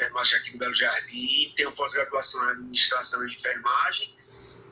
enfermagem 0.00 0.38
aqui 0.38 0.52
no 0.52 0.58
Belo 0.58 0.74
Jardim, 0.74 1.52
tenho 1.56 1.72
pós-graduação 1.72 2.42
em 2.44 2.52
administração 2.52 3.28
e 3.28 3.34
enfermagem 3.34 4.14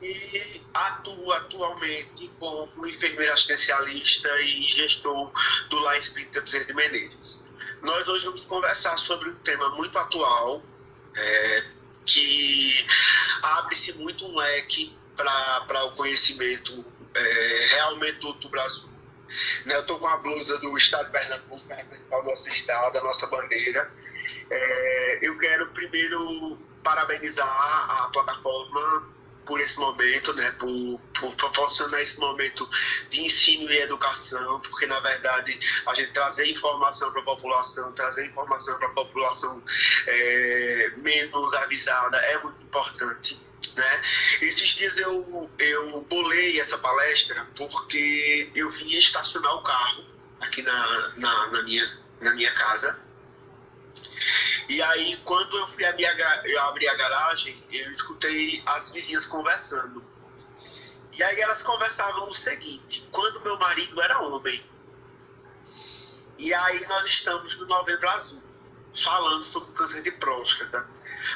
e 0.01 0.61
atuo 0.73 1.31
atualmente 1.33 2.31
como 2.39 2.87
enfermeiro 2.87 3.33
assistencialista 3.33 4.29
e 4.41 4.67
gestor 4.69 5.31
do 5.69 5.79
Lar 5.79 5.97
Espírita 5.97 6.41
Bezerra 6.41 6.65
de 6.65 6.73
Menezes. 6.73 7.37
Nós 7.81 8.07
hoje 8.07 8.25
vamos 8.25 8.45
conversar 8.45 8.97
sobre 8.97 9.29
um 9.29 9.35
tema 9.35 9.69
muito 9.75 9.97
atual, 9.97 10.63
é, 11.15 11.63
que 12.05 12.87
abre-se 13.41 13.93
muito 13.93 14.25
um 14.25 14.35
leque 14.35 14.97
para 15.15 15.85
o 15.85 15.95
conhecimento 15.95 16.85
é, 17.13 17.67
realmente 17.71 18.19
do, 18.19 18.33
do 18.33 18.49
Brasil. 18.49 18.89
Né, 19.65 19.75
eu 19.75 19.81
estou 19.81 19.99
com 19.99 20.07
a 20.07 20.17
blusa 20.17 20.57
do 20.57 20.75
Estado 20.77 21.05
de 21.05 21.11
Pernambuco, 21.11 21.67
que 21.67 21.73
representa 21.73 22.17
o 22.17 22.23
nosso 22.23 22.47
estado, 22.49 22.97
a 22.97 23.03
nossa 23.03 23.27
bandeira. 23.27 23.91
É, 24.49 25.19
eu 25.21 25.37
quero 25.37 25.67
primeiro 25.67 26.57
parabenizar 26.83 27.47
a 27.47 28.09
plataforma 28.11 29.19
por 29.49 29.59
esse 29.59 29.79
momento, 29.79 30.31
né, 30.35 30.51
por, 30.51 31.01
por, 31.19 31.35
proporcionar 31.35 31.99
esse 32.01 32.19
momento 32.19 32.69
de 33.09 33.21
ensino 33.25 33.69
e 33.71 33.79
educação, 33.79 34.59
porque 34.61 34.85
na 34.85 34.99
verdade 34.99 35.57
a 35.87 35.93
gente 35.95 36.13
trazer 36.13 36.45
informação 36.45 37.11
para 37.11 37.21
a 37.21 37.25
população, 37.25 37.91
trazer 37.93 38.27
informação 38.27 38.77
para 38.77 38.87
a 38.87 38.91
população 38.91 39.61
é, 40.05 40.91
menos 40.97 41.53
avisada 41.55 42.17
é 42.17 42.37
muito 42.43 42.61
importante. 42.61 43.39
Né? 43.75 44.01
Esses 44.41 44.69
dias 44.75 44.95
eu, 44.97 45.49
eu 45.57 46.01
bolei 46.01 46.59
essa 46.59 46.77
palestra 46.77 47.47
porque 47.57 48.51
eu 48.53 48.69
vinha 48.69 48.99
estacionar 48.99 49.55
o 49.55 49.63
carro 49.63 50.05
aqui 50.41 50.61
na, 50.61 51.13
na, 51.17 51.47
na 51.47 51.63
minha, 51.63 51.99
na 52.21 52.33
minha 52.35 52.53
casa 52.53 53.08
e 54.69 54.81
aí, 54.83 55.17
quando 55.25 55.57
eu 55.57 55.67
fui 55.67 55.83
abrir 55.83 56.05
a, 56.05 56.41
eu 56.45 56.61
abri 56.61 56.87
a 56.87 56.95
garagem, 56.95 57.63
eu 57.71 57.89
escutei 57.89 58.61
as 58.67 58.91
vizinhas 58.91 59.25
conversando. 59.25 60.03
E 61.11 61.23
aí 61.23 61.41
elas 61.41 61.63
conversavam 61.63 62.29
o 62.29 62.33
seguinte: 62.33 63.07
quando 63.11 63.41
meu 63.41 63.57
marido 63.57 63.99
era 63.99 64.21
homem. 64.21 64.63
E 66.37 66.53
aí 66.53 66.87
nós 66.87 67.05
estamos 67.05 67.57
no 67.57 67.65
Novembro 67.65 68.07
Azul, 68.09 68.43
falando 69.03 69.41
sobre 69.41 69.73
câncer 69.73 70.03
de 70.03 70.11
próstata. 70.11 70.87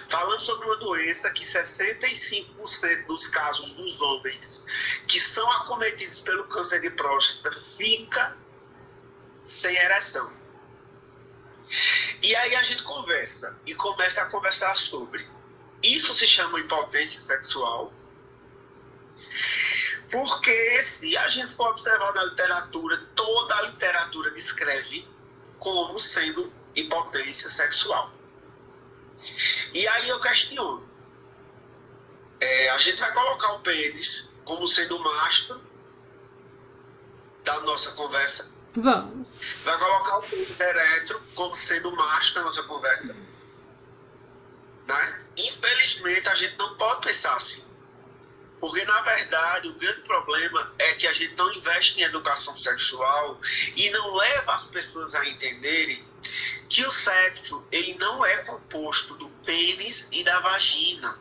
Falando 0.09 0.39
sobre 0.41 0.65
uma 0.65 0.77
doença 0.77 1.29
que 1.31 1.43
65% 1.43 3.05
dos 3.05 3.27
casos 3.27 3.73
dos 3.73 3.99
homens 3.99 4.63
que 5.09 5.19
são 5.19 5.45
acometidos 5.51 6.21
pelo 6.21 6.47
câncer 6.47 6.79
de 6.79 6.89
próstata 6.91 7.51
fica 7.75 8.37
sem 9.43 9.75
ereção. 9.75 10.42
E 12.21 12.35
aí 12.35 12.55
a 12.55 12.63
gente 12.63 12.83
conversa 12.83 13.59
e 13.65 13.75
começa 13.75 14.21
a 14.21 14.25
conversar 14.29 14.75
sobre. 14.77 15.27
Isso 15.81 16.13
se 16.15 16.25
chama 16.25 16.59
impotência 16.59 17.19
sexual. 17.19 17.91
Porque 20.11 20.83
se 20.83 21.17
a 21.17 21.27
gente 21.27 21.55
for 21.55 21.69
observar 21.69 22.13
na 22.13 22.23
literatura, 22.25 22.97
toda 23.15 23.55
a 23.55 23.61
literatura 23.63 24.31
descreve 24.31 25.07
como 25.59 25.99
sendo 25.99 26.53
impotência 26.75 27.49
sexual. 27.49 28.13
E 29.73 29.87
aí 29.87 30.09
eu 30.09 30.19
questiono. 30.19 30.87
É, 32.39 32.69
a 32.69 32.77
gente 32.77 32.99
vai 32.99 33.13
colocar 33.13 33.53
o 33.53 33.59
pênis 33.61 34.29
como 34.45 34.67
sendo 34.67 34.97
o 34.97 35.03
mastro 35.03 35.61
da 37.43 37.59
nossa 37.61 37.91
conversa 37.93 38.52
Vamos. 38.75 39.27
Vai 39.63 39.77
colocar 39.77 40.17
o 40.17 40.21
pênis 40.23 40.59
eretro 40.59 41.21
como 41.35 41.55
sendo 41.55 41.91
macho 41.95 42.33
da 42.33 42.41
nossa 42.41 42.63
conversa. 42.63 43.15
Né? 44.87 45.19
Infelizmente, 45.37 46.27
a 46.27 46.35
gente 46.35 46.57
não 46.57 46.75
pode 46.75 47.01
pensar 47.01 47.35
assim. 47.35 47.63
Porque, 48.59 48.83
na 48.85 49.01
verdade, 49.01 49.67
o 49.67 49.73
grande 49.73 50.01
problema 50.01 50.73
é 50.79 50.95
que 50.95 51.05
a 51.05 51.13
gente 51.13 51.35
não 51.35 51.51
investe 51.53 51.99
em 51.99 52.03
educação 52.03 52.55
sexual 52.55 53.39
e 53.75 53.89
não 53.89 54.15
leva 54.15 54.55
as 54.55 54.67
pessoas 54.67 55.13
a 55.13 55.25
entenderem 55.27 56.03
que 56.69 56.85
o 56.85 56.91
sexo 56.91 57.67
ele 57.71 57.95
não 57.95 58.25
é 58.25 58.37
composto 58.37 59.15
do 59.15 59.27
pênis 59.45 60.07
e 60.11 60.23
da 60.23 60.39
vagina. 60.39 61.19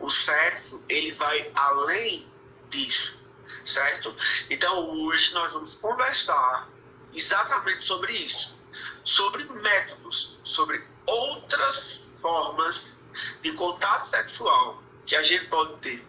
O 0.00 0.10
sexo 0.10 0.84
ele 0.88 1.12
vai 1.12 1.50
além 1.54 2.28
disso, 2.68 3.24
certo? 3.64 4.14
Então, 4.50 4.90
hoje 4.90 5.32
nós 5.32 5.52
vamos 5.52 5.76
conversar 5.76 6.68
exatamente 7.14 7.82
sobre 7.84 8.12
isso, 8.12 8.60
sobre 9.04 9.44
métodos, 9.44 10.38
sobre 10.42 10.84
outras 11.06 12.10
formas 12.20 12.98
de 13.42 13.52
contato 13.52 14.06
sexual 14.06 14.82
que 15.06 15.14
a 15.14 15.22
gente 15.22 15.46
pode 15.46 15.76
ter, 15.80 16.04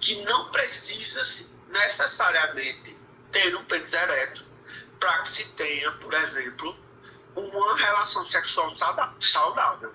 que 0.00 0.22
não 0.24 0.50
precisa 0.50 1.22
necessariamente 1.68 2.96
ter 3.32 3.54
um 3.56 3.64
pênis 3.64 3.94
ereto 3.94 4.44
para 5.00 5.18
que 5.20 5.28
se 5.28 5.44
tenha, 5.52 5.90
por 5.92 6.12
exemplo, 6.14 6.76
uma 7.34 7.76
relação 7.76 8.24
sexual 8.24 8.72
saudável, 9.20 9.92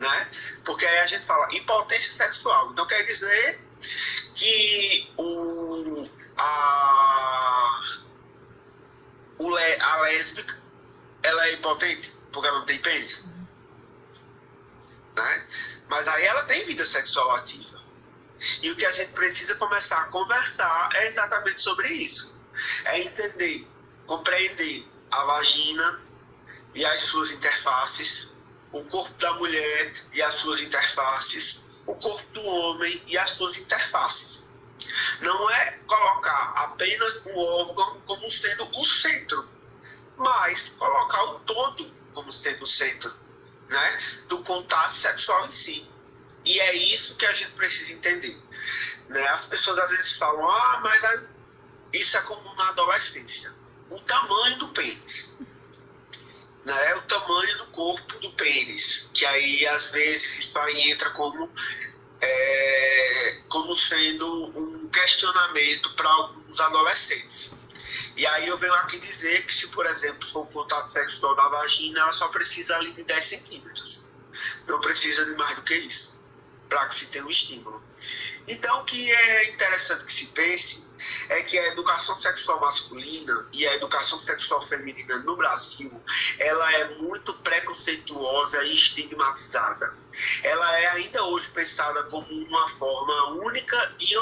né? 0.00 0.30
Porque 0.64 0.84
aí 0.84 0.98
a 0.98 1.06
gente 1.06 1.24
fala 1.26 1.46
impotência 1.54 2.12
sexual, 2.12 2.72
então 2.72 2.86
quer 2.86 3.02
dizer 3.04 3.60
que 4.34 5.12
o, 5.16 6.08
a, 6.36 7.80
le, 9.50 9.80
a 9.80 9.96
lésbica 10.02 10.60
ela 11.22 11.46
é 11.46 11.54
impotente 11.54 12.12
porque 12.32 12.48
ela 12.48 12.58
não 12.58 12.66
tem 12.66 12.80
pênis. 12.80 13.26
Né? 15.16 15.46
Mas 15.88 16.08
aí 16.08 16.24
ela 16.24 16.44
tem 16.44 16.66
vida 16.66 16.84
sexual 16.84 17.30
ativa. 17.32 17.80
E 18.62 18.70
o 18.70 18.76
que 18.76 18.84
a 18.84 18.90
gente 18.90 19.12
precisa 19.12 19.54
começar 19.54 20.00
a 20.00 20.04
conversar 20.06 20.88
é 20.94 21.06
exatamente 21.06 21.62
sobre 21.62 21.88
isso. 21.88 22.34
É 22.84 23.00
entender, 23.00 23.68
compreender 24.06 24.86
a 25.10 25.24
vagina 25.24 26.00
e 26.74 26.84
as 26.84 27.02
suas 27.02 27.30
interfaces, 27.30 28.32
o 28.72 28.82
corpo 28.84 29.14
da 29.18 29.34
mulher 29.34 29.94
e 30.12 30.22
as 30.22 30.34
suas 30.36 30.60
interfaces, 30.60 31.64
o 31.86 31.94
corpo 31.94 32.26
do 32.32 32.42
homem 32.44 33.02
e 33.06 33.16
as 33.16 33.30
suas 33.32 33.56
interfaces. 33.56 34.48
Não 35.20 35.50
é 35.50 35.72
colocar 35.86 36.52
apenas 36.56 37.22
o 37.26 37.38
órgão 37.38 38.00
como 38.06 38.30
sendo 38.30 38.68
o 38.68 38.84
centro, 38.84 39.48
mas 40.16 40.68
colocar 40.70 41.24
o 41.24 41.40
todo 41.40 41.90
como 42.12 42.30
sendo 42.32 42.62
o 42.62 42.66
centro 42.66 43.12
né, 43.68 43.98
do 44.28 44.42
contato 44.44 44.92
sexual 44.92 45.46
em 45.46 45.50
si. 45.50 45.88
E 46.44 46.60
é 46.60 46.74
isso 46.74 47.16
que 47.16 47.26
a 47.26 47.32
gente 47.32 47.52
precisa 47.52 47.92
entender. 47.92 48.36
Né? 49.08 49.26
As 49.28 49.46
pessoas 49.46 49.78
às 49.78 49.90
vezes 49.90 50.16
falam, 50.16 50.48
ah, 50.48 50.80
mas 50.82 51.02
isso 51.92 52.16
é 52.16 52.22
comum 52.22 52.54
na 52.54 52.68
adolescência. 52.68 53.52
O 53.90 53.98
tamanho 54.00 54.58
do 54.58 54.68
pênis. 54.68 55.36
Né? 56.64 56.94
O 56.96 57.02
tamanho 57.02 57.58
do 57.58 57.66
corpo 57.66 58.18
do 58.18 58.32
pênis. 58.32 59.08
Que 59.14 59.24
aí 59.26 59.66
às 59.66 59.90
vezes 59.90 60.38
isso 60.38 60.58
aí 60.58 60.90
entra 60.90 61.10
como 61.10 61.50
é, 62.20 63.40
como 63.48 63.74
sendo 63.74 64.46
um 64.56 64.71
questionamento 64.92 65.94
para 65.94 66.08
alguns 66.08 66.60
adolescentes. 66.60 67.52
E 68.16 68.26
aí 68.26 68.48
eu 68.48 68.56
venho 68.56 68.74
aqui 68.74 68.98
dizer 68.98 69.44
que 69.44 69.52
se, 69.52 69.68
por 69.68 69.84
exemplo, 69.86 70.26
for 70.30 70.42
o 70.42 70.46
contato 70.46 70.86
sexual 70.86 71.34
da 71.34 71.48
vagina, 71.48 72.00
ela 72.00 72.12
só 72.12 72.28
precisa 72.28 72.76
ali 72.76 72.92
de 72.92 73.04
10 73.04 73.24
centímetros. 73.24 74.06
Não 74.66 74.80
precisa 74.80 75.24
de 75.24 75.34
mais 75.34 75.56
do 75.56 75.62
que 75.62 75.74
isso, 75.74 76.18
para 76.68 76.86
que 76.86 76.94
se 76.94 77.06
tenha 77.06 77.24
um 77.24 77.30
estímulo. 77.30 77.82
Então, 78.48 78.80
o 78.80 78.84
que 78.84 79.10
é 79.10 79.50
interessante 79.50 80.04
que 80.04 80.12
se 80.12 80.26
pense 80.26 80.82
é 81.28 81.42
que 81.42 81.58
a 81.58 81.68
educação 81.68 82.16
sexual 82.16 82.60
masculina 82.60 83.46
e 83.52 83.66
a 83.66 83.74
educação 83.74 84.18
sexual 84.20 84.62
feminina 84.62 85.18
no 85.18 85.36
Brasil, 85.36 86.02
ela 86.38 86.72
é 86.72 86.94
muito 86.96 87.34
preconceituosa 87.34 88.62
e 88.64 88.74
estigmatizada. 88.74 89.94
Ela 90.42 90.78
é 90.78 90.86
ainda 90.88 91.24
hoje 91.24 91.48
pensada 91.50 92.04
como 92.04 92.26
uma 92.26 92.68
forma 92.68 93.30
única 93.44 93.94
e 94.00 94.16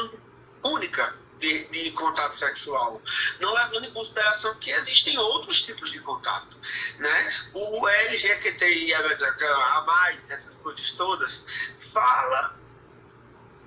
única 0.63 1.15
de, 1.39 1.65
de, 1.65 1.91
contato 1.93 2.35
sexual, 2.35 3.01
não 3.41 3.55
levando 3.55 3.87
em 3.87 3.93
consideração 3.93 4.55
que 4.57 4.71
existem 4.71 5.19
outros 5.19 5.63
tipos 5.63 5.91
de 5.91 5.99
contato. 6.01 6.59
Né? 6.99 7.31
O 7.55 7.89
LGBTI, 7.89 8.95
a 8.95 9.85
mais, 9.87 10.31
essas 10.31 10.59
coisas 10.59 10.93
todas, 10.93 11.45
fala 11.93 12.59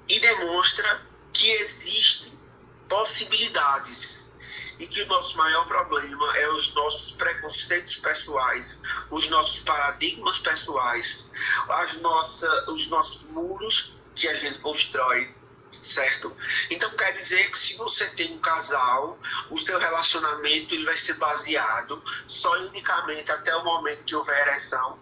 e 0.08 0.20
demonstra 0.20 1.02
que 1.34 1.50
existem 1.50 2.40
possibilidades 2.88 4.32
e 4.80 4.88
que 4.88 5.02
o 5.02 5.08
nosso 5.08 5.38
maior 5.38 5.68
problema 5.68 6.38
é 6.38 6.50
os 6.50 6.74
nossos 6.74 7.14
preconceitos 7.14 7.98
pessoais, 7.98 8.80
os 9.10 9.30
nossos 9.30 9.62
paradigmas 9.62 10.40
pessoais, 10.40 11.28
as 11.70 11.96
nossa, 12.02 12.72
os 12.72 12.88
nossos 12.90 13.24
muros 13.24 14.00
que 14.16 14.28
a 14.28 14.34
gente 14.34 14.60
constrói, 14.60 15.34
certo? 15.82 16.36
Então 16.70 16.90
quer 16.92 17.12
dizer 17.12 17.50
que 17.50 17.58
se 17.58 17.78
você 17.78 18.08
tem 18.12 18.34
um 18.34 18.40
casal, 18.40 19.20
o 19.50 19.58
seu 19.60 19.80
relacionamento 19.80 20.74
ele 20.74 20.86
vai 20.86 20.98
ser 20.98 21.14
baseado 21.16 22.02
só 22.28 22.52
unicamente 22.60 23.32
até 23.32 23.56
o 23.56 23.64
momento 23.64 24.04
que 24.04 24.16
houver 24.16 24.48
ereção 24.48 25.00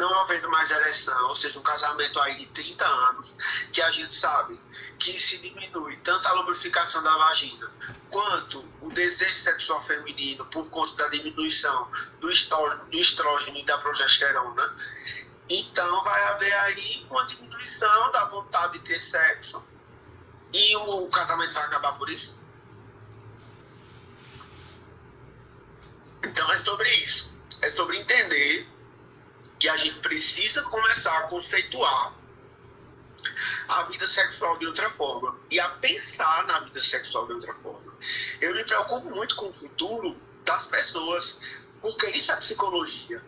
não 0.00 0.20
havendo 0.20 0.48
mais 0.50 0.70
ereção, 0.70 1.28
ou 1.28 1.34
seja, 1.34 1.58
um 1.58 1.62
casamento 1.62 2.18
aí 2.20 2.36
de 2.36 2.46
30 2.46 2.86
anos, 2.86 3.36
que 3.72 3.82
a 3.82 3.90
gente 3.90 4.14
sabe 4.14 4.60
que 4.98 5.18
se 5.18 5.38
diminui 5.38 5.96
tanto 5.98 6.26
a 6.26 6.32
lubrificação 6.32 7.02
da 7.02 7.16
vagina 7.16 7.70
quanto 8.10 8.66
o 8.80 8.90
desejo 8.90 9.34
sexual 9.34 9.82
feminino 9.82 10.44
por 10.46 10.68
conta 10.70 10.94
da 10.94 11.08
diminuição 11.08 11.90
do 12.20 12.30
estrógeno 12.30 13.58
e 13.58 13.64
da 13.64 13.78
progesterona, 13.78 14.74
então 15.48 16.02
vai 16.02 16.22
haver 16.28 16.52
aí 16.52 17.06
uma 17.10 17.26
diminuição 17.26 18.12
da 18.12 18.24
vontade 18.24 18.78
de 18.78 18.84
ter 18.84 19.00
sexo 19.00 19.62
e 20.52 20.76
o 20.76 21.08
casamento 21.08 21.54
vai 21.54 21.64
acabar 21.64 21.96
por 21.96 22.08
isso. 22.08 22.38
Então 26.22 26.50
é 26.52 26.56
sobre 26.56 26.88
isso. 26.88 27.32
É 27.62 27.68
sobre 27.68 27.98
entender 27.98 28.68
que 29.58 29.68
a 29.68 29.76
gente 29.76 30.00
precisa 30.00 30.62
começar 30.62 31.16
a 31.18 31.22
conceituar 31.28 32.14
a 33.68 33.82
vida 33.84 34.06
sexual 34.06 34.58
de 34.58 34.66
outra 34.66 34.90
forma 34.90 35.38
e 35.50 35.60
a 35.60 35.68
pensar 35.68 36.46
na 36.46 36.60
vida 36.60 36.80
sexual 36.80 37.26
de 37.26 37.34
outra 37.34 37.54
forma. 37.54 37.92
Eu 38.40 38.54
me 38.54 38.64
preocupo 38.64 39.10
muito 39.10 39.36
com 39.36 39.48
o 39.48 39.52
futuro 39.52 40.20
das 40.44 40.66
pessoas, 40.66 41.38
porque 41.80 42.06
isso 42.10 42.32
é 42.32 42.36
psicologia. 42.36 43.22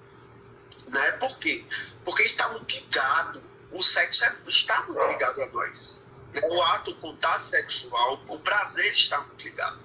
Né? 0.89 1.13
Por 1.13 1.39
quê? 1.39 1.65
Porque 2.05 2.23
está 2.23 2.49
muito 2.49 2.71
ligado, 2.75 3.43
o 3.71 3.83
sexo 3.83 4.25
é, 4.25 4.37
está 4.47 4.83
muito 4.85 5.07
ligado 5.07 5.41
a 5.43 5.47
nós. 5.49 6.01
O 6.45 6.63
ato, 6.63 6.93
o 6.93 6.95
contato 6.97 7.43
sexual, 7.43 8.23
o 8.27 8.39
prazer 8.39 8.91
está 8.91 9.21
muito 9.21 9.45
ligado. 9.45 9.81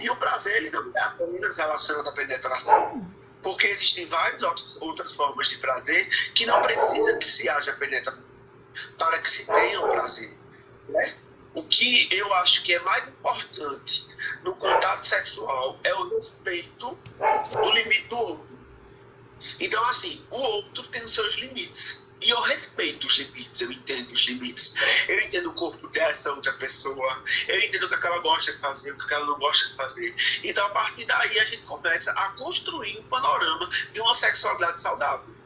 E 0.00 0.08
o 0.08 0.16
prazer 0.16 0.56
ele 0.56 0.70
não 0.70 0.90
é 0.94 1.00
apenas 1.00 1.58
relacionado 1.58 2.08
à 2.08 2.12
penetração 2.12 3.10
porque 3.42 3.66
existem 3.66 4.06
várias 4.06 4.42
outras 4.80 5.16
formas 5.16 5.48
de 5.48 5.58
prazer 5.58 6.08
que 6.34 6.46
não 6.46 6.60
precisa 6.62 7.16
que 7.16 7.24
se 7.24 7.48
haja 7.48 7.72
penetração 7.72 8.22
para 8.98 9.18
que 9.18 9.30
se 9.30 9.46
tenha 9.46 9.80
o 9.80 9.88
prazer. 9.88 10.36
Né? 10.88 11.16
O 11.54 11.64
que 11.64 12.08
eu 12.12 12.32
acho 12.34 12.62
que 12.62 12.74
é 12.74 12.80
mais 12.80 13.08
importante 13.08 14.06
no 14.44 14.54
contato 14.54 15.02
sexual 15.02 15.80
é 15.82 15.94
o 15.94 16.08
respeito 16.10 16.98
do 17.52 17.70
limite 17.72 18.08
do 18.08 18.16
outro. 18.16 18.50
Então, 19.58 19.82
assim, 19.88 20.24
o 20.30 20.36
outro 20.36 20.86
tem 20.88 21.02
os 21.02 21.14
seus 21.14 21.34
limites. 21.36 22.06
E 22.20 22.30
eu 22.30 22.40
respeito 22.42 23.06
os 23.06 23.18
limites, 23.18 23.60
eu 23.60 23.72
entendo 23.72 24.12
os 24.12 24.26
limites. 24.26 24.74
Eu 25.08 25.20
entendo 25.20 25.50
o 25.50 25.54
corpo 25.54 25.88
dessa 25.88 26.30
outra 26.30 26.52
pessoa, 26.54 27.22
eu 27.48 27.58
entendo 27.60 27.84
o 27.84 27.88
que 27.88 28.06
ela 28.06 28.18
gosta 28.18 28.52
de 28.52 28.58
fazer, 28.58 28.92
o 28.92 28.98
que 28.98 29.14
ela 29.14 29.26
não 29.26 29.38
gosta 29.38 29.68
de 29.70 29.76
fazer. 29.76 30.14
Então, 30.44 30.66
a 30.66 30.70
partir 30.70 31.06
daí, 31.06 31.38
a 31.38 31.44
gente 31.44 31.62
começa 31.62 32.12
a 32.12 32.30
construir 32.30 32.98
um 32.98 33.02
panorama 33.04 33.68
de 33.92 34.00
uma 34.00 34.14
sexualidade 34.14 34.80
saudável 34.80 35.39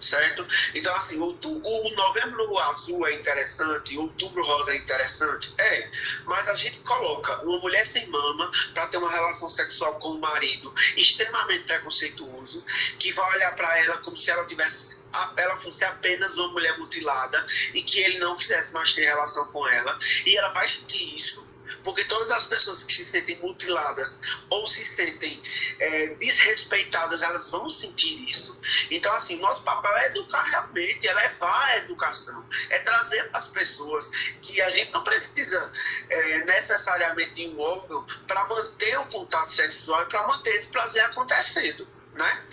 certo? 0.00 0.46
Então, 0.74 0.94
assim, 0.96 1.18
o, 1.18 1.36
o 1.42 1.90
novembro 1.94 2.58
azul 2.58 3.06
é 3.06 3.14
interessante, 3.14 3.96
outubro 3.96 4.44
rosa 4.44 4.72
é 4.72 4.76
interessante, 4.76 5.52
é, 5.58 5.90
mas 6.24 6.48
a 6.48 6.54
gente 6.54 6.78
coloca 6.80 7.42
uma 7.42 7.58
mulher 7.58 7.86
sem 7.86 8.06
mama 8.08 8.50
para 8.74 8.86
ter 8.88 8.98
uma 8.98 9.10
relação 9.10 9.48
sexual 9.48 9.98
com 9.98 10.10
o 10.10 10.20
marido 10.20 10.72
extremamente 10.96 11.64
preconceituoso, 11.64 12.64
que 12.98 13.12
vai 13.12 13.36
olhar 13.36 13.54
para 13.54 13.78
ela 13.78 13.98
como 13.98 14.16
se 14.16 14.30
ela 14.30 14.46
tivesse 14.46 15.04
ela 15.36 15.56
fosse 15.56 15.82
apenas 15.82 16.36
uma 16.36 16.48
mulher 16.48 16.76
mutilada 16.78 17.46
e 17.72 17.82
que 17.82 18.00
ele 18.00 18.18
não 18.18 18.36
quisesse 18.36 18.72
mais 18.72 18.92
ter 18.92 19.06
relação 19.06 19.46
com 19.46 19.66
ela, 19.66 19.98
e 20.26 20.36
ela 20.36 20.50
vai 20.50 20.68
sentir 20.68 21.14
isso 21.14 21.55
porque 21.86 22.04
todas 22.06 22.32
as 22.32 22.46
pessoas 22.46 22.82
que 22.82 22.92
se 22.92 23.06
sentem 23.06 23.38
mutiladas 23.38 24.20
ou 24.50 24.66
se 24.66 24.84
sentem 24.84 25.40
é, 25.78 26.08
desrespeitadas, 26.16 27.22
elas 27.22 27.48
vão 27.48 27.68
sentir 27.68 28.28
isso. 28.28 28.60
Então, 28.90 29.12
assim, 29.14 29.38
nosso 29.38 29.62
papel 29.62 29.96
é 29.96 30.08
educar 30.08 30.42
realmente, 30.42 31.06
é 31.06 31.14
levar 31.14 31.66
a 31.66 31.76
educação, 31.76 32.44
é 32.70 32.80
trazer 32.80 33.30
para 33.30 33.38
as 33.38 33.46
pessoas 33.46 34.10
que 34.42 34.60
a 34.60 34.68
gente 34.68 34.92
não 34.92 35.04
precisa 35.04 35.70
é, 36.10 36.44
necessariamente 36.44 37.34
de 37.34 37.46
um 37.50 37.60
órgão 37.60 38.04
para 38.26 38.44
manter 38.48 38.98
o 38.98 39.06
contato 39.06 39.52
sexual 39.52 40.02
e 40.02 40.06
para 40.06 40.26
manter 40.26 40.56
esse 40.56 40.66
prazer 40.66 41.04
acontecendo 41.04 41.95
né? 42.16 42.44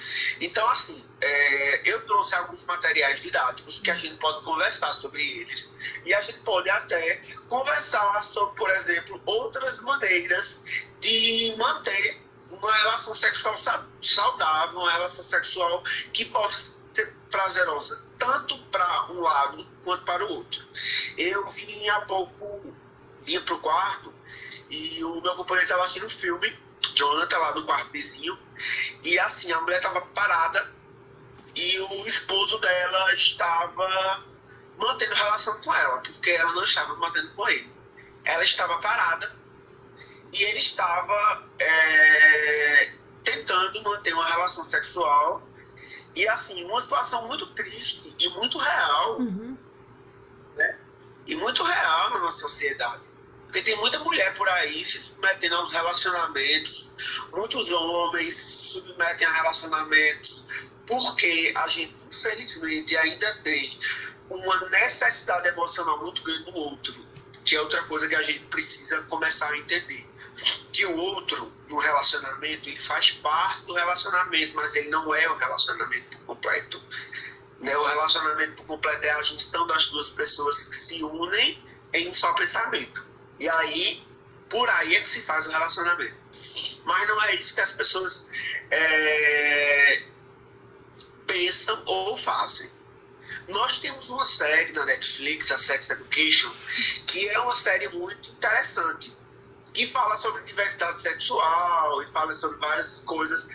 Então, 0.42 0.68
assim, 0.70 1.04
é, 1.22 1.90
eu 1.90 2.06
trouxe 2.06 2.36
alguns 2.36 2.64
materiais 2.66 3.22
didáticos 3.22 3.80
que 3.80 3.90
a 3.90 3.96
gente 3.96 4.18
pode 4.18 4.44
conversar 4.44 4.94
sobre 4.94 5.22
eles 5.22 5.72
e 6.06 6.14
a 6.14 6.22
gente 6.22 6.40
pode 6.40 6.70
até 6.70 7.22
conversar 7.48 8.24
sobre, 8.24 8.56
por 8.56 8.70
exemplo, 8.70 9.22
outras 9.26 9.80
maneiras 9.82 10.60
de 11.00 11.56
manter 11.58 12.22
uma 12.52 12.74
relação 12.74 13.16
sexual 13.16 13.56
saudável, 14.02 14.80
uma 14.80 14.92
relação 14.92 15.24
sexual 15.24 15.84
que 16.12 16.26
possa 16.26 16.74
ser 16.94 17.14
prazerosa 17.32 18.04
tanto 18.18 18.58
para 18.66 19.12
um 19.12 19.20
lado 19.20 19.68
quanto 19.84 20.06
para 20.06 20.26
o 20.26 20.30
outro. 20.30 20.62
Eu 21.18 21.48
vim 21.50 21.88
há 21.90 22.02
pouco, 22.02 22.74
vinha 23.22 23.42
para 23.42 23.56
o 23.56 23.60
quarto 23.60 24.14
e 24.70 25.04
o 25.04 25.22
meu 25.22 25.36
companheiro 25.36 25.64
estava 25.64 25.84
assistindo 25.84 26.06
um 26.06 26.10
filme 26.10 26.63
Jonathan 26.94 27.38
lá 27.38 27.52
do 27.52 27.66
quarto 27.66 27.92
vizinho. 27.92 28.38
E 29.04 29.18
assim, 29.20 29.52
a 29.52 29.62
mulher 29.62 29.78
estava 29.78 30.02
parada 30.02 30.72
e 31.56 31.80
o 31.80 32.08
esposo 32.08 32.58
dela 32.60 33.14
estava 33.14 34.24
mantendo 34.78 35.16
relação 35.16 35.62
com 35.62 35.74
ela, 35.74 36.00
porque 36.00 36.32
ela 36.32 36.52
não 36.54 36.64
estava 36.64 36.96
mantendo 36.96 37.32
com 37.34 37.48
ele. 37.48 37.72
Ela 38.26 38.44
estava 38.44 38.78
parada 38.80 39.34
e 40.32 40.44
ele 40.44 40.60
estava 40.60 41.48
é, 41.60 42.94
tentando 43.24 43.84
manter 43.84 44.14
uma 44.14 44.26
relação 44.26 44.64
sexual. 44.64 45.48
E 46.16 46.28
assim, 46.28 46.64
uma 46.66 46.82
situação 46.82 47.28
muito 47.28 47.48
triste 47.54 48.16
e 48.20 48.30
muito 48.30 48.58
real. 48.58 49.20
Uhum. 49.20 49.58
Né? 50.56 50.80
E 51.26 51.36
muito 51.36 51.64
real 51.64 52.10
na 52.12 52.20
nossa 52.20 52.40
sociedade. 52.40 53.08
Porque 53.54 53.70
tem 53.70 53.78
muita 53.78 54.00
mulher 54.00 54.34
por 54.34 54.50
aí 54.50 54.84
se 54.84 55.00
submetendo 55.00 55.58
aos 55.58 55.72
relacionamentos, 55.72 56.92
muitos 57.32 57.72
homens 57.72 58.36
se 58.36 58.80
submetem 58.80 59.28
a 59.28 59.32
relacionamentos, 59.32 60.44
porque 60.88 61.54
a 61.56 61.68
gente, 61.68 61.94
infelizmente, 62.12 62.98
ainda 62.98 63.32
tem 63.44 63.80
uma 64.28 64.60
necessidade 64.70 65.48
emocional 65.50 66.00
muito 66.00 66.24
grande 66.24 66.50
no 66.50 66.58
outro, 66.58 66.96
que 67.46 67.56
é 67.56 67.62
outra 67.62 67.84
coisa 67.84 68.10
que 68.10 68.16
a 68.16 68.24
gente 68.24 68.40
precisa 68.46 69.04
começar 69.04 69.52
a 69.52 69.56
entender. 69.56 70.04
Que 70.72 70.88
o 70.88 70.98
outro, 70.98 71.54
no 71.70 71.78
relacionamento, 71.78 72.68
ele 72.68 72.80
faz 72.80 73.12
parte 73.12 73.66
do 73.66 73.76
relacionamento, 73.76 74.56
mas 74.56 74.74
ele 74.74 74.90
não 74.90 75.14
é 75.14 75.30
o 75.30 75.38
relacionamento 75.38 76.18
completo. 76.26 76.82
Né? 77.60 77.78
O 77.78 77.84
relacionamento 77.84 78.64
completo 78.64 79.06
é 79.06 79.12
a 79.12 79.22
junção 79.22 79.68
das 79.68 79.86
duas 79.86 80.10
pessoas 80.10 80.66
que 80.66 80.76
se 80.76 81.04
unem 81.04 81.64
em 81.94 82.10
um 82.10 82.16
só 82.16 82.34
pensamento. 82.34 83.13
E 83.44 83.50
aí, 83.50 84.02
por 84.50 84.70
aí 84.70 84.96
é 84.96 85.02
que 85.02 85.10
se 85.10 85.22
faz 85.24 85.46
o 85.46 85.50
relacionamento. 85.50 86.18
Mas 86.86 87.08
não 87.10 87.22
é 87.24 87.36
isso 87.36 87.54
que 87.54 87.60
as 87.60 87.74
pessoas 87.74 88.26
é, 88.72 90.04
pensam 91.28 91.84
ou 91.86 92.16
fazem. 92.16 92.72
Nós 93.50 93.80
temos 93.80 94.10
uma 94.10 94.24
série 94.24 94.72
na 94.72 94.86
Netflix, 94.86 95.52
a 95.52 95.58
Sex 95.58 95.90
Education, 95.90 96.50
que 97.06 97.28
é 97.28 97.38
uma 97.38 97.54
série 97.54 97.90
muito 97.90 98.32
interessante, 98.32 99.14
que 99.74 99.88
fala 99.88 100.16
sobre 100.16 100.42
diversidade 100.44 101.02
sexual 101.02 102.02
e 102.02 102.08
fala 102.14 102.34
sobre 102.34 102.58
várias 102.60 103.02
coisas 103.02 103.50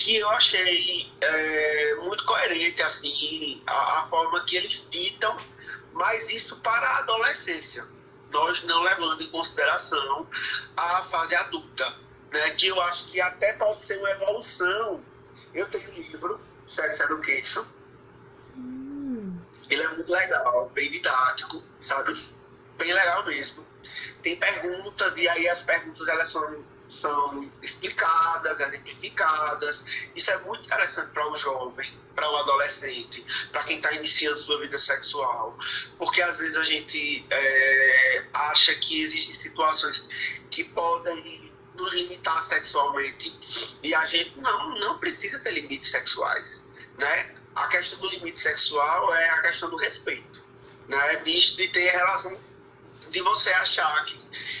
que 0.00 0.16
eu 0.16 0.28
achei 0.30 1.12
é, 1.20 1.94
muito 2.02 2.24
coerente, 2.24 2.82
assim, 2.82 3.62
a, 3.68 4.00
a 4.00 4.08
forma 4.08 4.44
que 4.44 4.56
eles 4.56 4.84
ditam, 4.90 5.36
mas 5.92 6.28
isso 6.28 6.56
para 6.56 6.88
a 6.88 6.98
adolescência 6.98 7.86
nós 8.30 8.62
não 8.64 8.82
levando 8.82 9.22
em 9.22 9.30
consideração 9.30 10.26
a 10.76 11.02
fase 11.04 11.34
adulta, 11.34 11.94
né? 12.32 12.50
que 12.50 12.66
eu 12.66 12.80
acho 12.82 13.10
que 13.10 13.20
até 13.20 13.52
pode 13.54 13.80
ser 13.82 13.98
uma 13.98 14.10
evolução. 14.10 15.04
Eu 15.54 15.68
tenho 15.70 15.90
um 15.90 15.94
livro, 15.94 16.40
Sex 16.66 17.00
Education, 17.00 17.64
hum. 18.56 19.38
ele 19.70 19.82
é 19.82 19.88
muito 19.88 20.10
legal, 20.10 20.68
bem 20.70 20.90
didático, 20.90 21.62
sabe? 21.80 22.12
Bem 22.76 22.92
legal 22.92 23.24
mesmo. 23.24 23.66
Tem 24.22 24.36
perguntas, 24.36 25.16
e 25.16 25.28
aí 25.28 25.48
as 25.48 25.62
perguntas 25.62 26.06
elas 26.06 26.30
são 26.30 26.64
são 26.88 27.50
explicadas, 27.62 28.58
exemplificadas. 28.60 29.82
Isso 30.14 30.30
é 30.30 30.38
muito 30.38 30.64
interessante 30.64 31.10
para 31.10 31.30
o 31.30 31.34
jovem, 31.34 31.92
para 32.14 32.30
o 32.30 32.36
adolescente, 32.36 33.24
para 33.52 33.64
quem 33.64 33.76
está 33.76 33.92
iniciando 33.92 34.38
sua 34.38 34.58
vida 34.60 34.78
sexual. 34.78 35.56
Porque 35.98 36.22
às 36.22 36.38
vezes 36.38 36.56
a 36.56 36.64
gente 36.64 37.26
é, 37.30 38.24
acha 38.32 38.74
que 38.76 39.02
existem 39.02 39.34
situações 39.34 40.06
que 40.50 40.64
podem 40.64 41.54
nos 41.74 41.92
limitar 41.92 42.42
sexualmente 42.42 43.32
e 43.82 43.94
a 43.94 44.04
gente 44.06 44.38
não, 44.40 44.74
não 44.78 44.98
precisa 44.98 45.38
ter 45.40 45.52
limites 45.52 45.90
sexuais. 45.90 46.64
Né? 46.98 47.34
A 47.54 47.68
questão 47.68 47.98
do 48.00 48.08
limite 48.08 48.40
sexual 48.40 49.14
é 49.14 49.30
a 49.30 49.42
questão 49.42 49.70
do 49.70 49.76
respeito, 49.76 50.42
né? 50.88 51.16
de, 51.16 51.56
de 51.56 51.68
ter 51.68 51.90
relação 51.90 52.36
de 53.10 53.20
você 53.22 53.50
achar 53.50 54.04
que. 54.04 54.18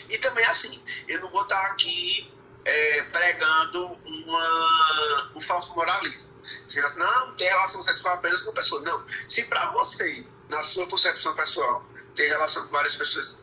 E 0.08 0.18
também 0.18 0.44
assim, 0.44 0.82
eu 1.06 1.20
não 1.20 1.28
vou 1.28 1.42
estar 1.42 1.60
aqui 1.66 2.30
é, 2.64 3.02
pregando 3.04 3.86
uma, 4.04 5.32
um 5.34 5.40
falso 5.40 5.74
moralismo. 5.74 6.28
Assim, 6.64 6.80
não, 6.96 7.34
tem 7.36 7.48
relação 7.48 7.82
sexual 7.82 8.14
apenas 8.14 8.40
com 8.42 8.52
pessoas. 8.52 8.82
Não. 8.84 9.04
Se 9.28 9.44
para 9.46 9.70
você, 9.72 10.24
na 10.48 10.62
sua 10.62 10.88
concepção 10.88 11.34
pessoal, 11.34 11.84
tem 12.14 12.28
relação 12.28 12.66
com 12.66 12.72
várias 12.72 12.96
pessoas, 12.96 13.38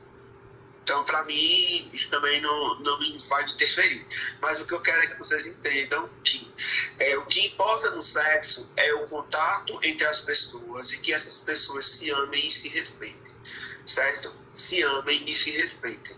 então, 0.86 1.04
para 1.04 1.24
mim, 1.24 1.90
isso 1.92 2.12
também 2.12 2.40
não, 2.42 2.80
não 2.80 3.00
vai 3.28 3.44
me 3.44 3.54
interferir. 3.54 4.06
Mas 4.40 4.62
o 4.62 4.68
que 4.68 4.74
eu 4.76 4.82
quero 4.82 5.02
é 5.02 5.08
que 5.08 5.18
vocês 5.18 5.48
entendam 5.48 6.08
que 6.24 6.54
é, 7.00 7.18
o 7.18 7.26
que 7.26 7.48
importa 7.48 7.90
no 7.90 8.04
sexo 8.04 8.72
é 8.78 8.94
o 8.94 9.08
contato 9.08 9.80
entre 9.82 10.06
as 10.06 10.22
pessoas 10.22 10.94
e 10.94 11.02
que 11.02 11.12
essas 11.12 11.40
pessoas 11.40 11.88
se 11.90 12.12
amem 12.12 12.46
e 12.46 12.52
se 12.52 12.70
respeitem. 12.70 13.34
Certo? 13.84 14.32
Se 14.56 14.82
amem 14.82 15.24
e 15.30 15.36
se 15.36 15.52
respeitem. 15.52 16.16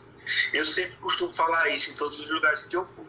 Eu 0.53 0.65
sempre 0.65 0.95
costumo 0.97 1.31
falar 1.31 1.69
isso 1.69 1.91
em 1.91 1.95
todos 1.95 2.19
os 2.19 2.29
lugares 2.29 2.65
que 2.65 2.75
eu 2.75 2.85
vou. 2.85 3.07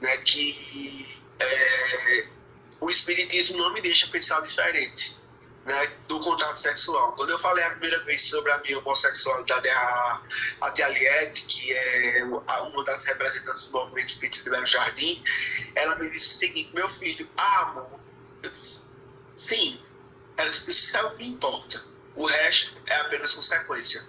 Né, 0.00 0.16
que 0.18 1.18
é, 1.40 2.28
o 2.80 2.88
Espiritismo 2.88 3.58
não 3.58 3.72
me 3.72 3.80
deixa 3.80 4.06
pensar 4.08 4.40
diferente 4.40 5.18
né, 5.68 5.86
do 6.08 6.18
contato 6.20 6.56
sexual. 6.56 7.12
Quando 7.14 7.30
eu 7.30 7.38
falei 7.38 7.62
a 7.62 7.70
primeira 7.70 8.02
vez 8.04 8.28
sobre 8.28 8.50
a 8.50 8.58
minha 8.58 8.78
homossexualidade, 8.78 9.68
a, 9.68 10.22
a 10.62 10.70
Tia 10.70 10.88
Liette, 10.88 11.44
que 11.44 11.72
é 11.72 12.24
uma 12.24 12.84
das 12.84 13.04
representantes 13.04 13.66
do 13.66 13.72
movimento 13.72 14.08
espírita 14.08 14.42
de 14.42 14.50
Belo 14.50 14.66
Jardim, 14.66 15.22
ela 15.74 15.94
me 15.96 16.10
disse 16.10 16.28
o 16.28 16.38
seguinte: 16.38 16.74
meu 16.74 16.88
filho, 16.88 17.28
disse, 18.42 18.80
sim, 19.36 19.80
ela 20.36 20.48
disse, 20.48 20.70
isso 20.70 20.96
é 20.96 21.02
o 21.02 21.16
que 21.16 21.24
importa. 21.24 21.84
O 22.16 22.26
resto 22.26 22.76
é 22.86 22.96
apenas 22.96 23.34
consequência. 23.34 24.02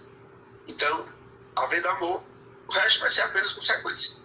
Então, 0.69 1.07
havendo 1.55 1.89
amor, 1.89 2.23
o 2.67 2.71
resto 2.71 2.99
vai 2.99 3.09
ser 3.09 3.21
apenas 3.21 3.53
consequência. 3.53 4.17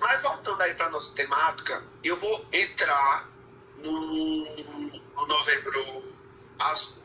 Mas 0.00 0.22
voltando 0.22 0.62
aí 0.62 0.74
para 0.74 0.86
a 0.86 0.90
nossa 0.90 1.14
temática, 1.14 1.84
eu 2.02 2.16
vou 2.18 2.46
entrar 2.50 3.28
no, 3.76 5.00
no 5.14 5.26
novembro 5.26 6.16
azul, 6.58 6.96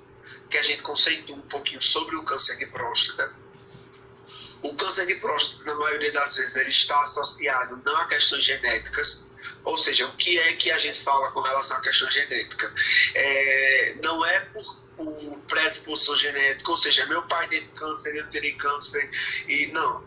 que 0.50 0.58
a 0.58 0.64
gente 0.64 0.82
conceitua 0.82 1.36
um 1.36 1.42
pouquinho 1.42 1.82
sobre 1.82 2.16
o 2.16 2.24
câncer 2.24 2.58
de 2.58 2.68
próstata. 2.68 3.34
O 4.62 4.74
câncer 4.76 5.06
de 5.08 5.16
próstata, 5.16 5.66
na 5.66 5.76
maioria 5.76 6.12
das 6.14 6.38
vezes, 6.38 6.56
ele 6.56 6.70
está 6.70 7.02
associado 7.02 7.82
não 7.86 7.98
a 7.98 8.08
questões 8.08 8.46
genéticas, 8.46 9.26
ou 9.66 9.78
seja, 9.78 10.08
o 10.08 10.16
que 10.16 10.40
é 10.40 10.54
que 10.54 10.72
a 10.72 10.78
gente 10.78 11.04
fala 11.04 11.32
com 11.32 11.42
relação 11.42 11.76
à 11.76 11.82
questão 11.82 12.10
genética? 12.10 12.74
É, 13.14 13.96
não 14.02 14.26
é 14.26 14.40
por, 14.40 14.83
por 14.96 15.40
predisposição 15.48 16.16
genética, 16.16 16.70
ou 16.70 16.78
seja, 16.78 17.06
meu 17.08 17.24
pai 17.24 17.48
teve 17.48 17.68
câncer, 17.70 18.16
eu 18.16 18.30
terei 18.30 18.54
câncer, 18.54 19.10
e 19.48 19.68
não. 19.68 20.04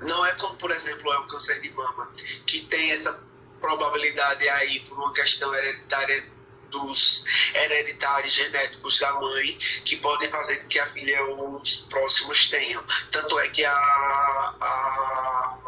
Não 0.00 0.26
é 0.26 0.32
como, 0.34 0.56
por 0.56 0.70
exemplo, 0.70 1.12
é 1.12 1.18
o 1.18 1.26
câncer 1.28 1.60
de 1.60 1.70
mama, 1.70 2.12
que 2.46 2.60
tem 2.66 2.90
essa 2.90 3.18
probabilidade 3.60 4.48
aí 4.48 4.80
por 4.80 4.98
uma 4.98 5.12
questão 5.12 5.54
hereditária 5.54 6.32
dos 6.68 7.24
hereditários 7.54 8.32
genéticos 8.32 8.98
da 8.98 9.12
mãe 9.12 9.56
que 9.84 9.96
podem 9.96 10.28
fazer 10.30 10.56
com 10.56 10.68
que 10.68 10.78
a 10.78 10.86
filha 10.86 11.22
ou 11.24 11.60
os 11.60 11.76
próximos 11.88 12.48
tenham. 12.48 12.82
Tanto 13.10 13.38
é 13.38 13.48
que 13.50 13.64
a, 13.64 13.72
a, 13.72 15.58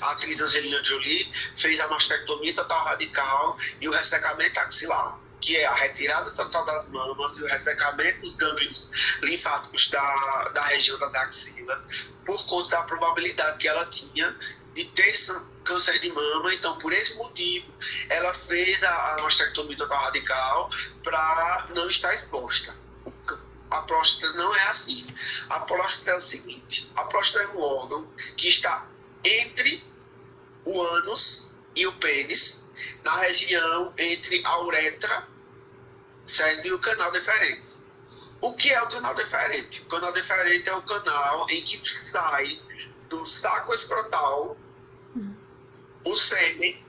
a 0.00 0.12
atriz 0.12 0.40
Angelina 0.40 0.82
Jolie 0.82 1.30
fez 1.56 1.78
a 1.78 1.86
mastectomia 1.86 2.54
total 2.54 2.82
radical 2.84 3.56
e 3.80 3.88
o 3.88 3.92
ressecamento 3.92 4.58
axilar 4.58 5.29
que 5.40 5.56
é 5.56 5.66
a 5.66 5.74
retirada 5.74 6.30
total 6.32 6.64
das 6.64 6.88
mamas 6.90 7.36
e 7.38 7.42
o 7.42 7.46
ressecamento 7.46 8.20
dos 8.20 8.34
gânglios 8.34 8.90
linfáticos 9.22 9.88
da, 9.88 10.50
da 10.52 10.64
região 10.66 10.98
das 10.98 11.14
axilas, 11.14 11.86
por 12.24 12.46
conta 12.46 12.70
da 12.70 12.82
probabilidade 12.82 13.58
que 13.58 13.68
ela 13.68 13.86
tinha 13.86 14.36
de 14.74 14.84
ter 14.84 15.12
câncer 15.64 15.98
de 15.98 16.10
mama, 16.10 16.54
então 16.54 16.78
por 16.78 16.92
esse 16.92 17.16
motivo 17.16 17.72
ela 18.08 18.32
fez 18.34 18.82
a, 18.82 19.14
a 19.14 19.22
mastectomia 19.22 19.76
total 19.76 20.04
radical 20.04 20.70
para 21.02 21.68
não 21.74 21.86
estar 21.86 22.14
exposta. 22.14 22.74
A 23.70 23.82
próstata 23.82 24.32
não 24.32 24.54
é 24.54 24.66
assim. 24.66 25.06
A 25.48 25.60
próstata 25.60 26.10
é 26.10 26.16
o 26.16 26.20
seguinte: 26.20 26.90
a 26.96 27.04
próstata 27.04 27.44
é 27.44 27.48
um 27.48 27.60
órgão 27.60 28.08
que 28.36 28.48
está 28.48 28.88
entre 29.24 29.84
o 30.64 30.82
ânus 30.82 31.48
e 31.76 31.86
o 31.86 31.92
pênis, 31.94 32.59
na 33.04 33.16
região 33.18 33.92
entre 33.98 34.42
a 34.44 34.60
uretra 34.62 35.28
certo? 36.26 36.66
e 36.66 36.72
o 36.72 36.78
canal 36.78 37.10
deferente. 37.10 37.68
O 38.40 38.54
que 38.54 38.72
é 38.72 38.82
o 38.82 38.88
canal 38.88 39.14
deferente? 39.14 39.82
O 39.82 39.86
canal 39.86 40.12
deferente 40.12 40.68
é 40.68 40.74
o 40.74 40.82
canal 40.82 41.46
em 41.50 41.62
que 41.62 41.82
sai 42.10 42.60
do 43.08 43.26
saco 43.26 43.74
escrotal 43.74 44.56
o 46.04 46.16
sêmen 46.16 46.82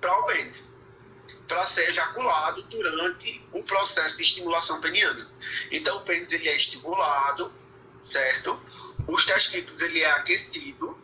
para 0.00 0.18
o 0.18 0.26
pênis, 0.26 0.70
para 1.46 1.66
ser 1.66 1.88
ejaculado 1.88 2.62
durante 2.64 3.40
o 3.52 3.62
processo 3.62 4.16
de 4.16 4.22
estimulação 4.22 4.80
peniana. 4.80 5.30
Então 5.70 5.98
o 5.98 6.04
pênis 6.04 6.32
ele 6.32 6.48
é 6.48 6.56
estimulado, 6.56 7.52
certo? 8.02 8.60
Os 9.06 9.24
testículos 9.24 9.80
ele 9.80 10.00
é 10.00 10.10
aquecido, 10.10 10.98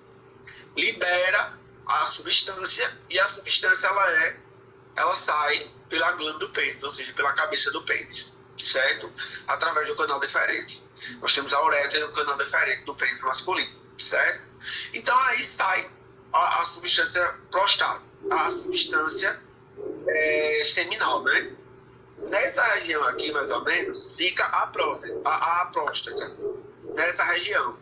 libera 0.76 1.61
a 1.86 2.06
substância 2.06 2.90
e 3.10 3.18
a 3.18 3.28
substância 3.28 3.86
ela 3.86 4.10
é 4.10 4.36
ela 4.96 5.16
sai 5.16 5.70
pela 5.88 6.12
glândula 6.12 6.38
do 6.38 6.50
pênis, 6.50 6.82
ou 6.82 6.92
seja, 6.92 7.12
pela 7.12 7.32
cabeça 7.32 7.70
do 7.70 7.82
pênis, 7.84 8.34
certo? 8.58 9.12
Através 9.46 9.88
do 9.88 9.96
canal 9.96 10.20
deferente. 10.20 10.82
Nós 11.20 11.32
temos 11.32 11.52
a 11.52 11.64
uretra 11.64 11.98
e 11.98 12.04
o 12.04 12.12
canal 12.12 12.36
deferente 12.36 12.84
do 12.84 12.94
pênis 12.94 13.20
masculino, 13.22 13.74
certo? 13.98 14.44
Então 14.92 15.18
aí 15.18 15.44
sai 15.44 15.90
a, 16.32 16.60
a 16.60 16.64
substância 16.64 17.34
prostática, 17.50 18.04
a 18.30 18.50
substância 18.50 19.40
é, 20.06 20.64
seminal, 20.64 21.22
né? 21.24 21.56
Nessa 22.28 22.62
região 22.74 23.02
aqui, 23.04 23.32
mais 23.32 23.50
ou 23.50 23.64
menos, 23.64 24.14
fica 24.16 24.44
a 24.44 24.66
próstata, 24.68 25.20
a, 25.24 25.62
a 25.62 25.66
próstata 25.66 26.36
nessa 26.94 27.24
região. 27.24 27.76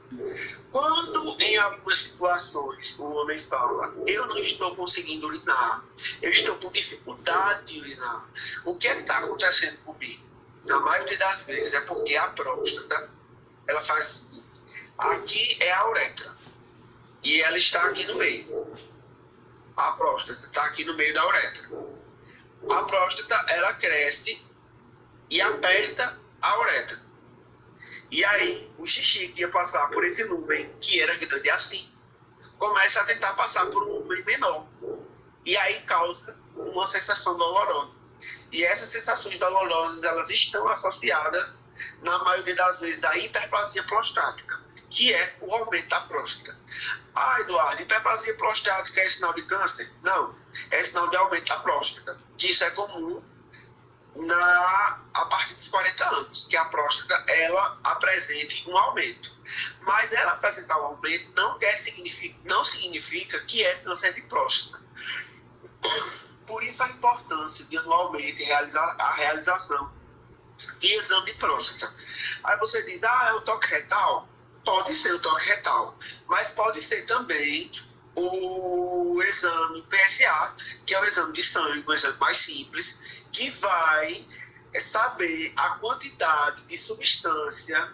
Quando 0.73 1.41
em 1.41 1.57
algumas 1.57 2.03
situações 2.03 2.97
o 2.99 3.05
homem 3.05 3.39
fala, 3.39 3.93
eu 4.07 4.27
não 4.27 4.39
estou 4.39 4.75
conseguindo 4.77 5.27
urinar, 5.27 5.85
eu 6.23 6.31
estou 6.31 6.57
com 6.57 6.71
dificuldade 6.71 7.75
de 7.75 7.81
urinar, 7.81 8.29
o 8.65 8.77
que 8.77 8.89
é 8.89 8.95
que 8.95 9.01
está 9.01 9.19
acontecendo 9.19 9.79
comigo? 9.79 10.23
Na 10.65 10.79
maioria 10.81 11.19
das 11.19 11.45
vezes 11.45 11.73
é 11.73 11.81
porque 11.83 12.17
a 12.17 12.29
próstata, 12.29 13.11
ela 13.67 13.83
faz 13.83 14.25
aqui 14.99 15.57
é 15.61 15.73
a 15.73 15.89
uretra 15.89 16.37
e 17.23 17.41
ela 17.43 17.57
está 17.57 17.83
aqui 17.85 18.05
no 18.07 18.17
meio. 18.17 18.71
A 19.77 19.93
próstata 19.93 20.47
está 20.47 20.65
aqui 20.67 20.85
no 20.85 20.95
meio 20.95 21.15
da 21.15 21.27
uretra. 21.27 21.71
A 22.71 22.83
próstata, 22.85 23.35
ela 23.49 23.73
cresce 23.75 24.43
e 25.31 25.41
aperta 25.41 26.19
a 26.43 26.61
uretra. 26.61 27.10
E 28.11 28.25
aí, 28.25 28.71
o 28.79 28.87
xixi 28.87 29.29
que 29.29 29.41
ia 29.41 29.49
passar 29.49 29.89
por 29.91 30.05
esse 30.05 30.25
lumen, 30.25 30.75
que 30.81 31.01
era 31.01 31.15
grande 31.17 31.51
assim, 31.51 31.89
começa 32.59 33.01
a 33.01 33.05
tentar 33.05 33.35
passar 33.35 33.67
por 33.67 33.83
um 33.85 34.01
lumen 34.01 34.25
menor. 34.25 34.67
E 35.45 35.57
aí 35.57 35.81
causa 35.83 36.37
uma 36.57 36.87
sensação 36.89 37.37
dolorosa. 37.37 37.93
E 38.53 38.65
essas 38.65 38.91
sensações 38.91 39.39
dolorosas, 39.39 40.03
elas 40.03 40.29
estão 40.29 40.67
associadas, 40.69 41.61
na 42.03 42.19
maioria 42.25 42.55
das 42.55 42.81
vezes, 42.81 43.03
à 43.05 43.17
hiperplasia 43.17 43.83
prostática 43.85 44.61
que 44.91 45.15
é 45.15 45.37
o 45.41 45.55
aumento 45.55 45.89
da 45.89 46.01
próstata. 46.01 46.59
Ah, 47.15 47.41
Eduardo, 47.41 47.83
hiperplasia 47.83 48.35
prostática 48.35 49.01
é 49.01 49.09
sinal 49.09 49.33
de 49.33 49.43
câncer? 49.43 49.91
Não, 50.03 50.37
é 50.71 50.83
sinal 50.83 51.09
de 51.09 51.17
aumento 51.17 51.47
da 51.47 51.61
próstata, 51.61 52.19
que 52.37 52.49
isso 52.49 52.65
é 52.65 52.71
comum 52.71 53.23
na, 54.21 55.01
a 55.15 55.25
partir 55.27 55.55
dos 55.55 55.69
40 55.69 56.09
anos, 56.09 56.47
que 56.47 56.57
a 56.57 56.65
próstata 56.67 57.25
ela 57.33 57.79
apresente 57.85 58.69
um 58.69 58.77
aumento. 58.77 59.33
Mas 59.83 60.13
ela 60.13 60.33
apresentar 60.33 60.79
um 60.81 60.87
aumento 60.87 61.33
não, 61.35 61.59
quer 61.59 61.77
significa, 61.79 62.39
não 62.45 62.63
significa 62.65 63.41
que 63.41 63.65
é 63.65 63.77
câncer 63.77 64.15
de 64.15 64.23
próstata. 64.23 64.81
Por 66.47 66.63
isso 66.63 66.83
a 66.83 66.89
importância 66.89 67.65
de 67.65 67.79
anualmente 67.79 68.43
realizar 68.43 68.97
a 68.99 69.13
realização 69.15 69.93
de 70.79 70.95
exame 70.95 71.27
de 71.27 71.35
próstata. 71.35 71.95
Aí 72.45 72.59
você 72.59 72.83
diz, 72.85 73.03
ah, 73.05 73.27
é 73.29 73.33
o 73.35 73.41
toque 73.43 73.67
retal? 73.69 74.29
Pode 74.65 74.95
ser 74.95 75.15
o 75.15 75.19
toque 75.21 75.47
retal, 75.47 75.97
mas 76.27 76.51
pode 76.51 76.83
ser 76.83 77.07
também 77.07 77.71
o 78.15 79.23
exame 79.23 79.83
PSA, 79.83 80.55
que 80.85 80.95
é 80.95 81.01
o 81.01 81.05
exame 81.05 81.33
de 81.33 81.43
sangue, 81.43 81.85
um 81.89 81.93
exame 81.93 82.19
mais 82.19 82.37
simples, 82.39 82.99
que 83.33 83.51
vai 83.51 84.27
saber 84.91 85.53
a 85.57 85.71
quantidade 85.77 86.65
de 86.65 86.79
substância 86.79 87.93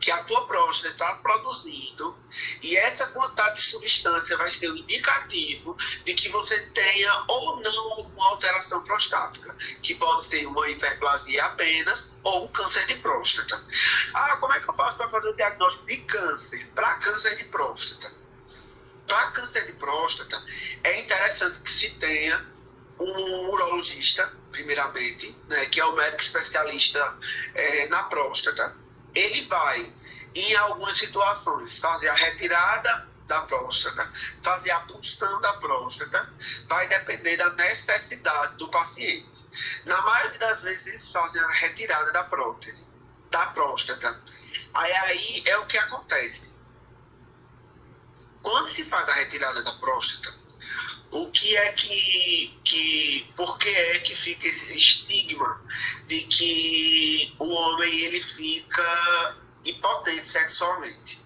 que 0.00 0.10
a 0.10 0.22
tua 0.24 0.46
próstata 0.46 0.88
está 0.88 1.14
produzindo 1.14 2.18
e 2.62 2.76
essa 2.76 3.06
quantidade 3.06 3.54
de 3.54 3.62
substância 3.62 4.36
vai 4.36 4.48
ser 4.48 4.68
o 4.68 4.76
indicativo 4.76 5.74
de 6.04 6.12
que 6.14 6.28
você 6.28 6.60
tenha 6.74 7.24
ou 7.26 7.60
não 7.62 7.92
alguma 7.92 8.28
alteração 8.28 8.84
prostática, 8.84 9.56
que 9.82 9.94
pode 9.94 10.26
ser 10.26 10.46
uma 10.46 10.68
hiperplasia 10.68 11.44
apenas 11.46 12.12
ou 12.22 12.44
um 12.44 12.48
câncer 12.48 12.86
de 12.86 12.96
próstata. 12.96 13.64
Ah, 14.12 14.36
como 14.36 14.52
é 14.52 14.60
que 14.60 14.68
eu 14.68 14.74
faço 14.74 14.98
para 14.98 15.08
fazer 15.08 15.30
o 15.30 15.36
diagnóstico 15.36 15.86
de 15.86 15.96
câncer 15.98 16.70
para 16.74 16.98
câncer 16.98 17.36
de 17.36 17.44
próstata? 17.44 18.24
para 19.06 19.32
câncer 19.32 19.66
de 19.66 19.72
próstata, 19.74 20.42
é 20.82 21.00
interessante 21.00 21.60
que 21.60 21.70
se 21.70 21.90
tenha 21.98 22.53
um 22.98 23.48
urologista, 23.48 24.32
primeiramente, 24.50 25.36
né, 25.48 25.66
que 25.66 25.80
é 25.80 25.84
o 25.84 25.94
médico 25.96 26.22
especialista 26.22 27.18
é, 27.54 27.88
na 27.88 28.04
próstata. 28.04 28.76
Ele 29.14 29.44
vai, 29.46 29.92
em 30.34 30.56
algumas 30.56 30.96
situações, 30.96 31.78
fazer 31.78 32.08
a 32.08 32.14
retirada 32.14 33.08
da 33.26 33.42
próstata, 33.42 34.12
fazer 34.42 34.70
a 34.70 34.80
punção 34.80 35.40
da 35.40 35.54
próstata, 35.54 36.32
vai 36.68 36.86
depender 36.88 37.36
da 37.36 37.50
necessidade 37.50 38.56
do 38.56 38.68
paciente. 38.68 39.44
Na 39.84 40.00
maioria 40.02 40.38
das 40.38 40.62
vezes, 40.62 40.86
eles 40.86 41.10
fazem 41.10 41.42
a 41.42 41.50
retirada 41.52 42.12
da 42.12 42.24
prótese, 42.24 42.86
da 43.30 43.46
próstata. 43.46 44.20
Aí, 44.74 44.92
aí 44.92 45.42
é 45.46 45.56
o 45.58 45.66
que 45.66 45.78
acontece. 45.78 46.54
Quando 48.42 48.68
se 48.68 48.84
faz 48.84 49.08
a 49.08 49.14
retirada 49.14 49.62
da 49.62 49.72
próstata, 49.74 50.43
o 51.14 51.30
que 51.30 51.56
é 51.56 51.72
que, 51.72 52.60
que 52.64 53.32
por 53.36 53.56
que 53.58 53.68
é 53.68 54.00
que 54.00 54.14
fica 54.16 54.48
esse 54.48 54.74
estigma 54.74 55.62
de 56.06 56.22
que 56.22 57.34
o 57.38 57.48
homem 57.50 58.00
ele 58.00 58.20
fica 58.20 59.36
impotente 59.64 60.28
sexualmente? 60.28 61.22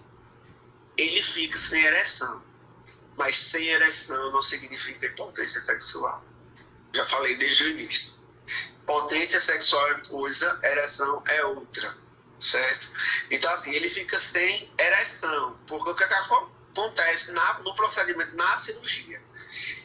Ele 0.97 1.23
fica 1.23 1.57
sem 1.57 1.83
ereção, 1.83 2.42
mas 3.16 3.37
sem 3.37 3.66
ereção 3.66 4.30
não 4.30 4.42
significa 4.42 5.07
impotência 5.07 5.61
sexual. 5.61 6.23
Já 6.95 7.07
falei 7.07 7.37
desde 7.37 7.64
o 7.64 7.68
início. 7.68 8.12
Potência 8.85 9.40
sexual 9.40 9.90
é 9.90 9.95
coisa, 10.09 10.61
ereção 10.64 11.23
é 11.26 11.45
outra, 11.45 11.97
certo? 12.40 12.90
Então 13.30 13.50
assim, 13.52 13.71
ele 13.71 13.88
fica 13.88 14.18
sem 14.18 14.71
ereção, 14.78 15.59
porque 15.66 15.90
o 15.90 15.95
que 15.95 16.04
acontece 16.04 17.33
na, 17.33 17.61
no 17.61 17.75
procedimento 17.75 18.37
na 18.37 18.57
cirurgia? 18.57 19.28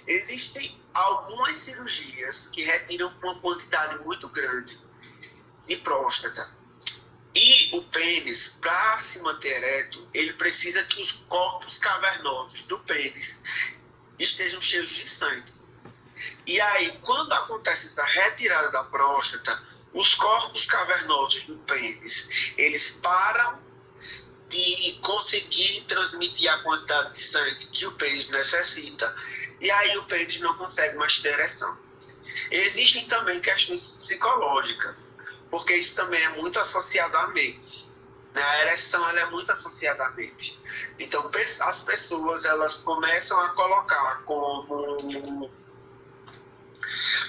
Existem 0.07 0.79
algumas 0.93 1.57
cirurgias 1.57 2.47
que 2.47 2.63
retiram 2.63 3.13
uma 3.21 3.39
quantidade 3.39 4.03
muito 4.03 4.27
grande 4.29 4.77
de 5.65 5.77
próstata. 5.77 6.49
E 7.35 7.75
o 7.75 7.81
pênis, 7.85 8.49
para 8.61 8.99
se 8.99 9.19
manter 9.19 9.57
ereto, 9.57 10.07
ele 10.13 10.33
precisa 10.33 10.83
que 10.83 11.01
os 11.01 11.11
corpos 11.27 11.79
cavernosos 11.79 12.65
do 12.67 12.77
pênis 12.79 13.41
estejam 14.19 14.61
cheios 14.61 14.89
de 14.89 15.09
sangue. 15.09 15.51
E 16.45 16.61
aí, 16.61 16.99
quando 17.01 17.33
acontece 17.33 17.87
essa 17.87 18.03
retirada 18.03 18.71
da 18.71 18.83
próstata, 18.83 19.61
os 19.93 20.13
corpos 20.13 20.65
cavernosos 20.65 21.43
do 21.45 21.57
pênis, 21.59 22.53
eles 22.57 22.91
param 23.01 23.72
de 24.53 24.99
conseguir 25.01 25.81
transmitir 25.87 26.51
a 26.51 26.59
quantidade 26.59 27.09
de 27.09 27.19
sangue 27.19 27.65
que 27.67 27.87
o 27.87 27.91
pênis 27.93 28.27
necessita 28.29 29.13
e 29.59 29.71
aí 29.71 29.97
o 29.97 30.03
pênis 30.05 30.39
não 30.41 30.55
consegue 30.57 30.95
mais 30.95 31.17
ter 31.17 31.29
ereção. 31.29 31.75
Existem 32.51 33.07
também 33.07 33.39
questões 33.39 33.91
psicológicas, 33.91 35.11
porque 35.49 35.75
isso 35.75 35.95
também 35.95 36.21
é 36.21 36.29
muito 36.29 36.59
associado 36.59 37.17
à 37.17 37.27
mente. 37.27 37.89
Né? 38.33 38.43
A 38.43 38.61
ereção 38.61 39.07
ela 39.09 39.21
é 39.21 39.25
muito 39.27 39.51
associada 39.51 40.05
à 40.05 40.11
mente. 40.11 40.59
Então 40.99 41.31
as 41.61 41.81
pessoas 41.81 42.45
elas 42.45 42.75
começam 42.77 43.39
a 43.39 43.49
colocar 43.49 44.23
como 44.25 45.51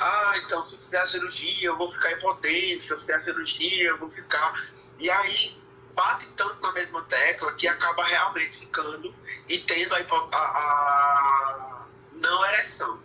ah, 0.01 0.35
então 0.45 0.67
se 0.67 0.75
eu 0.75 0.81
fizer 0.81 0.99
a 0.99 1.07
cirurgia 1.07 1.69
eu 1.69 1.79
vou 1.79 1.91
ficar 1.91 2.13
impotente, 2.13 2.85
se 2.85 2.91
eu 2.91 2.99
fizer 2.99 3.15
a 3.15 3.21
cirurgia 3.21 3.89
eu 3.89 3.99
vou 3.99 4.11
ficar. 4.11 4.53
E 4.99 5.09
aí 5.11 5.64
bate 5.95 6.27
tanto 6.37 6.61
na 6.61 6.73
mesma 6.73 7.03
tecla 7.05 7.55
que 7.55 7.67
acaba 7.69 8.05
realmente 8.05 8.59
ficando 8.59 9.15
e 9.49 9.59
tendo 9.61 9.95
a, 9.95 9.99
a, 9.99 10.37
a 10.37 11.87
não 12.13 12.45
ereção, 12.47 13.03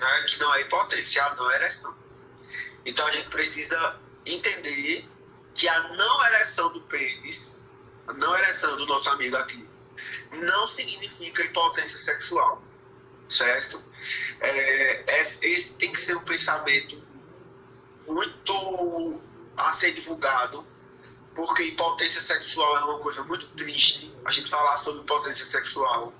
né? 0.00 0.24
que 0.26 0.38
não 0.38 0.54
é 0.54 0.62
hipotência, 0.62 1.24
a 1.24 1.34
não 1.34 1.50
ereção. 1.50 1.94
Então 2.84 3.06
a 3.06 3.12
gente 3.12 3.28
precisa 3.28 4.00
entender 4.26 5.08
que 5.54 5.68
a 5.68 5.88
não 5.94 6.24
ereção 6.26 6.72
do 6.72 6.80
pênis, 6.82 7.58
a 8.06 8.12
não 8.12 8.34
ereção 8.36 8.76
do 8.76 8.86
nosso 8.86 9.08
amigo 9.10 9.36
aqui, 9.36 9.68
não 10.32 10.66
significa 10.66 11.44
impotência 11.44 11.98
sexual, 11.98 12.62
certo? 13.28 13.82
É, 14.40 15.22
esse 15.42 15.74
tem 15.74 15.92
que 15.92 16.00
ser 16.00 16.16
um 16.16 16.24
pensamento 16.24 17.00
muito 18.06 19.20
a 19.56 19.72
ser 19.72 19.92
divulgado, 19.92 20.66
porque 21.34 21.64
impotência 21.64 22.20
sexual 22.20 22.78
é 22.78 22.84
uma 22.84 22.98
coisa 22.98 23.22
muito 23.24 23.46
triste, 23.48 24.12
a 24.24 24.30
gente 24.30 24.50
falar 24.50 24.78
sobre 24.78 25.02
impotência 25.02 25.46
sexual, 25.46 26.12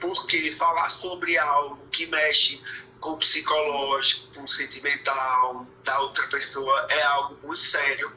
porque 0.00 0.52
falar 0.52 0.90
sobre 0.90 1.38
algo 1.38 1.86
que 1.88 2.06
mexe 2.06 2.62
com 3.00 3.12
o 3.12 3.18
psicológico, 3.18 4.34
com 4.34 4.42
o 4.42 4.48
sentimental 4.48 5.66
da 5.84 6.00
outra 6.00 6.26
pessoa 6.26 6.86
é 6.90 7.02
algo 7.04 7.38
muito 7.42 7.60
sério 7.60 8.12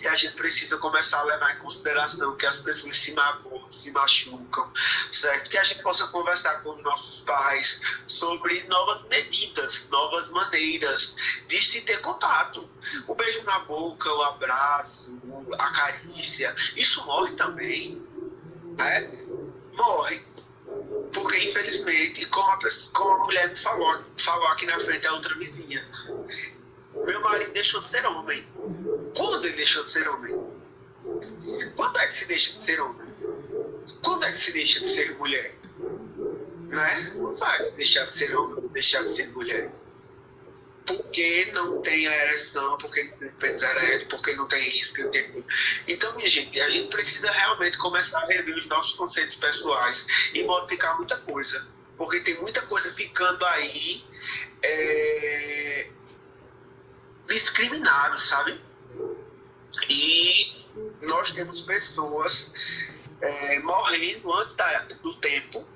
e 0.00 0.06
a 0.06 0.14
gente 0.16 0.34
precisa 0.34 0.76
começar 0.76 1.20
a 1.20 1.22
levar 1.22 1.56
em 1.56 1.58
consideração 1.60 2.36
que 2.36 2.44
as 2.44 2.58
pessoas 2.58 2.96
se 2.96 3.12
magoam, 3.12 3.70
se 3.70 3.90
machucam, 3.90 4.70
certo? 5.10 5.48
Que 5.48 5.56
a 5.56 5.64
gente 5.64 5.82
possa 5.82 6.06
conversar 6.08 6.62
com 6.62 6.74
os 6.74 6.82
nossos 6.82 7.22
pais 7.22 7.80
sobre 8.06 8.62
novas 8.64 9.02
medidas, 9.04 9.86
novas 9.88 10.28
maneiras 10.30 11.14
de 11.48 11.62
se 11.62 11.80
ter 11.80 12.00
contato. 12.02 12.68
O 13.06 13.14
beijo 13.14 13.42
na 13.44 13.60
boca, 13.60 14.12
o 14.12 14.22
abraço, 14.24 15.18
a 15.58 15.70
carícia, 15.72 16.54
isso 16.76 17.04
morre 17.06 17.32
também, 17.32 18.02
né? 18.76 19.10
Morre 19.72 20.33
porque, 21.14 21.38
infelizmente, 21.38 22.26
como 22.26 22.50
a, 22.50 22.58
como 22.92 23.10
a 23.12 23.24
mulher 23.24 23.48
me 23.48 23.56
falou, 23.56 24.04
falou 24.18 24.46
aqui 24.48 24.66
na 24.66 24.78
frente, 24.78 25.06
a 25.06 25.12
outra 25.14 25.34
vizinha, 25.36 25.86
meu 27.06 27.20
marido 27.20 27.52
deixou 27.52 27.80
de 27.80 27.88
ser 27.88 28.04
homem. 28.06 28.46
Quando 29.16 29.46
ele 29.46 29.56
deixou 29.56 29.84
de 29.84 29.90
ser 29.90 30.08
homem? 30.08 30.34
Quando 31.76 31.98
é 31.98 32.06
que 32.06 32.14
se 32.14 32.26
deixa 32.26 32.54
de 32.54 32.62
ser 32.62 32.80
homem? 32.80 33.14
Quando 34.02 34.24
é 34.24 34.30
que 34.32 34.38
se 34.38 34.52
deixa 34.52 34.80
de 34.80 34.88
ser 34.88 35.16
mulher? 35.16 35.54
Né? 36.68 37.12
Não 37.14 37.34
vai 37.36 37.70
deixar 37.72 38.04
de 38.04 38.12
ser 38.12 38.34
homem, 38.36 38.68
deixar 38.68 39.02
de 39.02 39.10
ser 39.10 39.28
mulher 39.28 39.72
porque 40.86 41.50
não 41.54 41.80
tem 41.80 42.06
a 42.06 42.24
ereção, 42.24 42.76
porque 42.78 43.04
não 43.04 43.30
tem 43.32 43.50
ereto, 43.50 44.06
porque 44.08 44.34
não 44.34 44.46
tem 44.46 44.68
isso, 44.68 44.92
porque 44.94 45.22
tem... 45.22 45.44
Então, 45.88 46.14
minha 46.16 46.28
gente, 46.28 46.60
a 46.60 46.68
gente 46.68 46.88
precisa 46.88 47.30
realmente 47.30 47.78
começar 47.78 48.20
a 48.20 48.26
rever 48.26 48.54
os 48.54 48.66
nossos 48.66 48.94
conceitos 48.94 49.36
pessoais 49.36 50.06
e 50.34 50.42
modificar 50.42 50.96
muita 50.96 51.16
coisa. 51.16 51.66
Porque 51.96 52.20
tem 52.20 52.38
muita 52.40 52.62
coisa 52.62 52.92
ficando 52.94 53.44
aí 53.46 54.04
é, 54.62 55.90
sabe? 58.16 58.60
E 59.88 60.64
nós 61.02 61.32
temos 61.32 61.62
pessoas 61.62 62.52
é, 63.20 63.58
morrendo 63.60 64.32
antes 64.34 64.54
da, 64.54 64.80
do 65.02 65.14
tempo 65.16 65.66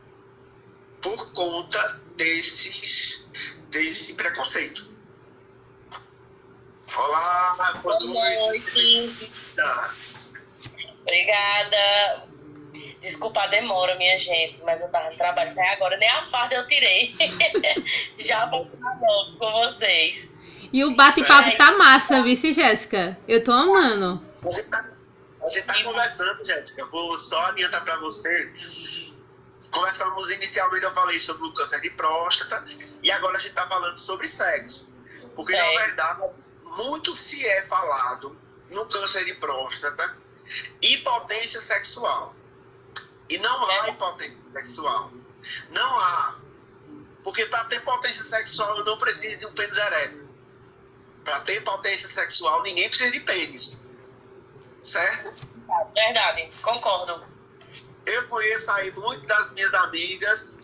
por 1.03 1.33
conta 1.33 2.01
desses, 2.16 3.29
desse 3.71 4.14
preconceito. 4.14 4.97
Olá, 6.96 7.81
boa, 7.83 7.98
boa 7.98 8.31
noite. 8.31 9.31
Obrigada. 11.03 12.29
Desculpa 13.01 13.42
a 13.42 13.46
demora, 13.46 13.96
minha 13.96 14.16
gente, 14.16 14.61
mas 14.64 14.81
eu 14.81 14.88
tava 14.88 15.11
no 15.11 15.16
trabalho, 15.16 15.51
sai 15.51 15.68
agora, 15.74 15.96
nem 15.96 16.09
a 16.09 16.24
farda 16.24 16.57
eu 16.57 16.66
tirei. 16.66 17.14
Já 18.18 18.46
vou 18.46 18.66
ficar 18.66 18.98
logo 19.01 19.38
com 19.38 19.53
vocês. 19.53 20.31
E 20.72 20.85
o 20.85 20.96
bate-papo 20.96 21.57
tá 21.57 21.72
massa, 21.77 22.22
vice 22.22 22.53
Jéssica? 22.53 23.18
Eu 23.27 23.44
tô 23.44 23.53
amando. 23.53 24.22
A 24.44 24.51
gente 24.51 24.68
tá, 24.68 24.85
a 25.42 25.48
gente 25.48 25.66
tá 25.66 25.83
conversando, 25.83 26.44
Jéssica. 26.44 26.85
Vou 26.87 27.16
só 27.16 27.38
adiantar 27.46 27.85
pra 27.85 27.98
você. 27.98 28.53
Conversamos 29.70 30.31
inicialmente, 30.31 30.85
eu 30.85 30.94
falei 30.94 31.20
sobre 31.20 31.46
o 31.46 31.53
câncer 31.53 31.81
de 31.81 31.90
próstata, 31.90 32.64
e 33.03 33.11
agora 33.11 33.37
a 33.37 33.40
gente 33.40 33.55
tá 33.55 33.66
falando 33.66 33.96
sobre 33.98 34.27
sexo. 34.27 34.88
Porque, 35.37 35.55
é. 35.55 35.57
na 35.57 35.87
verdade, 35.87 36.22
muito 36.76 37.14
se 37.14 37.46
é 37.46 37.62
falado 37.62 38.37
no 38.70 38.87
câncer 38.87 39.24
de 39.24 39.35
próstata 39.35 40.16
impotência 40.83 41.61
sexual. 41.61 42.35
E 43.28 43.38
não 43.38 43.64
há 43.64 43.88
impotência 43.90 44.52
sexual. 44.52 45.12
Não 45.70 46.00
há. 46.00 46.38
Porque 47.22 47.46
para 47.46 47.64
ter 47.64 47.81
potência 47.81 48.24
sexual 48.24 48.78
eu 48.78 48.85
não 48.85 48.98
preciso 48.98 49.38
de 49.38 49.46
um 49.46 49.52
pênis 49.52 49.76
ereto. 49.76 50.28
Para 51.24 51.40
ter 51.40 51.62
potência 51.62 52.09
sexual 52.09 52.62
ninguém 52.62 52.88
precisa 52.88 53.11
de 53.11 53.20
pênis. 53.20 53.85
Certo? 54.83 55.35
Verdade, 55.94 56.50
concordo. 56.62 57.26
Eu 58.07 58.26
conheço 58.28 58.70
aí 58.70 58.90
muitas 58.92 59.26
das 59.26 59.50
minhas 59.52 59.74
amigas 59.74 60.57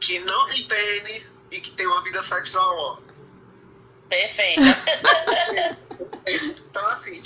que 0.00 0.20
não 0.20 0.46
têm 0.46 0.68
pênis 0.68 1.40
e 1.50 1.60
que 1.60 1.72
têm 1.72 1.86
uma 1.86 2.02
vida 2.02 2.22
sexual 2.22 3.02
Perfeito. 4.10 4.60
então, 6.26 6.86
assim, 6.88 7.22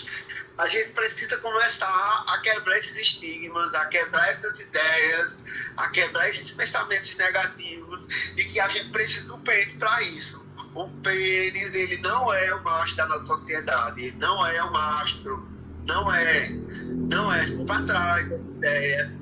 a 0.59 0.69
gente 0.69 0.93
precisa 0.93 1.37
começar 1.39 2.25
a 2.29 2.39
quebrar 2.43 2.79
esses 2.79 2.97
estigmas, 2.97 3.75
a 3.75 3.87
quebrar 3.87 4.31
essas 4.31 4.61
ideias, 4.61 5.41
a 5.77 5.89
quebrar 5.89 6.29
esses 6.29 6.53
pensamentos 6.53 7.17
negativos 7.17 8.07
e 8.37 8.45
que 8.45 8.61
a 8.61 8.69
gente 8.69 8.91
precisa 8.91 9.27
do 9.27 9.39
pênis 9.39 9.75
para 9.75 10.03
isso. 10.03 10.45
O 10.75 10.89
pênis, 11.03 11.75
ele 11.75 11.97
não 11.99 12.33
é 12.33 12.55
o 12.55 12.63
mastro 12.63 12.97
da 12.99 13.07
nossa 13.07 13.27
sociedade, 13.27 14.13
não 14.19 14.47
é 14.47 14.63
o 14.63 14.73
mastro, 14.73 15.49
não 15.87 16.13
é, 16.13 16.51
não 16.51 17.33
é, 17.33 17.47
ficou 17.47 17.65
para 17.65 17.87
trás 17.87 18.29
dessa 18.29 18.51
ideia 18.51 19.13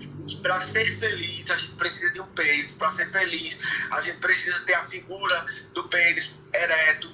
para 0.42 0.60
ser 0.60 0.98
feliz 0.98 1.50
a 1.50 1.56
gente 1.56 1.74
precisa 1.74 2.12
de 2.12 2.20
um 2.20 2.26
pênis, 2.28 2.74
para 2.74 2.92
ser 2.92 3.10
feliz 3.10 3.58
a 3.90 4.00
gente 4.00 4.18
precisa 4.18 4.58
ter 4.60 4.74
a 4.74 4.84
figura 4.84 5.44
do 5.74 5.84
pênis 5.88 6.38
ereto, 6.54 7.10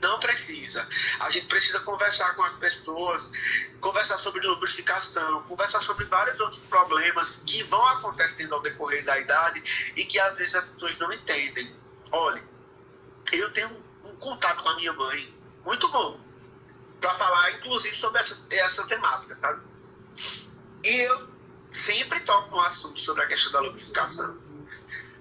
não 0.00 0.18
precisa. 0.20 0.86
A 1.20 1.30
gente 1.30 1.46
precisa 1.46 1.80
conversar 1.80 2.34
com 2.34 2.42
as 2.42 2.54
pessoas, 2.56 3.30
conversar 3.80 4.18
sobre 4.18 4.46
lubrificação, 4.46 5.42
conversar 5.44 5.82
sobre 5.82 6.04
vários 6.06 6.38
outros 6.40 6.62
problemas 6.64 7.42
que 7.46 7.62
vão 7.64 7.84
acontecendo 7.88 8.54
ao 8.54 8.62
decorrer 8.62 9.04
da 9.04 9.18
idade 9.18 9.62
e 9.96 10.04
que 10.04 10.18
às 10.18 10.38
vezes 10.38 10.54
as 10.54 10.68
pessoas 10.68 10.98
não 10.98 11.12
entendem. 11.12 11.74
Olha, 12.12 12.42
eu 13.32 13.52
tenho 13.52 13.70
um 14.04 14.16
contato 14.16 14.62
com 14.62 14.68
a 14.68 14.76
minha 14.76 14.92
mãe 14.92 15.34
muito 15.64 15.88
bom 15.90 16.20
para 17.00 17.14
falar, 17.14 17.52
inclusive, 17.52 17.94
sobre 17.94 18.20
essa, 18.20 18.46
essa 18.50 18.86
temática, 18.86 19.34
sabe? 19.36 19.62
E 20.84 21.00
eu 21.02 21.28
sempre 21.70 22.20
toco 22.20 22.50
no 22.50 22.60
assunto 22.60 23.00
sobre 23.00 23.22
a 23.22 23.26
questão 23.26 23.52
da 23.52 23.60
lubrificação. 23.60 24.38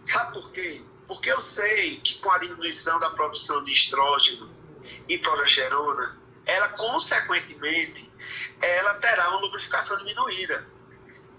Sabe 0.03 0.33
por 0.33 0.51
quê? 0.51 0.83
Porque 1.07 1.29
eu 1.29 1.41
sei 1.41 1.99
que 1.99 2.19
com 2.19 2.31
a 2.31 2.37
diminuição 2.37 2.99
da 2.99 3.09
produção 3.09 3.63
de 3.63 3.71
estrógeno 3.71 4.54
e 5.07 5.17
progesterona, 5.17 6.17
ela 6.45 6.69
consequentemente 6.69 8.11
ela 8.61 8.93
terá 8.95 9.29
uma 9.29 9.41
lubrificação 9.41 9.97
diminuída. 9.97 10.65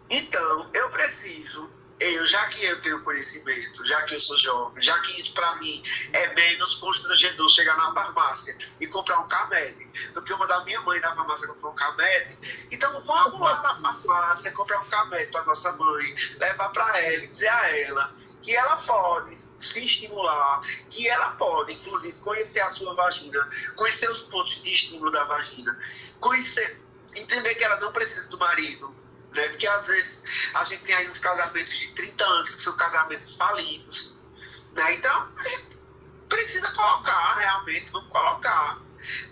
Então, 0.08 0.70
eu 0.72 0.90
preciso, 0.90 1.68
eu, 1.98 2.24
já 2.26 2.46
que 2.48 2.64
eu 2.64 2.80
tenho 2.80 3.02
conhecimento, 3.02 3.84
já 3.86 4.02
que 4.02 4.14
eu 4.14 4.20
sou 4.20 4.38
jovem, 4.38 4.82
já 4.82 4.98
que 5.00 5.18
isso 5.18 5.32
para 5.34 5.56
mim 5.56 5.82
é 6.12 6.32
menos 6.34 6.76
constrangedor 6.76 7.48
chegar 7.48 7.76
na 7.76 7.92
farmácia 7.92 8.56
e 8.80 8.86
comprar 8.86 9.18
um 9.18 9.26
Camed 9.26 10.12
do 10.12 10.22
que 10.22 10.32
mandar 10.34 10.64
minha 10.64 10.80
mãe 10.82 11.00
na 11.00 11.14
farmácia 11.14 11.48
comprar 11.48 11.70
um 11.70 11.74
Camed, 11.74 12.38
então 12.70 13.00
vamos 13.00 13.40
lá 13.40 13.62
na 13.62 13.94
farmácia 13.94 14.52
comprar 14.52 14.80
um 14.80 14.88
Camed 14.88 15.30
para 15.32 15.44
nossa 15.44 15.72
mãe, 15.72 16.14
levar 16.38 16.68
para 16.68 16.98
ela 17.00 17.24
e 17.24 17.28
dizer 17.28 17.48
a 17.48 17.76
ela 17.76 18.25
que 18.46 18.54
ela 18.54 18.76
pode 18.76 19.36
se 19.58 19.82
estimular, 19.82 20.60
que 20.88 21.08
ela 21.08 21.30
pode, 21.30 21.72
inclusive, 21.72 22.16
conhecer 22.20 22.60
a 22.60 22.70
sua 22.70 22.94
vagina, 22.94 23.50
conhecer 23.74 24.08
os 24.08 24.22
pontos 24.22 24.62
de 24.62 24.72
estímulo 24.72 25.10
da 25.10 25.24
vagina, 25.24 25.76
conhecer, 26.20 26.80
entender 27.16 27.56
que 27.56 27.64
ela 27.64 27.80
não 27.80 27.90
precisa 27.90 28.28
do 28.28 28.38
marido, 28.38 28.94
né? 29.32 29.48
Porque 29.48 29.66
às 29.66 29.88
vezes 29.88 30.22
a 30.54 30.62
gente 30.62 30.84
tem 30.84 30.94
aí 30.94 31.08
uns 31.08 31.18
casamentos 31.18 31.76
de 31.76 31.92
30 31.94 32.24
anos 32.24 32.54
que 32.54 32.62
são 32.62 32.76
casamentos 32.76 33.34
falidos, 33.34 34.16
né? 34.74 34.94
Então, 34.94 35.32
a 35.36 35.48
gente 35.48 35.76
precisa 36.28 36.70
colocar, 36.70 37.34
realmente, 37.34 37.90
vamos 37.90 38.08
colocar 38.10 38.80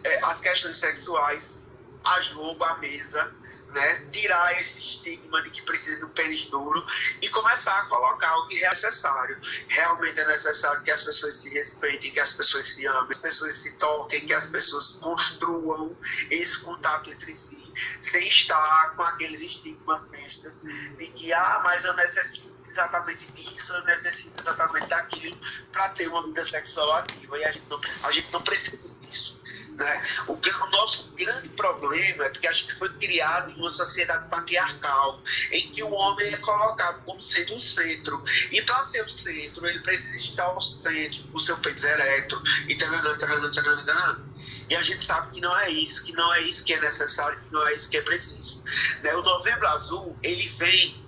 é, 0.02 0.24
as 0.24 0.40
questões 0.40 0.76
sexuais 0.76 1.62
a 2.04 2.20
jogo, 2.20 2.64
à 2.64 2.78
mesa, 2.78 3.32
né, 3.74 4.06
tirar 4.12 4.58
esse 4.58 4.78
estigma 4.78 5.42
de 5.42 5.50
que 5.50 5.62
precisa 5.62 5.98
de 5.98 6.04
um 6.04 6.08
pênis 6.10 6.46
duro 6.46 6.84
e 7.20 7.28
começar 7.30 7.76
a 7.76 7.86
colocar 7.86 8.36
o 8.38 8.48
que 8.48 8.64
é 8.64 8.68
necessário. 8.68 9.38
Realmente 9.68 10.20
é 10.20 10.26
necessário 10.26 10.82
que 10.82 10.90
as 10.90 11.02
pessoas 11.02 11.34
se 11.34 11.50
respeitem, 11.50 12.12
que 12.12 12.20
as 12.20 12.32
pessoas 12.32 12.72
se 12.72 12.86
amem, 12.86 13.06
que 13.06 13.12
as 13.12 13.18
pessoas 13.18 13.58
se 13.58 13.72
toquem, 13.72 14.24
que 14.24 14.32
as 14.32 14.46
pessoas 14.46 14.92
construam 14.92 15.96
esse 16.30 16.60
contato 16.62 17.10
entre 17.10 17.32
si, 17.32 17.72
sem 18.00 18.26
estar 18.28 18.94
com 18.96 19.02
aqueles 19.02 19.40
estigmas 19.40 20.08
bestas 20.10 20.62
de 20.96 21.08
que, 21.08 21.32
ah, 21.32 21.60
mas 21.64 21.84
eu 21.84 21.94
necessito 21.94 22.54
exatamente 22.64 23.30
disso, 23.32 23.74
eu 23.74 23.84
necessito 23.84 24.40
exatamente 24.40 24.86
daquilo 24.86 25.36
para 25.72 25.88
ter 25.90 26.08
uma 26.08 26.24
vida 26.24 26.42
sexual 26.42 26.92
ativa. 26.94 27.38
E 27.38 27.44
a 27.44 27.52
gente 27.52 27.68
não, 27.68 27.80
a 28.04 28.12
gente 28.12 28.32
não 28.32 28.40
precisa 28.40 28.88
disso. 29.00 29.43
Né? 29.74 30.06
O, 30.28 30.34
o, 30.34 30.70
nosso 30.70 31.12
grande 31.14 31.48
problema 31.50 32.24
é 32.24 32.28
porque 32.28 32.46
a 32.46 32.52
gente 32.52 32.74
foi 32.74 32.88
criado 32.90 33.50
em 33.50 33.56
uma 33.56 33.68
sociedade 33.68 34.28
patriarcal, 34.28 35.20
em 35.50 35.70
que 35.72 35.82
o 35.82 35.90
homem 35.90 36.32
é 36.32 36.36
colocado 36.36 37.02
como 37.04 37.20
sendo 37.20 37.56
o 37.56 37.60
centro. 37.60 38.22
E 38.52 38.62
para 38.62 38.84
ser 38.84 39.04
o 39.04 39.10
centro, 39.10 39.66
ele 39.66 39.80
precisa 39.80 40.16
estar 40.16 40.44
ao 40.44 40.62
centro, 40.62 41.22
o 41.32 41.40
seu 41.40 41.56
peito 41.58 41.84
ereto, 41.84 42.40
e 42.68 42.76
taranã, 42.76 43.16
taranã, 43.16 43.50
taranã. 43.50 44.24
E 44.68 44.76
a 44.76 44.82
gente 44.82 45.04
sabe 45.04 45.32
que 45.32 45.40
não 45.40 45.56
é 45.58 45.70
isso, 45.70 46.04
que 46.04 46.12
não 46.12 46.32
é 46.32 46.42
isso 46.42 46.64
que 46.64 46.72
é 46.72 46.80
necessário, 46.80 47.38
que 47.40 47.52
não 47.52 47.66
é 47.66 47.74
isso 47.74 47.90
que 47.90 47.96
é 47.96 48.02
preciso. 48.02 48.62
Né? 49.02 49.14
O 49.14 49.22
Novembro 49.22 49.66
Azul, 49.66 50.16
ele 50.22 50.48
vem 50.50 51.04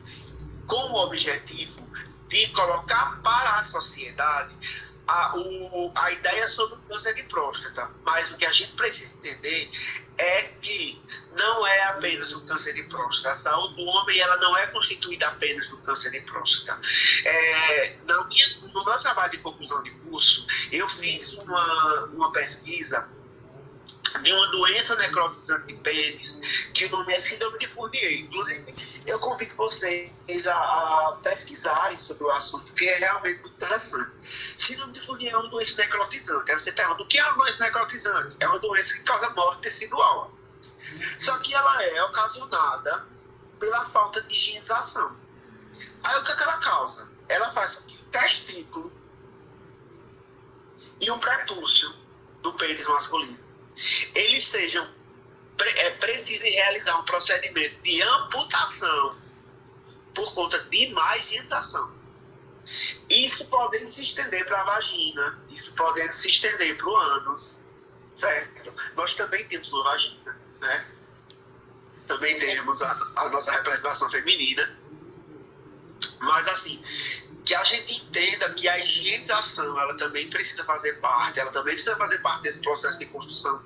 com 0.67 0.91
o 0.91 1.05
objetivo 1.05 1.87
de 2.29 2.49
colocar 2.49 3.21
para 3.23 3.61
a 3.61 3.65
sociedade 3.65 4.57
a, 5.07 5.35
a 5.97 6.13
ideia 6.13 6.49
sobre 6.49 6.75
o 6.75 6.79
câncer 6.89 7.15
de 7.15 7.23
próstata, 7.25 7.91
mas 8.05 8.31
o 8.31 8.37
que 8.37 8.45
a 8.45 8.53
gente 8.53 8.73
precisa 8.73 9.15
entender 9.17 9.71
é 10.19 10.43
que 10.61 11.01
não 11.39 11.67
é 11.67 11.83
apenas 11.85 12.33
o 12.33 12.45
câncer 12.47 12.73
de 12.73 12.83
próstata. 12.85 13.33
A 13.33 13.41
saúde 13.41 13.77
do 13.77 13.83
homem 13.83 14.19
ela 14.19 14.37
não 14.39 14.57
é 14.57 14.67
constituída 14.69 15.29
apenas 15.29 15.69
do 15.69 15.77
câncer 15.79 16.11
de 16.11 16.21
próstata. 16.23 16.81
É, 17.25 17.97
no 18.07 18.85
meu 18.85 18.99
trabalho 18.99 19.31
de 19.31 19.39
conclusão 19.39 19.83
de 19.83 19.91
curso, 19.91 20.47
eu 20.73 20.89
fiz 20.89 21.35
uma, 21.35 22.05
uma 22.07 22.33
pesquisa 22.33 23.09
de 24.23 24.33
uma 24.33 24.47
doença 24.49 24.95
necrotizante 24.97 25.67
de 25.67 25.75
pênis, 25.75 26.41
que 26.73 26.87
o 26.87 26.91
nome 26.91 27.13
é 27.13 27.21
síndrome 27.21 27.59
de 27.59 27.67
Fournier. 27.69 28.21
Inclusive, 28.21 28.75
eu 29.07 29.19
convido 29.19 29.55
vocês 29.57 30.47
a, 30.47 30.55
a, 30.55 31.19
pesquisarem 31.23 31.99
sobre 32.01 32.25
o 32.25 32.31
assunto, 32.31 32.73
que 32.75 32.89
é 32.89 32.97
realmente 32.97 33.41
muito 33.41 33.57
interessante. 33.57 34.17
Síndrome 34.59 34.93
de 34.93 35.01
Fournier 35.05 35.33
é 35.33 35.37
uma 35.37 35.49
doença 35.49 35.81
necrotizante. 35.81 36.51
Aí 36.51 36.59
você 36.59 36.73
pergunta, 36.73 37.03
o 37.03 37.07
que 37.07 37.19
é 37.19 37.25
uma 37.25 37.45
doença 37.45 37.65
necrotizante? 37.65 38.37
É 38.41 38.49
uma 38.49 38.59
doença 38.59 38.95
que 38.95 39.03
causa 39.05 39.31
morte 39.31 39.63
tecidual. 39.63 40.33
Só 41.19 41.39
que 41.39 41.55
ela 41.55 41.83
é 41.83 42.03
ocasionada 42.05 43.07
pela 43.59 43.87
falta 43.87 44.23
de 44.23 44.35
higienização. 44.35 45.17
Aí 46.03 46.21
o 46.21 46.25
que, 46.25 46.33
é 46.33 46.37
que 46.37 46.43
ela 46.43 46.59
causa? 46.59 47.09
Ela 47.29 47.51
faz 47.51 47.75
com 47.75 47.87
que 47.87 47.97
o 47.97 48.05
testículo 48.05 48.93
e 51.01 51.11
o 51.11 51.19
prepúcio 51.19 51.93
do 52.43 52.53
pênis 52.55 52.87
masculino 52.87 53.46
eles 54.15 54.47
sejam 54.47 54.89
é, 55.59 55.91
precisem 55.93 56.53
realizar 56.53 56.99
um 56.99 57.05
procedimento 57.05 57.81
de 57.83 58.03
amputação 58.03 59.17
por 60.15 60.35
conta 60.35 60.59
de 60.65 60.93
má 60.93 61.17
higienização. 61.19 61.95
Isso 63.09 63.47
pode 63.49 63.79
se 63.91 64.03
estender 64.03 64.45
para 64.45 64.61
a 64.61 64.65
vagina, 64.65 65.39
isso 65.51 65.75
pode 65.75 66.13
se 66.15 66.29
estender 66.29 66.77
para 66.77 66.89
o 66.89 66.97
ânus, 66.97 67.61
certo? 68.15 68.75
Nós 68.97 69.15
também 69.15 69.47
temos 69.47 69.73
uma 69.73 69.85
vagina, 69.85 70.41
né? 70.61 70.87
Também 72.07 72.37
temos 72.37 72.83
a, 72.83 72.93
a 73.17 73.29
nossa 73.29 73.53
representação 73.53 74.11
feminina. 74.11 74.77
Mas 76.21 76.49
assim, 76.49 76.83
que 77.47 77.55
a 77.55 77.63
gente 77.63 78.03
entenda 78.03 78.53
que 78.55 78.69
a 78.69 78.77
higienização 78.77 79.81
ela 79.81 79.97
também 79.97 80.29
precisa 80.29 80.65
fazer 80.65 80.95
parte, 80.95 81.39
ela 81.39 81.53
também 81.53 81.75
precisa 81.75 81.97
fazer 81.97 82.19
parte 82.19 82.43
desse 82.43 82.61
processo 82.61 82.99
de 82.99 83.07
construção 83.07 83.65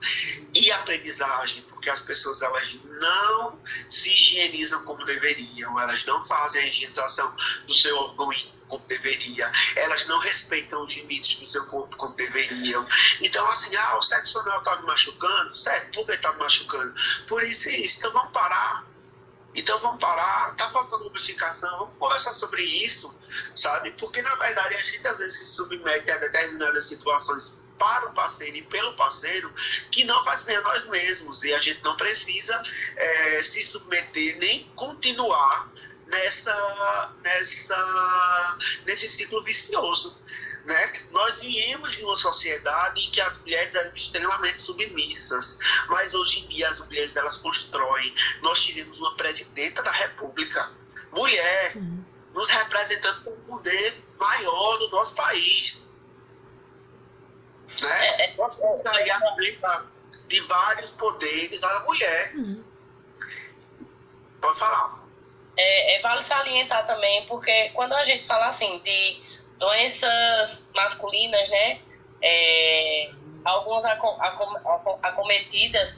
e 0.55 0.71
aprendizagem, 0.71 1.63
porque 1.63 1.89
as 1.89 2.03
pessoas 2.03 2.43
elas 2.43 2.79
não 3.01 3.59
se 3.89 4.13
higienizam 4.13 4.85
como 4.85 5.03
deveriam, 5.07 5.81
elas 5.81 6.05
não 6.05 6.21
fazem 6.21 6.63
a 6.63 6.67
higienização 6.67 7.35
do 7.67 7.75
seu 7.75 7.97
órgão 7.97 8.29
como 8.69 8.87
deveria, 8.87 9.51
elas 9.75 10.07
não 10.07 10.21
respeitam 10.21 10.85
os 10.85 10.93
limites 10.93 11.37
do 11.37 11.47
seu 11.47 11.65
corpo 11.67 11.97
como 11.97 12.15
deveriam. 12.15 12.87
Então, 13.21 13.45
assim, 13.49 13.75
ah, 13.75 13.97
o 13.97 14.03
sexo 14.03 14.39
anal 14.41 14.59
está 14.59 14.77
me 14.77 14.87
machucando, 14.87 15.57
certo? 15.57 15.93
Por 15.95 16.07
que 16.07 16.13
está 16.13 16.33
me 16.33 16.39
machucando? 16.39 16.95
Por 17.27 17.43
isso 17.43 17.69
isso. 17.71 17.99
Então, 17.99 18.13
vamos 18.13 18.33
parar 18.33 18.90
então 19.55 19.79
vamos 19.81 20.01
parar, 20.01 20.55
tá 20.55 20.71
faltando 20.71 21.05
lubrificação, 21.05 21.79
vamos 21.79 21.99
conversar 21.99 22.33
sobre 22.35 22.63
isso, 22.63 23.13
sabe? 23.55 23.91
Porque 23.93 24.23
na 24.23 24.35
verdade 24.37 24.75
a 24.77 24.83
gente 24.83 25.07
às 25.07 25.19
vezes 25.19 25.39
se 25.39 25.57
submete 25.57 26.11
a 26.11 26.19
determinadas 26.19 26.87
situações 26.89 27.59
para 27.79 28.11
o 28.11 28.13
parceiro 28.13 28.57
e 28.57 28.63
pelo 28.63 28.95
parceiro 28.95 29.53
que 29.91 30.05
não 30.05 30.23
faz 30.23 30.43
bem 30.43 30.57
a 30.57 30.61
nós 30.61 30.85
mesmos 30.87 31.43
e 31.43 31.55
a 31.55 31.59
gente 31.59 31.83
não 31.83 31.97
precisa 31.97 32.63
é, 32.95 33.43
se 33.43 33.65
submeter 33.65 34.37
nem 34.39 34.69
continuar 34.77 35.73
nessa, 36.07 37.13
nessa, 37.23 38.59
nesse 38.85 39.09
ciclo 39.09 39.43
vicioso. 39.43 40.21
Né? 40.65 40.93
Nós 41.11 41.41
viemos 41.41 41.93
de 41.93 42.05
uma 42.05 42.17
sociedade 42.17 43.07
em 43.07 43.11
que 43.11 43.21
as 43.21 43.39
mulheres 43.39 43.75
eram 43.75 43.95
extremamente 43.95 44.61
submissas, 44.61 45.59
mas 45.89 46.15
hoje 46.15 46.41
em 46.41 46.49
dia 46.49 46.69
as 46.69 46.81
mulheres 46.81 47.17
elas 47.17 47.39
constroem. 47.39 48.15
Nós 48.43 48.61
tivemos 48.61 48.99
uma 48.99 49.17
presidenta 49.17 49.83
da 49.83 49.91
República, 49.91 50.71
mulher, 51.13 51.77
uhum. 51.77 52.05
nos 52.35 52.49
representando 52.49 53.25
com 53.25 53.31
o 53.31 53.41
poder 53.41 54.05
maior 54.19 54.79
do 54.79 54.91
nosso 54.91 55.15
país. 55.15 55.87
Né? 57.81 58.07
É, 58.07 58.25
é, 58.27 58.37
Nós 58.37 58.57
temos 58.57 58.85
aí 58.85 59.11
a 59.11 59.19
de 60.29 60.41
vários 60.43 60.91
poderes 60.93 61.63
a 61.63 61.81
mulher. 61.81 62.35
Uhum. 62.37 62.63
Pode 64.41 64.59
falar. 64.59 65.01
É, 65.57 65.97
é, 65.97 66.01
vale 66.01 66.25
salientar 66.25 66.87
também, 66.87 67.27
porque 67.27 67.71
quando 67.71 67.93
a 67.93 68.05
gente 68.05 68.27
fala 68.27 68.47
assim 68.47 68.79
de 68.79 69.21
doenças 69.61 70.67
masculinas, 70.75 71.49
né? 71.51 71.79
É, 72.23 73.11
algumas 73.45 73.85
acometidas, 75.03 75.97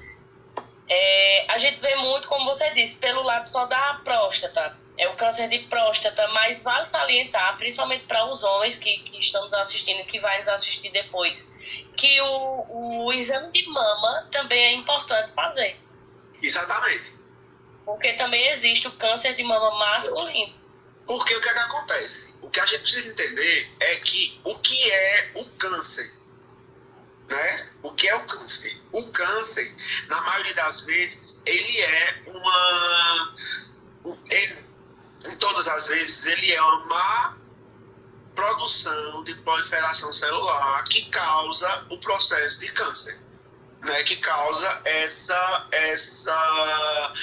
é, 0.89 1.47
a 1.49 1.59
gente 1.59 1.81
vê 1.81 1.95
muito, 1.97 2.29
como 2.29 2.45
você 2.45 2.69
disse, 2.75 2.99
pelo 2.99 3.23
lado 3.23 3.49
só 3.49 3.65
da 3.65 3.95
próstata. 4.05 4.77
É 4.99 5.09
o 5.09 5.17
câncer 5.17 5.49
de 5.49 5.61
próstata, 5.61 6.29
mas 6.29 6.63
vale 6.63 6.85
salientar, 6.85 7.57
principalmente 7.57 8.05
para 8.05 8.27
os 8.27 8.43
homens 8.43 8.77
que, 8.77 8.99
que 8.99 9.19
estão 9.19 9.43
nos 9.43 9.55
assistindo, 9.55 10.05
que 10.05 10.21
vai 10.21 10.39
nos 10.39 10.49
assistir 10.49 10.91
depois, 10.91 11.49
que 11.97 12.21
o, 12.21 13.07
o 13.07 13.13
exame 13.13 13.51
de 13.53 13.67
mama 13.69 14.29
também 14.31 14.63
é 14.63 14.73
importante 14.75 15.33
fazer. 15.33 15.81
Exatamente. 16.43 17.15
Porque 17.87 18.13
também 18.15 18.49
existe 18.49 18.87
o 18.87 18.93
câncer 18.93 19.35
de 19.35 19.43
mama 19.43 19.71
masculino. 19.79 20.62
Porque 21.07 21.35
o 21.35 21.41
que, 21.41 21.49
é 21.49 21.53
que 21.53 21.59
acontece? 21.59 22.35
O 22.41 22.51
que 22.51 22.61
a 22.61 22.67
gente 22.67 22.83
precisa 22.83 23.09
entender 23.09 23.71
é 23.81 23.97
que 23.97 24.41
o 24.45 24.59
que 24.59 24.91
é 24.91 25.33
o 25.35 25.45
câncer 25.45 26.23
né? 27.33 27.69
O 27.83 27.93
que 27.93 28.09
é 28.09 28.15
o 28.15 28.27
câncer? 28.27 28.81
O 28.93 29.11
câncer, 29.11 29.75
na 30.09 30.21
maioria 30.21 30.55
das 30.55 30.83
vezes, 30.83 31.43
ele 31.47 31.81
é 31.81 32.23
uma. 32.27 33.35
Ele, 34.31 34.67
em 35.25 35.37
todas 35.37 35.67
as 35.67 35.87
vezes, 35.87 36.27
ele 36.27 36.53
é 36.53 36.63
uma 36.63 36.87
má 36.87 37.37
produção 38.35 39.25
de 39.25 39.35
proliferação 39.37 40.13
celular 40.13 40.85
que 40.85 41.09
causa 41.11 41.87
o 41.91 41.99
processo 41.99 42.61
de 42.61 42.71
câncer. 42.73 43.21
Né, 43.81 44.01
que 44.05 44.15
causa 44.19 44.81
essa, 44.85 45.67
essa 45.73 47.15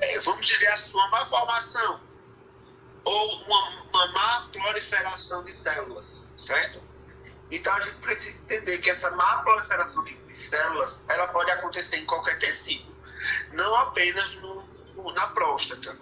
é, 0.00 0.18
vamos 0.20 0.46
dizer 0.46 0.68
assim, 0.68 0.90
uma 0.94 1.08
má 1.08 1.26
formação 1.26 2.00
ou 3.04 3.42
uma, 3.44 3.82
uma 3.84 4.12
má 4.12 4.48
proliferação 4.52 5.44
de 5.44 5.52
células, 5.52 6.28
certo? 6.36 6.82
Então 7.50 7.74
a 7.74 7.80
gente 7.80 7.96
precisa 7.96 8.38
entender 8.42 8.78
que 8.78 8.90
essa 8.90 9.10
má 9.10 9.42
proliferação 9.42 10.04
de, 10.04 10.20
células 10.34 11.02
ela 11.08 11.26
pode 11.28 11.50
acontecer 11.50 11.96
em 11.96 12.06
qualquer 12.06 12.38
tecido, 12.38 12.94
não 13.52 13.74
apenas 13.76 14.34
no, 14.36 14.62
no, 14.94 15.12
na 15.12 15.26
próstata. 15.28 15.98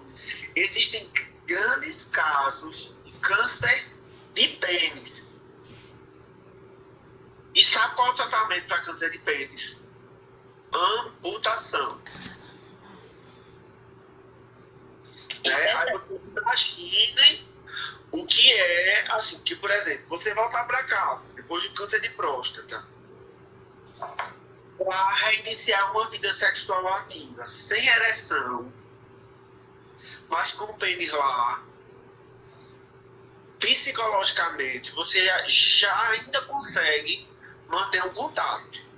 Existem 0.54 1.11
grandes 1.46 2.04
casos 2.06 2.94
de 3.04 3.12
câncer 3.12 3.92
de 4.34 4.48
pênis. 4.56 5.40
E 7.54 7.64
sabe 7.64 7.94
qual 7.94 8.08
é 8.08 8.11
o 8.11 8.14
tratamento 8.14 8.68
para 8.68 8.82
câncer 8.82 9.11
de 9.11 9.18
pênis? 9.18 9.80
Amputação. 10.72 12.00
É, 15.44 15.72
aí 15.72 15.98
imaginem 16.48 17.46
o 18.11 18.24
que 18.24 18.52
é, 18.52 19.12
assim, 19.12 19.38
que, 19.40 19.54
por 19.56 19.70
exemplo, 19.70 20.06
você 20.08 20.32
voltar 20.32 20.64
para 20.64 20.84
casa 20.84 21.28
depois 21.34 21.62
de 21.62 21.68
câncer 21.70 22.00
de 22.00 22.11
próstata 22.11 22.84
para 24.78 25.14
reiniciar 25.14 25.92
uma 25.92 26.08
vida 26.08 26.32
sexual 26.32 26.87
ativa, 26.94 27.46
sem 27.46 27.87
ereção, 27.87 28.72
mas 30.28 30.54
com 30.54 30.64
o 30.64 30.74
pênis 30.78 31.11
lá, 31.11 31.62
psicologicamente, 33.58 34.92
você 34.92 35.26
já 35.48 36.11
ainda 36.11 36.40
consegue 36.42 37.28
manter 37.68 38.02
um 38.04 38.14
contato. 38.14 38.88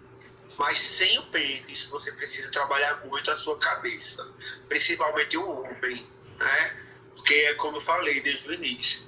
Mas 0.59 0.79
sem 0.79 1.19
o 1.19 1.23
pênis, 1.29 1.87
você 1.87 2.13
precisa 2.13 2.51
trabalhar 2.51 3.03
muito 3.07 3.31
a 3.31 3.37
sua 3.37 3.59
cabeça, 3.59 4.29
principalmente 4.69 5.39
o 5.39 5.63
homem, 5.63 6.07
né? 6.39 6.90
Porque, 7.21 7.35
é 7.35 7.55
como 7.55 7.77
eu 7.77 7.81
falei 7.83 8.21
desde 8.23 8.49
o 8.49 8.55
início, 8.55 9.03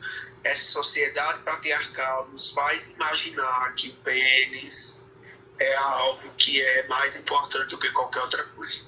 essa 0.44 0.72
sociedade 0.72 1.42
patriarcal 1.44 2.28
nos 2.28 2.50
faz 2.50 2.88
imaginar 2.90 3.74
que 3.74 3.88
o 3.88 3.96
pênis 3.96 5.02
é 5.58 5.74
algo 5.76 6.30
que 6.36 6.60
é 6.60 6.86
mais 6.88 7.16
importante 7.16 7.70
do 7.70 7.78
que 7.78 7.90
qualquer 7.90 8.20
outra 8.20 8.44
coisa. 8.44 8.84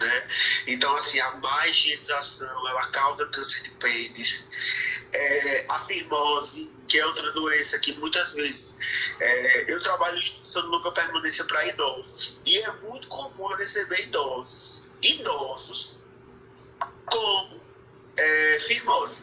Né? 0.00 0.28
Então, 0.66 0.94
assim, 0.96 1.18
a 1.18 1.30
má 1.36 1.66
higienização, 1.68 2.68
ela 2.68 2.86
causa 2.88 3.26
câncer 3.26 3.62
de 3.62 3.70
pênis. 3.70 4.46
É, 5.10 5.64
a 5.66 5.80
fimose, 5.86 6.70
que 6.86 6.98
é 6.98 7.06
outra 7.06 7.32
doença 7.32 7.78
que 7.78 7.94
muitas 7.94 8.34
vezes 8.34 8.76
é, 9.18 9.72
eu 9.72 9.82
trabalho 9.82 10.18
instituição 10.18 10.70
de 10.70 10.92
permanência 10.92 11.44
para 11.46 11.66
idosos. 11.66 12.38
E 12.44 12.58
é 12.58 12.70
muito 12.82 13.08
comum 13.08 13.46
receber 13.56 14.02
idosos, 14.02 14.84
idosos 15.00 15.98
com 17.06 17.57
é, 18.18 18.60
fimose. 18.60 19.22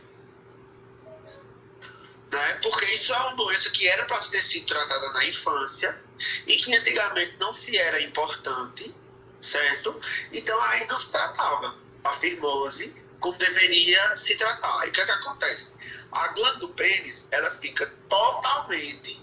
Né? 2.31 2.53
Porque 2.63 2.85
isso 2.87 3.13
é 3.13 3.17
uma 3.17 3.35
doença 3.35 3.69
que 3.69 3.87
era 3.87 4.05
para 4.05 4.19
ter 4.19 4.41
sido 4.41 4.65
tratada 4.65 5.11
na 5.11 5.25
infância 5.25 6.01
e 6.47 6.55
que 6.55 6.73
antigamente 6.73 7.35
não 7.37 7.53
se 7.53 7.77
era 7.77 8.01
importante, 8.01 8.93
certo? 9.41 9.99
Então 10.31 10.59
aí 10.61 10.87
não 10.87 10.97
se 10.97 11.11
tratava 11.11 11.77
a 12.03 12.15
fimose 12.17 12.95
como 13.19 13.37
deveria 13.37 14.15
se 14.15 14.35
tratar. 14.35 14.85
E 14.85 14.89
o 14.89 14.91
que, 14.91 15.01
é 15.01 15.05
que 15.05 15.11
acontece? 15.11 15.75
A 16.11 16.29
glândula 16.29 16.59
do 16.59 16.69
pênis, 16.69 17.27
ela 17.31 17.51
fica 17.51 17.85
totalmente, 18.09 19.21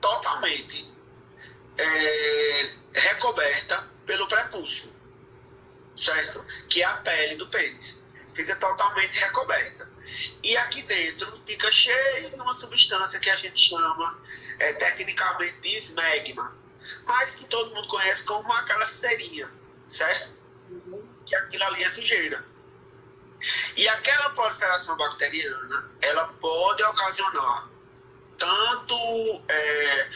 totalmente 0.00 0.90
é, 1.76 2.70
recoberta 2.92 3.88
pelo 4.04 4.26
prepúcio, 4.26 4.92
certo? 5.96 6.44
Que 6.68 6.82
é 6.82 6.86
a 6.86 6.94
pele 6.94 7.36
do 7.36 7.46
pênis 7.48 7.97
fica 8.38 8.54
totalmente 8.54 9.18
recoberta. 9.18 9.88
E 10.44 10.56
aqui 10.56 10.82
dentro 10.82 11.36
fica 11.44 11.70
cheio 11.72 12.30
de 12.30 12.36
uma 12.36 12.54
substância 12.54 13.18
que 13.18 13.28
a 13.28 13.34
gente 13.34 13.58
chama 13.58 14.16
é, 14.60 14.74
tecnicamente 14.74 15.60
de 15.60 15.76
esmegma, 15.76 16.56
mas 17.04 17.34
que 17.34 17.44
todo 17.46 17.74
mundo 17.74 17.88
conhece 17.88 18.22
como 18.22 18.50
aquela 18.52 18.86
cerinha, 18.86 19.50
certo? 19.88 20.30
Que 21.26 21.34
aquilo 21.34 21.64
ali 21.64 21.82
é 21.82 21.90
sujeira. 21.90 22.44
E 23.76 23.88
aquela 23.88 24.30
proliferação 24.30 24.96
bacteriana, 24.96 25.90
ela 26.00 26.28
pode 26.34 26.82
ocasionar 26.84 27.68
tanto 28.38 29.42
é, 29.48 30.08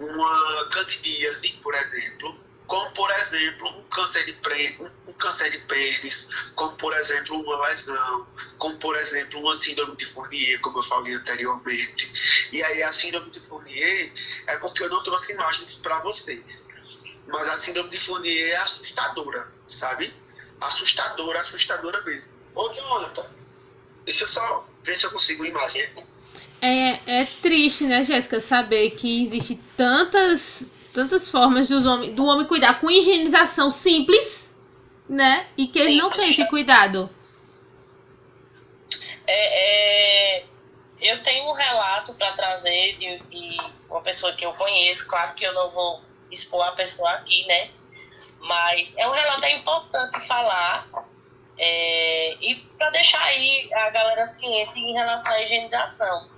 uma 0.00 0.68
candidíase, 0.70 1.52
por 1.62 1.74
exemplo, 1.74 2.38
como 2.68 2.90
por 2.92 3.10
exemplo 3.12 3.66
um 3.70 3.82
câncer 3.84 4.26
de 4.26 4.34
pênis, 4.34 4.78
um 5.06 5.12
câncer 5.14 5.50
de 5.50 5.58
pênis, 5.60 6.28
como 6.54 6.76
por 6.76 6.92
exemplo 6.92 7.40
uma 7.40 7.66
lesão, 7.66 8.28
como 8.58 8.76
por 8.76 8.94
exemplo 8.94 9.40
uma 9.40 9.56
síndrome 9.56 9.96
de 9.96 10.04
Fournier, 10.06 10.60
como 10.60 10.78
eu 10.78 10.82
falei 10.82 11.14
anteriormente. 11.14 12.12
E 12.52 12.62
aí 12.62 12.82
a 12.82 12.92
síndrome 12.92 13.30
de 13.30 13.40
Fournier 13.40 14.12
é 14.46 14.56
porque 14.58 14.84
eu 14.84 14.90
não 14.90 15.02
trouxe 15.02 15.32
imagens 15.32 15.78
para 15.78 16.00
vocês. 16.00 16.62
Mas 17.26 17.48
a 17.48 17.58
síndrome 17.58 17.88
de 17.88 17.98
Fournier 17.98 18.50
é 18.50 18.56
assustadora, 18.56 19.50
sabe? 19.66 20.12
Assustadora, 20.60 21.40
assustadora 21.40 22.02
mesmo. 22.02 22.28
Ô 22.54 22.70
Jonathan, 22.70 23.30
deixa 24.04 24.24
eu 24.24 24.28
só 24.28 24.68
ver 24.82 24.98
se 24.98 25.06
eu 25.06 25.10
consigo 25.10 25.42
uma 25.42 25.48
imagem. 25.48 25.88
É, 26.60 27.20
é 27.20 27.24
triste, 27.40 27.84
né, 27.84 28.04
Jéssica, 28.04 28.40
saber 28.40 28.90
que 28.90 29.24
existe 29.24 29.58
tantas 29.74 30.64
tantas 30.98 31.30
formas 31.30 31.70
homens, 31.70 32.12
do 32.16 32.26
homem 32.26 32.44
cuidar 32.44 32.80
com 32.80 32.90
higienização 32.90 33.70
simples, 33.70 34.56
né? 35.08 35.46
E 35.56 35.68
que 35.68 35.78
ele 35.78 35.96
não 35.96 36.10
tem 36.10 36.30
esse 36.30 36.44
cuidado. 36.48 37.08
É, 39.24 40.40
é, 40.40 40.44
eu 41.00 41.22
tenho 41.22 41.48
um 41.48 41.52
relato 41.52 42.14
para 42.14 42.32
trazer 42.32 42.96
de, 42.96 43.18
de, 43.30 43.56
uma 43.88 44.00
pessoa 44.00 44.32
que 44.32 44.44
eu 44.44 44.52
conheço, 44.54 45.06
claro 45.06 45.34
que 45.34 45.44
eu 45.44 45.54
não 45.54 45.70
vou 45.70 46.02
expor 46.32 46.66
a 46.66 46.72
pessoa 46.72 47.10
aqui, 47.12 47.46
né? 47.46 47.70
Mas 48.40 48.96
é 48.96 49.06
um 49.06 49.12
relato 49.12 49.44
é 49.44 49.52
importante 49.54 50.26
falar 50.26 50.88
é, 51.56 52.34
e 52.40 52.56
para 52.76 52.90
deixar 52.90 53.22
aí 53.22 53.72
a 53.72 53.90
galera 53.90 54.24
ciente 54.24 54.76
em 54.76 54.94
relação 54.94 55.30
à 55.30 55.42
higienização. 55.42 56.28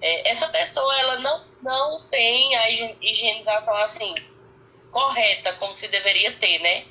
É, 0.00 0.30
essa 0.30 0.48
pessoa 0.48 0.98
ela 1.00 1.18
não, 1.18 1.44
não 1.62 2.02
tem 2.08 2.54
a 2.56 2.70
higienização 2.70 3.76
assim 3.78 4.14
correta, 4.90 5.52
como 5.54 5.74
se 5.74 5.88
deveria 5.88 6.36
ter, 6.38 6.58
né? 6.60 6.84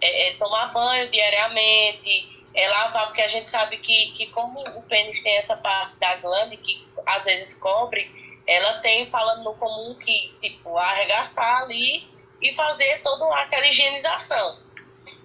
É, 0.00 0.28
é 0.28 0.36
tomar 0.36 0.72
banho 0.72 1.10
diariamente, 1.10 2.34
é 2.54 2.68
lavar, 2.68 3.06
porque 3.06 3.22
a 3.22 3.28
gente 3.28 3.50
sabe 3.50 3.78
que, 3.78 4.12
que 4.12 4.26
como 4.28 4.60
o 4.78 4.82
pênis 4.82 5.22
tem 5.22 5.36
essa 5.36 5.56
parte 5.56 5.96
da 5.98 6.16
glande 6.16 6.56
que 6.56 6.86
às 7.04 7.24
vezes 7.24 7.54
cobre, 7.54 8.10
ela 8.46 8.80
tem, 8.80 9.06
falando 9.06 9.42
no 9.42 9.54
comum, 9.54 9.94
que 9.94 10.32
tipo, 10.40 10.76
arregaçar 10.76 11.62
ali 11.62 12.06
e 12.40 12.54
fazer 12.54 13.02
toda 13.02 13.34
aquela 13.34 13.66
higienização. 13.66 14.62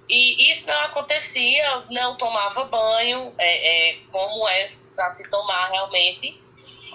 E 0.08 0.52
isso 0.52 0.65
não 0.65 0.80
acontecia, 0.82 1.84
não 1.92 2.18
tomava 2.18 2.65
banho, 2.65 3.34
é, 3.38 3.92
é 3.92 3.98
como 4.12 4.48
é 4.48 4.65
para 4.96 5.12
se 5.12 5.30
tomar 5.30 5.70
realmente 5.70 6.42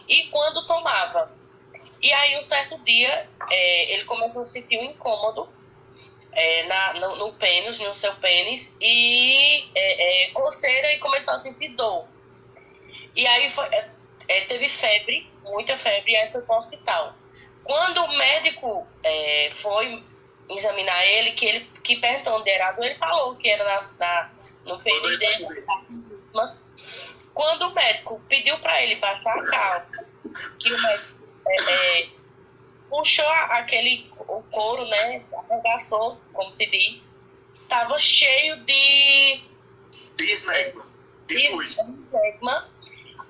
e 0.08 0.28
quando 0.28 0.66
tomava. 0.66 1.32
E 2.00 2.12
aí, 2.12 2.36
um 2.36 2.42
certo 2.42 2.78
dia, 2.84 3.28
é, 3.50 3.92
ele 3.94 4.04
começou 4.04 4.42
a 4.42 4.44
sentir 4.44 4.78
um 4.78 4.84
incômodo 4.84 5.48
é, 6.32 6.64
na, 6.64 6.94
no, 6.94 7.16
no 7.16 7.32
pênis, 7.32 7.78
no 7.78 7.94
seu 7.94 8.14
pênis, 8.16 8.72
e 8.80 9.64
é, 9.74 10.26
é, 10.26 10.30
coceira 10.32 10.92
e 10.92 10.98
começou 10.98 11.34
a 11.34 11.38
sentir 11.38 11.68
dor. 11.68 12.06
E 13.16 13.26
aí 13.26 13.48
foi, 13.50 13.66
é, 13.66 13.90
é, 14.28 14.40
teve 14.46 14.68
febre, 14.68 15.30
muita 15.44 15.78
febre, 15.78 16.12
e 16.12 16.16
aí 16.16 16.30
foi 16.30 16.42
para 16.42 16.54
o 16.54 16.58
hospital. 16.58 17.14
Quando 17.62 18.04
o 18.04 18.18
médico 18.18 18.86
foi 19.54 20.04
examinar 20.50 21.06
ele, 21.06 21.32
que 21.32 21.46
ele 21.46 21.60
que 21.82 21.96
perguntou 21.96 22.38
onde 22.38 22.50
era 22.50 22.68
a 22.68 22.72
dor, 22.72 22.84
ele 22.84 22.96
falou 22.96 23.34
que 23.36 23.48
era 23.48 23.64
na, 23.64 23.80
na 23.98 24.30
no 24.66 24.78
pênis 24.80 25.18
dele. 25.18 25.64
Mas 26.34 26.60
quando 27.34 27.62
o 27.62 27.74
médico 27.74 28.22
pediu 28.28 28.58
para 28.60 28.80
ele 28.82 28.96
baixar 28.96 29.36
a 29.36 29.44
calça, 29.44 30.06
que 30.58 30.72
o 30.72 30.82
médico 30.82 31.28
é, 31.46 32.00
é, 32.00 32.08
puxou 32.88 33.28
aquele 33.28 34.10
o 34.20 34.42
couro, 34.44 34.86
né? 34.86 35.22
Arregaçou, 35.36 36.20
como 36.32 36.50
se 36.50 36.66
diz. 36.66 37.04
Tava 37.68 37.98
cheio 37.98 38.64
de. 38.64 39.40
Dismegma. 40.16 40.86
Dismegma. 41.26 42.70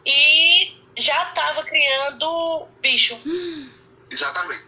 E 0.05 0.77
já 0.97 1.27
tava 1.27 1.65
criando 1.65 2.69
bicho. 2.81 3.19
Exatamente. 4.11 4.65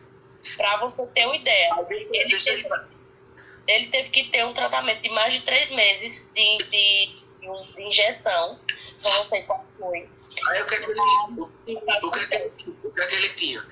Pra 0.56 0.78
você 0.78 1.06
ter 1.08 1.26
uma 1.26 1.36
ideia. 1.36 1.70
Ele 1.90 2.40
teve, 2.40 2.68
ele 3.66 3.86
teve 3.88 4.10
que 4.10 4.24
ter 4.30 4.44
um 4.46 4.54
tratamento 4.54 5.02
de 5.02 5.10
mais 5.10 5.34
de 5.34 5.40
três 5.42 5.70
meses 5.70 6.30
de, 6.34 6.58
de, 6.70 7.22
de 7.74 7.82
injeção. 7.82 8.60
Não 9.02 9.28
sei 9.28 9.42
qual 9.42 9.64
foi. 9.78 10.08
Aí 10.48 10.62
o 10.62 10.66
que 10.66 10.74
é 10.74 10.78
que 10.78 10.90
ele, 10.90 11.00
o, 11.00 12.10
que 12.10 12.34
é 12.34 12.48
que, 12.50 12.70
o 12.70 12.90
que, 12.92 13.00
é 13.00 13.06
que 13.06 13.14
ele 13.14 13.28
tinha? 13.30 13.66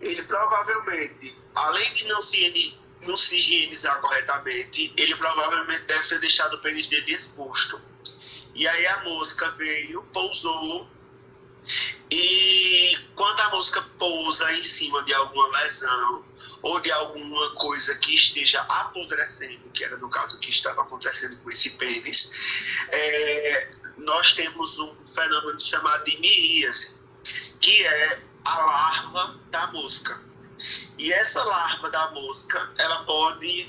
Ele 0.00 0.22
provavelmente, 0.24 1.36
além 1.54 1.92
de 1.94 2.06
não 2.06 2.20
se, 2.20 2.78
não 3.02 3.16
se 3.16 3.36
higienizar 3.36 4.00
corretamente, 4.00 4.92
ele 4.96 5.16
provavelmente 5.16 5.84
deve 5.84 6.08
ter 6.08 6.18
deixado 6.20 6.54
o 6.54 6.58
pênis 6.60 6.86
dele 6.88 7.14
exposto. 7.14 7.80
E 8.54 8.68
aí 8.68 8.86
a 8.86 9.04
mosca 9.04 9.50
veio, 9.52 10.02
pousou 10.12 10.90
e 12.10 12.98
quando 13.14 13.40
a 13.40 13.50
mosca 13.50 13.80
pousa 13.98 14.52
em 14.52 14.62
cima 14.62 15.02
de 15.04 15.14
alguma 15.14 15.48
lesão 15.60 16.24
ou 16.62 16.80
de 16.80 16.90
alguma 16.90 17.54
coisa 17.56 17.94
que 17.96 18.14
esteja 18.14 18.60
apodrecendo, 18.62 19.68
que 19.74 19.84
era 19.84 19.96
no 19.96 20.08
caso 20.08 20.38
que 20.38 20.50
estava 20.50 20.82
acontecendo 20.82 21.36
com 21.38 21.50
esse 21.50 21.70
pênis, 21.70 22.32
é, 22.88 23.68
nós 23.98 24.32
temos 24.34 24.78
um 24.78 24.94
fenômeno 25.06 25.60
chamado 25.60 26.04
de 26.04 26.18
miríase, 26.18 26.96
que 27.60 27.84
é 27.84 28.22
a 28.44 28.58
larva 28.58 29.40
da 29.50 29.66
mosca. 29.68 30.20
E 30.96 31.12
essa 31.12 31.42
larva 31.42 31.90
da 31.90 32.10
mosca, 32.12 32.70
ela 32.78 33.04
pode 33.04 33.68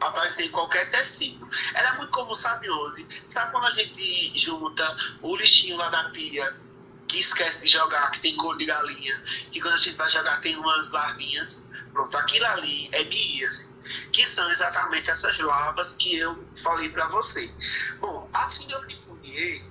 aparecer 0.00 0.44
em 0.44 0.50
qualquer 0.50 0.88
tecido. 0.90 1.48
Ela 1.74 1.94
é 1.94 1.96
muito 1.96 2.12
comum, 2.12 2.34
sabe 2.36 2.70
onde? 2.70 3.06
Sabe 3.28 3.50
quando 3.50 3.66
a 3.66 3.70
gente 3.70 4.38
junta 4.38 4.96
o 5.20 5.36
lixinho 5.36 5.76
lá 5.76 5.88
da 5.88 6.04
pia, 6.10 6.56
que 7.08 7.18
esquece 7.18 7.60
de 7.60 7.66
jogar, 7.66 8.10
que 8.12 8.20
tem 8.20 8.36
cor 8.36 8.56
de 8.56 8.66
galinha, 8.66 9.20
que 9.50 9.60
quando 9.60 9.74
a 9.74 9.78
gente 9.78 9.96
vai 9.96 10.08
jogar 10.08 10.40
tem 10.40 10.56
umas 10.56 10.90
larvinhas? 10.90 11.64
Pronto, 11.98 12.16
aquilo 12.16 12.46
ali 12.46 12.88
é 12.92 13.02
miíase, 13.02 13.68
que 14.12 14.24
são 14.28 14.48
exatamente 14.52 15.10
essas 15.10 15.36
larvas 15.40 15.94
que 15.94 16.16
eu 16.16 16.46
falei 16.62 16.88
para 16.90 17.08
você. 17.08 17.52
Bom, 17.98 18.30
a 18.32 18.48
síndrome 18.48 18.86
de 18.86 18.96
Fourier 19.02 19.64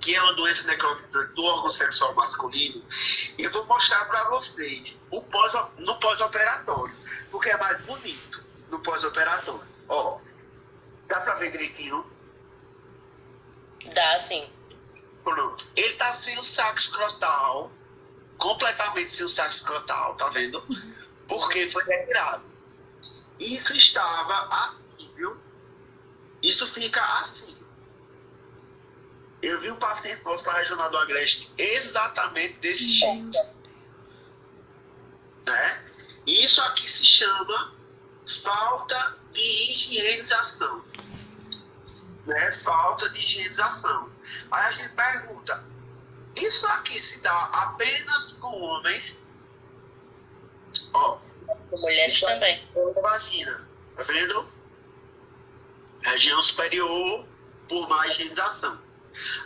que 0.00 0.12
é 0.12 0.20
uma 0.22 0.32
doença 0.32 0.64
necrotizante 0.64 1.34
do 1.34 1.44
órgão 1.44 1.70
sexual 1.70 2.14
masculino, 2.14 2.82
eu 3.38 3.50
vou 3.52 3.64
mostrar 3.66 4.06
para 4.06 4.30
vocês 4.30 5.00
o 5.10 5.22
pós, 5.22 5.52
no 5.78 6.00
pós-operatório, 6.00 6.96
porque 7.30 7.50
é 7.50 7.56
mais 7.58 7.80
bonito 7.82 8.42
no 8.68 8.80
pós-operatório. 8.80 9.68
Ó, 9.88 10.18
dá 11.06 11.20
para 11.20 11.34
ver 11.34 11.52
direitinho? 11.52 12.10
Dá, 13.94 14.18
sim. 14.18 14.50
Pronto. 15.22 15.64
Ele 15.76 15.94
tá 15.94 16.12
sem 16.12 16.36
o 16.38 16.42
saco 16.42 16.78
escrotal, 16.78 17.70
completamente 18.38 19.12
sem 19.12 19.26
o 19.26 19.28
saco 19.28 19.50
escrotal, 19.50 20.16
tá 20.16 20.28
vendo? 20.30 20.64
Porque 21.30 21.70
foi 21.70 21.84
retirado. 21.84 22.44
Isso 23.38 23.72
estava 23.72 24.48
assim, 24.66 25.10
viu? 25.16 25.40
Isso 26.42 26.70
fica 26.74 27.02
assim 27.18 27.60
eu 29.42 29.60
vi 29.60 29.70
um 29.70 29.76
paciente 29.76 30.22
nosso 30.24 30.44
na 30.44 30.52
regional 30.52 30.90
do 30.90 30.98
Agreste 30.98 31.52
exatamente 31.56 32.58
desse 32.58 32.90
jeito. 32.90 33.38
Né? 35.46 35.84
Isso 36.26 36.60
aqui 36.62 36.90
se 36.90 37.04
chama 37.04 37.74
falta 38.42 39.18
de 39.32 39.40
higienização. 39.40 40.84
Né? 42.26 42.52
Falta 42.52 43.08
de 43.10 43.18
higienização. 43.18 44.10
Aí 44.50 44.66
a 44.66 44.72
gente 44.72 44.94
pergunta: 44.94 45.64
isso 46.36 46.66
aqui 46.66 47.00
se 47.00 47.20
dá 47.22 47.44
apenas 47.46 48.32
com 48.34 48.60
homens? 48.60 49.24
Ó, 50.92 51.18
mulheres 51.72 52.20
também. 52.20 52.62
Vagina, 53.02 53.68
tá 53.96 54.02
vendo? 54.04 54.48
Região 56.02 56.42
superior 56.42 57.24
por 57.68 57.88
mais 57.88 58.12
higienização. 58.12 58.78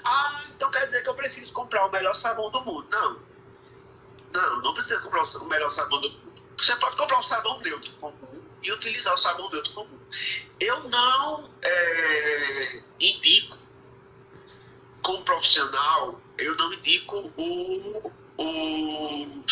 Ah, 0.05 0.45
então 0.55 0.71
quer 0.71 0.87
dizer 0.87 1.03
que 1.03 1.09
eu 1.09 1.15
preciso 1.15 1.53
comprar 1.53 1.87
o 1.87 1.91
melhor 1.91 2.15
sabão 2.15 2.51
do 2.51 2.61
mundo. 2.63 2.87
Não. 2.91 3.35
Não, 4.33 4.63
não 4.63 4.75
precisa 4.75 5.01
comprar 5.01 5.23
o 5.23 5.45
melhor 5.47 5.71
sabão 5.71 6.01
do 6.01 6.11
mundo. 6.11 6.43
Você 6.57 6.75
pode 6.77 6.97
comprar 6.97 7.19
um 7.19 7.23
sabão 7.23 7.61
neutro 7.61 7.93
comum 7.95 8.43
e 8.63 8.73
utilizar 8.73 9.15
o 9.15 9.19
sabão 9.19 9.51
neutro 9.51 9.73
comum. 9.73 9.99
Eu 10.61 10.89
não 10.89 11.51
é, 11.63 12.83
indico, 13.01 13.59
como 15.03 15.23
profissional, 15.25 16.21
eu 16.39 16.57
não 16.57 16.73
indico 16.73 17.33
o, 17.37 18.13
o, 18.39 19.45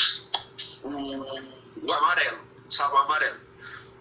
o, 0.84 1.61
o 1.82 1.92
amarelo, 1.92 2.40
o 2.66 2.72
sabão 2.72 2.98
amarelo, 2.98 3.40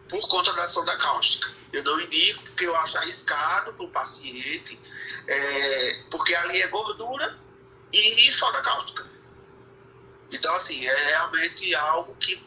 por 0.08 0.28
conta 0.30 0.54
da 0.54 0.68
sonda 0.68 0.96
cáustica. 0.98 1.50
Eu 1.74 1.84
não 1.84 2.00
indico 2.00 2.44
porque 2.44 2.66
eu 2.66 2.76
acho 2.76 2.98
arriscado 2.98 3.74
para 3.74 3.86
o 3.86 3.90
paciente 3.90 4.80
é, 5.28 6.04
porque 6.10 6.36
ali 6.36 6.62
é 6.62 6.68
gordura 6.68 7.38
e 7.92 8.32
soda 8.32 8.62
cáustica. 8.62 9.10
Então, 10.32 10.54
assim, 10.56 10.86
é 10.86 11.06
realmente 11.08 11.76
algo 11.76 12.16
que, 12.16 12.42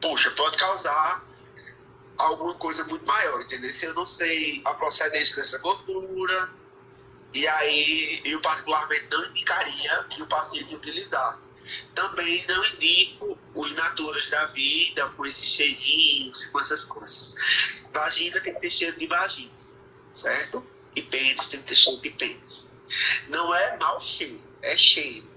poxa, 0.00 0.30
pode 0.30 0.56
causar 0.56 1.26
alguma 2.16 2.54
coisa 2.54 2.82
muito 2.84 3.04
maior, 3.06 3.42
entendeu? 3.42 3.72
Se 3.74 3.84
eu 3.84 3.94
não 3.94 4.06
sei 4.06 4.62
a 4.64 4.74
procedência 4.74 5.36
dessa 5.36 5.58
gordura, 5.58 6.50
e 7.34 7.46
aí 7.46 8.22
eu 8.24 8.40
particularmente 8.40 9.06
não 9.10 9.24
indicaria 9.26 10.04
que 10.10 10.22
o 10.22 10.26
paciente 10.26 10.74
utilizasse. 10.74 11.46
Também 11.94 12.46
não 12.48 12.64
indico 12.64 13.38
os 13.58 13.72
naturas 13.72 14.28
da 14.30 14.46
vida 14.46 15.08
com 15.10 15.26
esses 15.26 15.48
cheirinhos 15.48 16.42
e 16.42 16.50
com 16.50 16.60
essas 16.60 16.84
coisas. 16.84 17.34
Vagina 17.92 18.40
tem 18.40 18.54
que 18.54 18.60
ter 18.60 18.70
cheiro 18.70 18.98
de 18.98 19.06
vagina, 19.06 19.50
certo? 20.14 20.64
e 20.98 21.02
pênis 21.02 21.46
tem 21.46 21.60
que 21.62 21.68
ter 21.68 21.76
cheiro 21.76 22.00
de 22.00 22.10
pênis. 22.10 22.68
Não 23.28 23.54
é 23.54 23.76
mau 23.76 24.00
cheiro, 24.00 24.40
é 24.62 24.76
cheiro. 24.76 25.28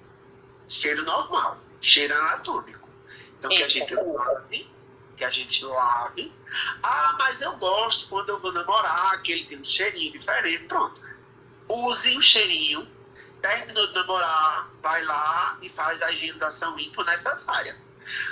Cheiro 0.68 1.04
normal, 1.04 1.60
cheiro 1.82 2.16
anatômico. 2.16 2.90
Então 3.38 3.50
que 3.50 3.64
a 3.64 3.68
gente 3.68 3.94
lave, 3.94 4.70
que 5.18 5.24
a 5.24 5.30
gente 5.30 5.64
lave. 5.66 6.32
Ah, 6.82 7.16
mas 7.20 7.42
eu 7.42 7.56
gosto 7.58 8.08
quando 8.08 8.30
eu 8.30 8.40
vou 8.40 8.52
namorar, 8.52 9.22
que 9.22 9.32
ele 9.32 9.46
tem 9.46 9.60
um 9.60 9.66
cheirinho 9.66 10.12
diferente. 10.12 10.66
Pronto. 10.66 11.02
Use 11.68 12.18
o 12.18 12.22
cheirinho, 12.22 12.88
terminou 13.42 13.88
de 13.88 13.94
namorar, 13.94 14.72
vai 14.82 15.04
lá 15.04 15.58
e 15.62 15.70
faz 15.70 16.02
a 16.02 16.12
higienização 16.12 16.80
íntima 16.80 17.04
necessária. 17.04 17.78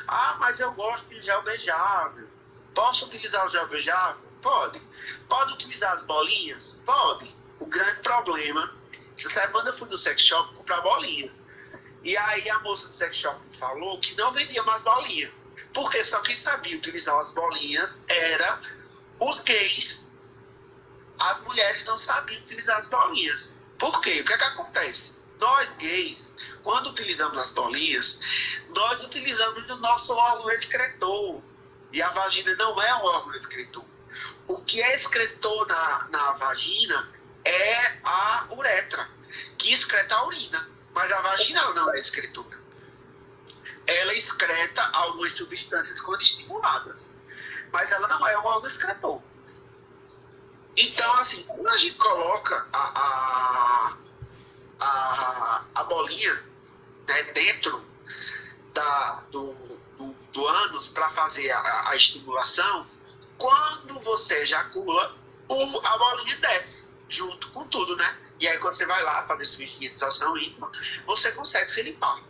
Ah, 0.08 0.38
mas 0.39 0.60
eu 0.60 0.71
gosto 0.73 1.08
de 1.10 1.21
gel 1.21 1.41
beijável. 1.43 2.27
Posso 2.73 3.05
utilizar 3.05 3.45
o 3.45 3.49
gel 3.49 3.67
beijável? 3.67 4.21
Pode. 4.41 4.82
Pode 5.27 5.53
utilizar 5.53 5.93
as 5.93 6.03
bolinhas? 6.03 6.79
Pode. 6.86 7.36
O 7.60 7.65
grande 7.65 7.99
problema, 8.01 8.73
essa 9.17 9.29
semana 9.29 9.69
eu 9.69 9.73
fui 9.77 9.89
no 9.89 9.97
sex 9.97 10.21
shop 10.21 10.53
comprar 10.55 10.82
bolinha. 10.82 11.32
E 12.03 12.15
aí 12.17 12.49
a 12.49 12.60
moça 12.60 12.88
do 12.88 12.93
sex 12.93 13.17
shop 13.17 13.39
falou 13.58 13.99
que 13.99 14.15
não 14.15 14.32
vendia 14.32 14.63
mais 14.63 14.81
bolinha. 14.83 15.31
Porque 15.73 16.04
só 16.04 16.21
quem 16.21 16.35
sabia 16.35 16.77
utilizar 16.77 17.17
as 17.19 17.31
bolinhas 17.33 18.02
era 18.08 18.62
os 19.19 19.39
gays. 19.41 20.10
As 21.19 21.41
mulheres 21.41 21.83
não 21.83 21.98
sabiam 21.98 22.41
utilizar 22.41 22.77
as 22.77 22.87
bolinhas. 22.87 23.60
Por 23.77 24.00
quê? 24.00 24.21
O 24.21 24.25
que 24.25 24.33
é 24.33 24.37
que 24.37 24.44
acontece? 24.44 25.19
Nós 25.40 25.73
gays, 25.75 26.33
quando 26.63 26.90
utilizamos 26.90 27.37
as 27.37 27.52
bolinhas, 27.52 28.21
nós 28.69 29.04
utilizamos 29.04 29.69
o 29.69 29.77
nosso 29.77 30.13
órgão 30.13 30.52
excretor. 30.52 31.42
E 31.92 32.02
a 32.02 32.10
vagina 32.10 32.56
não 32.56 32.79
é 32.81 32.96
um 32.96 33.06
órgão 33.06 33.33
excretor. 33.33 33.85
O 34.48 34.62
que 34.63 34.81
é 34.81 34.96
excretor 34.96 35.65
na, 35.67 36.08
na 36.10 36.31
vagina 36.33 37.10
é 37.46 38.00
a 38.04 38.48
uretra, 38.52 39.10
que 39.58 39.71
excreta 39.73 40.15
a 40.15 40.27
urina. 40.27 40.69
Mas 40.94 41.12
a 41.12 41.21
vagina 41.21 41.62
ela 41.62 41.73
não 41.73 41.94
é 41.94 41.98
excretora. 41.98 42.60
Ela 43.87 44.13
excreta 44.13 44.81
algumas 44.94 45.33
substâncias 45.35 46.00
quando 46.02 46.21
estimuladas. 46.21 47.10
mas 47.71 47.92
ela 47.92 48.08
não 48.08 48.27
é 48.27 48.37
um 48.37 48.46
órgão 48.46 48.67
excretor. 48.67 49.21
Então, 50.75 51.13
assim, 51.15 51.44
quando 51.44 51.67
a 51.67 51.77
gente 51.77 51.98
coloca 51.98 52.67
a, 52.71 53.00
a, 53.00 53.98
a, 54.80 55.65
a 55.75 55.84
bolinha 55.84 56.34
né, 57.08 57.23
dentro 57.34 57.84
da, 58.73 59.23
do, 59.32 59.54
do, 59.98 60.15
do 60.32 60.48
ânus 60.48 60.88
para 60.90 61.10
fazer 61.10 61.52
a, 61.52 61.90
a, 61.90 61.96
estimulação, 61.96 62.86
quando 63.38 64.00
você 64.02 64.36
ejacula, 64.44 65.15
o, 65.48 65.80
a 65.80 65.98
bolinha 65.98 66.38
desce 66.38 66.88
junto 67.10 67.50
com 67.52 67.67
tudo, 67.67 67.96
né? 67.96 68.17
E 68.40 68.48
aí 68.48 68.58
quando 68.60 68.75
você 68.75 68.86
vai 68.86 69.04
lá 69.04 69.23
fazer 69.23 69.46
sua 69.46 69.63
higienização 69.63 70.38
íntima, 70.38 70.71
você 71.06 71.32
consegue 71.34 71.69
se 71.69 71.82
limpar. 71.82 72.21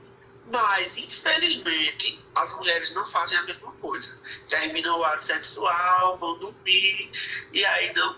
Mas, 0.51 0.97
infelizmente, 0.97 2.19
as 2.33 2.51
mulheres 2.55 2.91
não 2.95 3.05
fazem 3.05 3.37
a 3.37 3.43
mesma 3.43 3.71
coisa. 3.73 4.19
Terminam 4.47 4.97
o 4.97 5.03
ato 5.03 5.23
sexual, 5.23 6.17
vão 6.17 6.39
dormir, 6.39 7.11
e 7.53 7.63
aí 7.63 7.93
não, 7.93 8.17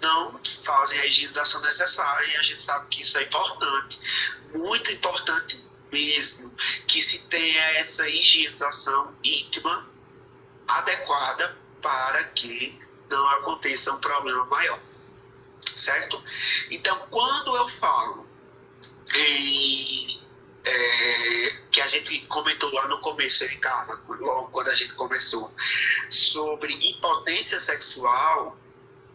não 0.00 0.40
fazem 0.64 0.98
a 1.00 1.06
higienização 1.06 1.60
necessária. 1.60 2.26
E 2.26 2.36
a 2.36 2.42
gente 2.42 2.60
sabe 2.60 2.86
que 2.88 3.02
isso 3.02 3.16
é 3.18 3.22
importante, 3.22 4.00
muito 4.54 4.90
importante 4.90 5.62
mesmo, 5.90 6.54
que 6.86 7.00
se 7.00 7.20
tenha 7.28 7.62
essa 7.78 8.08
higienização 8.08 9.14
íntima 9.24 9.88
adequada 10.66 11.56
para 11.80 12.24
que 12.24 12.78
não 13.08 13.26
aconteça 13.30 13.92
um 13.92 14.00
problema 14.00 14.44
maior. 14.46 14.80
Certo? 15.76 16.22
Então, 16.70 17.06
quando 17.10 17.56
eu 17.56 17.68
falo 17.68 18.26
em 19.14 20.20
é, 20.64 21.50
que 21.70 21.80
a 21.80 21.88
gente 21.88 22.20
comentou 22.26 22.72
lá 22.72 22.86
no 22.88 23.00
começo, 23.00 23.44
Ricardo, 23.46 23.98
logo 24.20 24.50
quando 24.50 24.68
a 24.68 24.74
gente 24.74 24.92
começou, 24.94 25.52
sobre 26.10 26.74
impotência 26.90 27.58
sexual, 27.58 28.56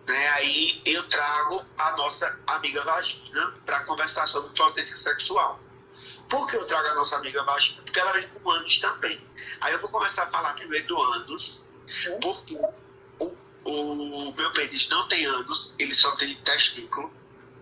né, 0.08 0.28
aí 0.30 0.82
eu 0.86 1.08
trago 1.08 1.64
a 1.78 1.96
nossa 1.98 2.40
amiga 2.48 2.84
vagina 2.84 3.54
para 3.66 3.84
conversar 3.86 4.28
sobre 4.28 4.50
impotência 4.50 4.98
sexual. 4.98 5.60
Por 6.30 6.48
que 6.50 6.58
eu 6.58 6.66
trago 6.66 6.88
a 6.90 6.96
nossa 6.96 7.16
amiga 7.18 7.44
vagina? 7.44 7.82
Porque 7.84 8.00
ela 8.00 8.14
vem 8.14 8.28
com 8.28 8.50
anos 8.50 8.80
também. 8.80 9.22
Aí 9.62 9.74
eu 9.74 9.80
vou 9.80 9.90
começar 9.90 10.24
a 10.24 10.30
falar 10.30 10.54
primeiro 10.54 10.88
do 10.88 11.02
anos, 11.02 11.62
porque 12.22 12.58
o, 13.20 13.34
o 13.66 14.34
meu 14.34 14.52
pênis 14.52 14.90
não 14.90 15.08
tem 15.08 15.26
anos, 15.26 15.76
ele 15.80 15.94
só 15.94 16.16
tem 16.16 16.36
testículo, 16.42 17.14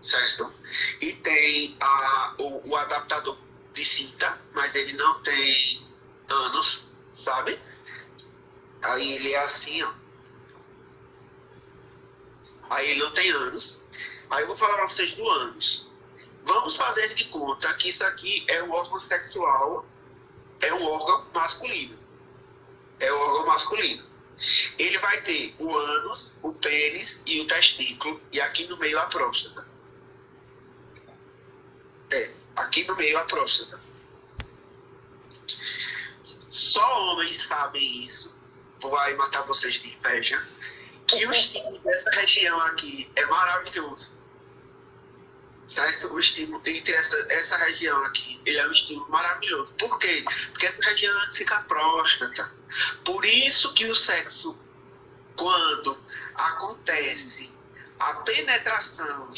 certo? 0.02 0.52
E 1.00 1.12
tem 1.14 1.76
a, 1.80 2.34
o, 2.38 2.70
o 2.70 2.76
adaptador 2.76 3.36
de 3.72 3.84
fita, 3.84 4.40
mas 4.54 4.74
ele 4.74 4.94
não 4.94 5.22
tem 5.22 5.86
anos, 6.28 6.84
sabe? 7.14 7.58
Aí 8.82 9.12
ele 9.12 9.32
é 9.32 9.42
assim, 9.44 9.82
ó. 9.82 10.01
Aí 12.72 12.90
ele 12.90 13.00
não 13.00 13.12
tem 13.12 13.30
anos. 13.30 13.78
Aí 14.30 14.42
eu 14.42 14.46
vou 14.46 14.56
falar 14.56 14.76
pra 14.76 14.88
vocês 14.88 15.12
do 15.12 15.28
anos. 15.28 15.86
Vamos 16.44 16.74
fazer 16.74 17.14
de 17.14 17.26
conta 17.26 17.72
que 17.74 17.90
isso 17.90 18.02
aqui 18.04 18.44
é 18.48 18.62
um 18.62 18.72
órgão 18.72 18.98
sexual, 18.98 19.86
é 20.60 20.72
um 20.72 20.84
órgão 20.86 21.26
masculino. 21.34 21.98
É 22.98 23.12
um 23.12 23.18
órgão 23.18 23.46
masculino. 23.46 24.04
Ele 24.78 24.98
vai 24.98 25.20
ter 25.22 25.54
o 25.58 25.76
ânus, 25.76 26.34
o 26.42 26.52
pênis 26.54 27.22
e 27.26 27.40
o 27.40 27.46
testículo, 27.46 28.20
e 28.32 28.40
aqui 28.40 28.66
no 28.66 28.78
meio 28.78 28.98
a 28.98 29.06
próstata. 29.06 29.66
É 32.10 32.32
aqui 32.56 32.84
no 32.84 32.96
meio 32.96 33.18
a 33.18 33.24
próstata. 33.24 33.78
Só 36.48 37.12
homens 37.12 37.46
sabem 37.46 38.02
isso. 38.02 38.34
Vai 38.80 39.14
matar 39.14 39.42
vocês 39.42 39.74
de 39.74 39.94
inveja. 39.94 40.42
Que 41.12 41.26
o 41.26 41.32
estímulo 41.32 41.78
dessa 41.80 42.10
região 42.10 42.60
aqui 42.60 43.10
é 43.14 43.26
maravilhoso. 43.26 44.12
Certo? 45.66 46.12
O 46.12 46.18
estímulo 46.18 46.62
entre 46.66 46.92
essa, 46.92 47.16
essa 47.28 47.56
região 47.56 48.02
aqui, 48.04 48.40
ele 48.44 48.58
é 48.58 48.66
um 48.66 48.72
estímulo 48.72 49.10
maravilhoso. 49.10 49.74
Por 49.74 49.98
quê? 49.98 50.24
Porque 50.50 50.66
essa 50.66 50.82
região 50.82 51.32
fica 51.32 51.60
próstata. 51.60 52.50
Por 53.04 53.24
isso 53.24 53.72
que 53.74 53.86
o 53.86 53.94
sexo, 53.94 54.58
quando 55.36 55.98
acontece 56.34 57.52
a 57.98 58.14
penetração, 58.14 59.32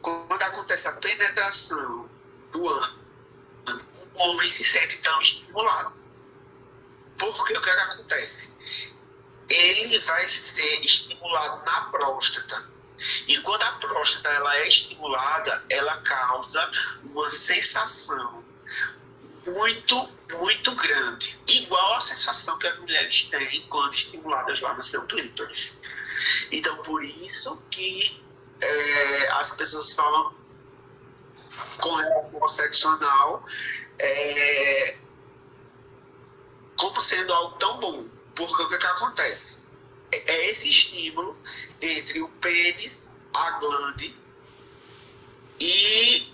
quando 0.00 0.42
acontece 0.42 0.88
a 0.88 0.92
penetração 0.92 2.08
do 2.52 2.68
ânus, 2.68 2.94
o 4.14 4.18
homem 4.18 4.48
se 4.48 4.64
sente 4.64 4.98
tão 4.98 5.20
estimulado. 5.20 5.92
Porque 7.18 7.56
o 7.56 7.60
que, 7.60 7.70
é 7.70 7.74
que 7.74 7.80
acontece? 7.80 8.55
Ele 9.48 9.98
vai 10.00 10.26
ser 10.28 10.84
estimulado 10.84 11.64
na 11.64 11.80
próstata. 11.82 12.68
E 13.28 13.38
quando 13.38 13.62
a 13.62 13.72
próstata 13.72 14.28
ela 14.30 14.56
é 14.56 14.68
estimulada, 14.68 15.64
ela 15.68 15.98
causa 15.98 16.70
uma 17.04 17.28
sensação 17.28 18.44
muito, 19.46 20.08
muito 20.38 20.74
grande. 20.74 21.38
Igual 21.46 21.94
a 21.94 22.00
sensação 22.00 22.58
que 22.58 22.66
as 22.66 22.78
mulheres 22.78 23.26
têm 23.26 23.66
quando 23.68 23.94
estimuladas 23.94 24.60
lá 24.60 24.74
no 24.74 24.82
seu 24.82 25.06
clítoris. 25.06 25.78
Então, 26.50 26.76
por 26.82 27.04
isso 27.04 27.62
que 27.70 28.22
é, 28.60 29.28
as 29.32 29.50
pessoas 29.52 29.94
falam 29.94 30.34
com 31.78 31.94
relação 31.94 32.42
ao 32.42 32.48
sexo 32.48 32.88
anal 32.88 33.46
é, 33.98 34.98
como 36.76 37.00
sendo 37.00 37.32
algo 37.32 37.58
tão 37.58 37.80
bom. 37.80 38.15
Porque 38.36 38.62
o 38.62 38.68
que, 38.68 38.78
que 38.78 38.86
acontece? 38.86 39.58
É, 40.12 40.32
é 40.32 40.50
esse 40.50 40.68
estímulo 40.68 41.36
entre 41.80 42.22
o 42.22 42.28
pênis, 42.28 43.10
a 43.34 43.50
glande 43.58 44.14
e 45.58 46.32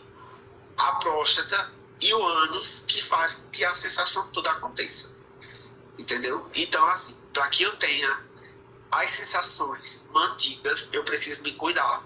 a 0.76 0.92
próstata 0.96 1.72
e 2.00 2.12
o 2.12 2.26
ânus 2.26 2.84
que 2.88 3.00
faz 3.03 3.38
que 3.53 3.64
a 3.64 3.74
sensação 3.74 4.30
toda 4.32 4.50
aconteça. 4.50 5.14
Entendeu? 5.96 6.50
Então, 6.55 6.84
assim, 6.86 7.16
para 7.32 7.48
que 7.48 7.62
eu 7.62 7.76
tenha 7.76 8.20
as 8.90 9.11
sensações 9.12 10.05
mantidas, 10.12 10.88
eu 10.92 11.05
preciso 11.05 11.42
me 11.42 11.55
cuidar. 11.55 12.05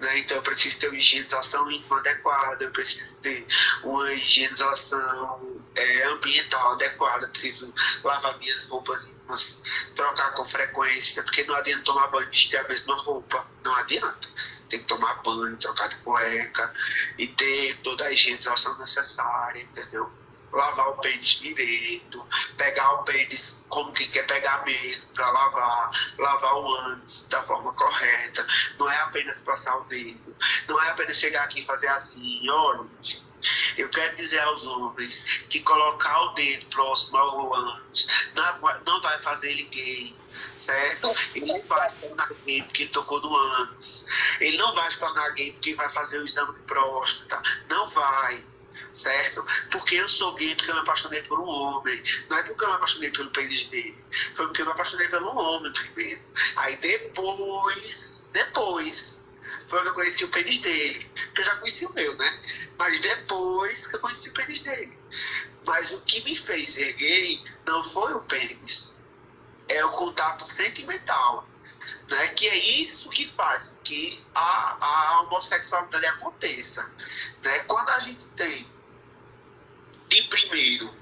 Né? 0.00 0.18
Então 0.18 0.36
eu 0.36 0.42
preciso 0.42 0.78
ter 0.78 0.88
uma 0.88 0.98
higienização 0.98 1.70
íntima 1.70 1.98
adequada, 1.98 2.64
eu 2.64 2.70
preciso 2.70 3.16
ter 3.18 3.46
uma 3.82 4.12
higienização 4.12 5.62
é, 5.74 6.04
ambiental 6.04 6.72
adequada, 6.72 7.28
preciso 7.28 7.72
lavar 8.04 8.38
minhas 8.38 8.66
roupas 8.66 9.06
íntimas, 9.06 9.58
trocar 9.94 10.32
com 10.34 10.44
frequência, 10.44 11.22
porque 11.22 11.44
não 11.44 11.54
adianta 11.54 11.84
tomar 11.84 12.08
banho 12.08 12.26
e 12.26 12.30
vestir 12.30 12.56
a 12.58 12.68
mesma 12.68 12.94
roupa, 13.02 13.46
não 13.64 13.74
adianta. 13.74 14.28
Tem 14.68 14.80
que 14.80 14.86
tomar 14.86 15.22
banho, 15.22 15.56
trocar 15.58 15.88
de 15.88 15.96
cueca 15.98 16.74
e 17.16 17.28
ter 17.28 17.76
toda 17.82 18.04
a 18.04 18.12
higienização 18.12 18.76
necessária, 18.78 19.62
entendeu? 19.62 20.12
Lavar 20.56 20.88
o 20.88 20.96
pênis 20.96 21.38
direito, 21.38 22.26
pegar 22.56 22.92
o 22.94 23.04
pênis 23.04 23.62
como 23.68 23.92
que 23.92 24.06
quer 24.08 24.26
pegar 24.26 24.64
mesmo 24.64 25.06
para 25.10 25.30
lavar, 25.30 25.90
lavar 26.18 26.54
o 26.54 26.74
ânus 26.74 27.26
da 27.28 27.42
forma 27.42 27.72
correta. 27.74 28.46
Não 28.78 28.90
é 28.90 28.96
apenas 29.02 29.40
passar 29.42 29.76
o 29.76 29.84
dedo, 29.84 30.34
não 30.66 30.82
é 30.82 30.90
apenas 30.90 31.18
chegar 31.18 31.44
aqui 31.44 31.60
e 31.60 31.66
fazer 31.66 31.88
assim, 31.88 32.48
olha, 32.48 32.86
eu 33.76 33.88
quero 33.90 34.16
dizer 34.16 34.40
aos 34.40 34.66
homens 34.66 35.22
que 35.50 35.60
colocar 35.60 36.20
o 36.22 36.34
dedo 36.34 36.66
próximo 36.66 37.18
ao 37.18 37.54
ânus 37.54 38.08
não, 38.84 39.00
vai 39.02 39.18
fazer 39.18 39.50
ele 39.50 39.64
gay, 39.64 40.16
certo? 40.56 41.14
Ele 41.34 41.46
não 41.46 41.62
vai 41.64 41.88
se 41.90 41.98
tornar 41.98 42.30
gay 42.44 42.62
porque 42.62 42.86
tocou 42.86 43.20
no 43.20 43.36
ânus. 43.36 44.06
Ele 44.40 44.56
não 44.56 44.74
vai 44.74 44.90
se 44.90 44.98
tornar 44.98 45.30
gay 45.30 45.52
porque 45.52 45.74
vai 45.74 45.88
fazer 45.90 46.18
o 46.18 46.24
exame 46.24 46.54
de 46.54 46.60
próstata. 46.62 47.42
Não 47.68 47.86
vai 47.88 48.44
certo? 48.94 49.44
Porque 49.70 49.96
eu 49.96 50.08
sou 50.08 50.34
gay 50.34 50.54
porque 50.54 50.70
eu 50.70 50.74
me 50.74 50.80
apaixonei 50.80 51.22
por 51.22 51.40
um 51.40 51.46
homem. 51.46 52.02
Não 52.28 52.36
é 52.36 52.42
porque 52.42 52.64
eu 52.64 52.68
me 52.68 52.74
apaixonei 52.74 53.10
pelo 53.10 53.30
pênis 53.30 53.64
dele. 53.66 54.04
Foi 54.34 54.46
porque 54.46 54.62
eu 54.62 54.66
me 54.66 54.72
apaixonei 54.72 55.08
pelo 55.08 55.36
homem 55.36 55.72
primeiro. 55.72 56.20
Aí 56.56 56.76
depois, 56.76 58.28
depois, 58.32 59.20
foi 59.68 59.82
que 59.82 59.88
eu 59.88 59.94
conheci 59.94 60.24
o 60.24 60.30
pênis 60.30 60.60
dele. 60.60 61.10
Porque 61.14 61.40
eu 61.40 61.44
já 61.44 61.56
conheci 61.56 61.86
o 61.86 61.92
meu, 61.92 62.16
né? 62.16 62.40
Mas 62.78 63.00
depois 63.00 63.86
que 63.86 63.96
eu 63.96 64.00
conheci 64.00 64.28
o 64.28 64.34
pênis 64.34 64.62
dele. 64.62 64.96
Mas 65.64 65.90
o 65.92 66.00
que 66.02 66.22
me 66.22 66.36
fez 66.36 66.74
ser 66.74 66.92
gay 66.94 67.42
não 67.66 67.82
foi 67.82 68.14
o 68.14 68.20
pênis. 68.20 68.96
É 69.68 69.84
o 69.84 69.90
contato 69.90 70.44
sentimental. 70.44 71.48
Né, 72.08 72.28
que 72.28 72.46
é 72.46 72.56
isso 72.56 73.10
que 73.10 73.26
faz 73.32 73.76
que 73.82 74.24
a, 74.32 74.76
a 74.80 75.20
homossexualidade 75.22 76.06
aconteça. 76.06 76.88
Né? 77.42 77.58
Quando 77.60 77.88
a 77.88 77.98
gente 77.98 78.24
tem 78.36 78.64
de 80.08 80.22
primeiro, 80.22 80.94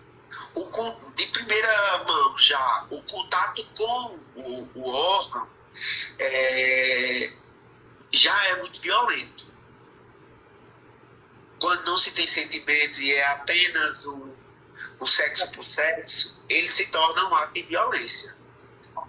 o, 0.54 1.10
de 1.14 1.26
primeira 1.26 2.04
mão 2.04 2.38
já, 2.38 2.86
o 2.90 3.02
contato 3.02 3.64
com 3.76 4.18
o, 4.34 4.70
o 4.74 4.88
órgão 4.88 5.46
é, 6.18 7.32
já 8.10 8.46
é 8.46 8.56
muito 8.56 8.80
violento. 8.80 9.52
Quando 11.58 11.84
não 11.86 11.98
se 11.98 12.14
tem 12.14 12.26
sentimento 12.26 13.00
e 13.00 13.12
é 13.12 13.26
apenas 13.28 14.04
o, 14.06 14.34
o 15.00 15.06
sexo 15.06 15.50
por 15.52 15.64
sexo, 15.64 16.42
ele 16.48 16.68
se 16.68 16.90
torna 16.90 17.28
um 17.28 17.34
ato 17.34 17.54
de 17.54 17.62
violência. 17.62 18.33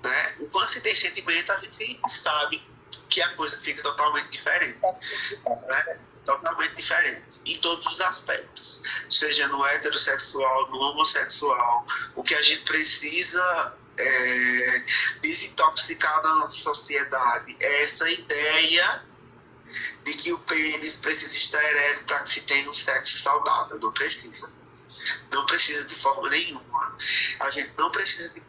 Né? 0.05 0.35
Quando 0.51 0.69
se 0.69 0.81
tem 0.81 0.95
sentimento, 0.95 1.51
a 1.51 1.59
gente 1.59 1.99
sabe 2.07 2.61
que 3.09 3.21
a 3.21 3.29
coisa 3.29 3.59
fica 3.61 3.81
totalmente 3.81 4.29
diferente. 4.29 4.79
Né? 4.81 5.99
Totalmente 6.25 6.75
diferente. 6.75 7.41
Em 7.45 7.59
todos 7.59 7.85
os 7.87 8.01
aspectos. 8.01 8.81
Seja 9.09 9.47
no 9.47 9.65
heterossexual, 9.65 10.69
no 10.69 10.79
homossexual. 10.79 11.85
O 12.15 12.23
que 12.23 12.35
a 12.35 12.41
gente 12.41 12.63
precisa 12.63 13.73
é, 13.97 14.83
desintoxicar 15.21 16.21
da 16.21 16.35
nossa 16.35 16.61
sociedade 16.61 17.55
é 17.59 17.83
essa 17.83 18.09
ideia 18.09 19.03
de 20.03 20.13
que 20.13 20.31
o 20.31 20.39
pênis 20.39 20.97
precisa 20.97 21.35
estar 21.35 21.63
ereto 21.63 22.05
para 22.05 22.19
que 22.19 22.29
se 22.29 22.41
tenha 22.41 22.69
um 22.69 22.73
sexo 22.73 23.23
saudável. 23.23 23.79
Não 23.79 23.91
precisa. 23.91 24.49
Não 25.31 25.45
precisa 25.45 25.83
de 25.83 25.95
forma 25.95 26.29
nenhuma. 26.29 26.97
A 27.39 27.49
gente 27.49 27.71
não 27.77 27.91
precisa 27.91 28.29
de 28.33 28.41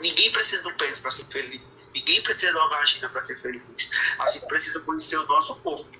Ninguém 0.00 0.32
precisa 0.32 0.66
um 0.66 0.76
pênis 0.76 0.98
para 1.00 1.10
ser 1.10 1.24
feliz. 1.26 1.90
Ninguém 1.94 2.22
precisa 2.22 2.52
de 2.52 2.58
uma 2.58 2.68
vagina 2.68 3.08
para 3.10 3.22
ser 3.22 3.38
feliz. 3.40 3.90
A 4.18 4.30
gente 4.30 4.46
precisa 4.46 4.80
conhecer 4.80 5.16
o 5.16 5.26
nosso 5.26 5.54
corpo. 5.56 5.90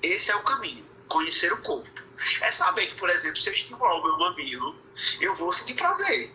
Esse 0.00 0.30
é 0.30 0.36
o 0.36 0.42
caminho. 0.42 0.86
Conhecer 1.08 1.52
o 1.52 1.60
corpo. 1.62 1.90
É 2.40 2.50
saber 2.52 2.86
que, 2.86 2.94
por 2.94 3.10
exemplo, 3.10 3.40
se 3.40 3.48
eu 3.48 3.52
estimular 3.52 3.94
o 3.94 4.02
meu 4.04 4.18
mamilo, 4.18 4.76
eu 5.20 5.34
vou 5.34 5.52
sentir 5.52 5.74
prazer. 5.74 6.32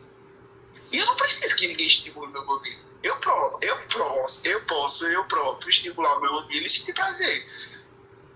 E 0.91 0.97
eu 0.97 1.05
não 1.05 1.15
preciso 1.15 1.55
que 1.55 1.67
ninguém 1.67 1.87
estimule 1.87 2.27
o 2.27 2.31
meu 2.31 2.45
mamilo. 2.45 2.87
Eu, 3.01 3.15
pro, 3.17 3.59
eu, 3.61 3.77
posso, 3.87 4.41
eu 4.45 4.65
posso, 4.65 5.05
eu 5.05 5.23
próprio, 5.25 5.69
estimular 5.69 6.17
o 6.17 6.21
meu 6.21 6.33
mamilo 6.33 6.65
e 6.65 6.69
sentir 6.69 6.93
prazer. 6.93 7.49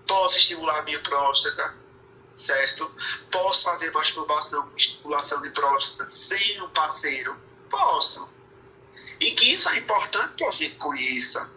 Posso 0.06 0.36
estimular 0.36 0.78
a 0.78 0.82
minha 0.82 1.00
próstata, 1.00 1.76
certo? 2.36 2.90
Posso 3.30 3.64
fazer 3.64 3.90
masturbação 3.90 4.72
estimulação 4.76 5.42
de 5.42 5.50
próstata 5.50 6.08
sem 6.08 6.62
um 6.62 6.68
parceiro 6.70 7.36
Posso. 7.72 8.28
E 9.18 9.30
que 9.32 9.54
isso 9.54 9.66
é 9.70 9.78
importante 9.78 10.34
que 10.34 10.44
a 10.44 10.50
gente 10.50 10.76
conheça. 10.76 11.50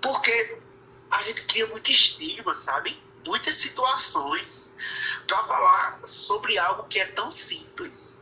Porque 0.00 0.58
a 1.10 1.22
gente 1.24 1.44
cria 1.44 1.66
muito 1.66 1.90
estigma, 1.90 2.54
sabe? 2.54 2.98
Muitas 3.26 3.56
situações 3.56 4.72
para 5.26 5.44
falar 5.44 6.00
sobre 6.04 6.58
algo 6.58 6.88
que 6.88 6.98
é 6.98 7.04
tão 7.06 7.30
simples. 7.30 8.18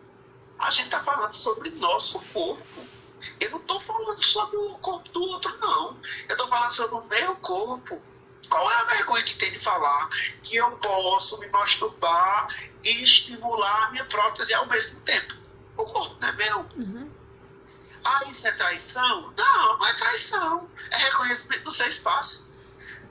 A 0.58 0.68
gente 0.70 0.86
está 0.86 1.00
falando 1.00 1.32
sobre 1.34 1.70
nosso 1.70 2.18
corpo. 2.32 2.84
Eu 3.38 3.50
não 3.50 3.58
estou 3.58 3.80
falando 3.80 4.24
sobre 4.24 4.56
o 4.56 4.74
corpo 4.78 5.08
do 5.10 5.22
outro, 5.22 5.56
não. 5.58 5.96
Eu 6.28 6.34
estou 6.34 6.48
falando 6.48 6.72
sobre 6.72 6.96
o 6.96 7.04
meu 7.04 7.36
corpo. 7.36 8.02
Qual 8.50 8.68
é 8.68 8.74
a 8.74 8.84
vergonha 8.84 9.22
que 9.22 9.36
tem 9.36 9.52
de 9.52 9.60
falar 9.60 10.08
que 10.42 10.56
eu 10.56 10.72
posso 10.78 11.38
me 11.38 11.46
masturbar 11.48 12.48
e 12.82 13.04
estimular 13.04 13.86
a 13.86 13.90
minha 13.92 14.04
prótese 14.06 14.54
ao 14.54 14.66
mesmo 14.66 15.00
tempo? 15.02 15.34
O 15.76 15.84
corpo 15.84 16.16
não 16.20 16.28
é 16.28 16.32
meu. 16.32 16.60
Uhum. 16.76 17.17
Ah, 18.04 18.22
isso 18.30 18.46
é 18.46 18.52
traição? 18.52 19.32
Não, 19.36 19.78
não 19.78 19.86
é 19.86 19.92
traição. 19.94 20.66
É 20.90 20.96
reconhecimento 20.96 21.64
do 21.64 21.72
seu 21.72 21.86
espaço. 21.86 22.54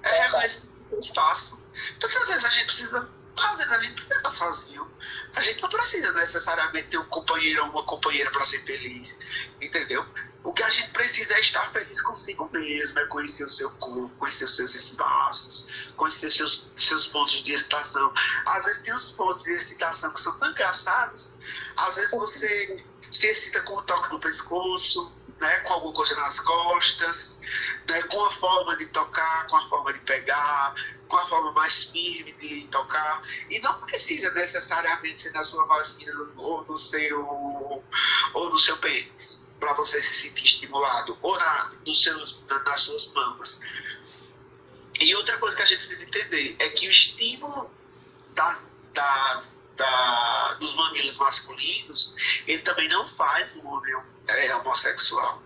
É 0.03 0.23
reconhecimento 0.23 0.73
do 0.73 0.89
seu 0.89 0.99
espaço. 0.99 1.65
Então, 1.95 2.09
às 2.09 2.27
vezes 2.27 2.45
a 2.45 2.49
gente 2.49 2.65
precisa. 2.65 3.17
Às 3.37 3.57
vezes 3.57 3.71
a 3.71 3.77
gente 3.79 3.93
precisa 3.93 4.15
estar 4.15 4.31
sozinho. 4.31 4.91
A 5.35 5.41
gente 5.41 5.61
não 5.61 5.69
precisa 5.69 6.11
necessariamente 6.13 6.87
ter 6.87 6.97
um 6.97 7.05
companheiro 7.05 7.65
ou 7.65 7.69
uma 7.69 7.83
companheira 7.83 8.31
para 8.31 8.43
ser 8.43 8.63
feliz. 8.63 9.17
Entendeu? 9.61 10.03
O 10.43 10.53
que 10.53 10.63
a 10.63 10.69
gente 10.69 10.89
precisa 10.91 11.33
é 11.33 11.39
estar 11.39 11.71
feliz 11.71 12.01
consigo 12.01 12.49
mesmo, 12.51 12.97
é 12.97 13.05
conhecer 13.05 13.43
o 13.43 13.49
seu 13.49 13.69
corpo, 13.71 14.09
conhecer 14.17 14.45
os 14.45 14.55
seus 14.55 14.73
espaços, 14.73 15.67
conhecer 15.95 16.31
seus, 16.31 16.71
seus 16.75 17.05
pontos 17.07 17.43
de 17.43 17.51
excitação. 17.51 18.11
Às 18.45 18.65
vezes 18.65 18.81
tem 18.81 18.93
uns 18.93 19.11
pontos 19.11 19.43
de 19.43 19.51
excitação 19.51 20.11
que 20.11 20.21
são 20.21 20.39
tão 20.39 20.49
engraçados. 20.49 21.33
Às 21.75 21.97
vezes 21.97 22.11
você 22.11 22.83
se 23.11 23.27
excita 23.27 23.61
com 23.61 23.75
o 23.75 23.81
toque 23.83 24.11
no 24.11 24.19
pescoço, 24.19 25.15
né, 25.39 25.59
com 25.59 25.73
alguma 25.73 25.93
coisa 25.93 26.15
nas 26.15 26.39
costas, 26.39 27.39
né, 27.87 28.01
com 28.03 28.25
a 28.25 28.31
forma 28.31 28.75
de 28.75 28.87
tocar, 28.87 29.47
com 29.47 29.57
a 29.57 29.69
forma 29.69 29.93
de 29.93 29.99
pegar, 29.99 30.73
com 31.07 31.17
a 31.17 31.27
forma 31.27 31.51
mais 31.53 31.85
firme 31.85 32.33
de 32.33 32.67
tocar. 32.67 33.21
E 33.49 33.59
não 33.59 33.79
precisa 33.81 34.31
necessariamente 34.31 35.21
ser 35.21 35.31
na 35.31 35.43
sua 35.43 35.65
vagina 35.65 36.13
ou 36.37 36.65
no 36.65 36.77
seu, 36.77 37.25
ou 38.33 38.49
no 38.49 38.59
seu 38.59 38.77
pênis, 38.77 39.45
para 39.59 39.73
você 39.73 40.01
se 40.01 40.15
sentir 40.15 40.45
estimulado, 40.45 41.17
ou 41.21 41.37
na, 41.37 41.71
nos 41.85 42.43
na, 42.49 42.59
nas 42.63 42.81
suas 42.81 43.11
mamas. 43.13 43.61
E 44.99 45.15
outra 45.15 45.37
coisa 45.37 45.55
que 45.55 45.61
a 45.61 45.65
gente 45.65 45.79
precisa 45.79 46.03
entender 46.03 46.55
é 46.59 46.69
que 46.69 46.87
o 46.87 46.89
estímulo 46.89 47.69
das, 48.33 48.67
das 48.93 49.56
da, 49.77 50.53
dos 50.55 50.75
mamilos 50.75 51.15
masculinos, 51.17 52.15
ele 52.45 52.61
também 52.63 52.89
não 52.89 53.07
faz 53.07 53.55
o 53.55 53.65
homem 53.65 53.95
é, 54.27 54.53
homossexual, 54.55 55.41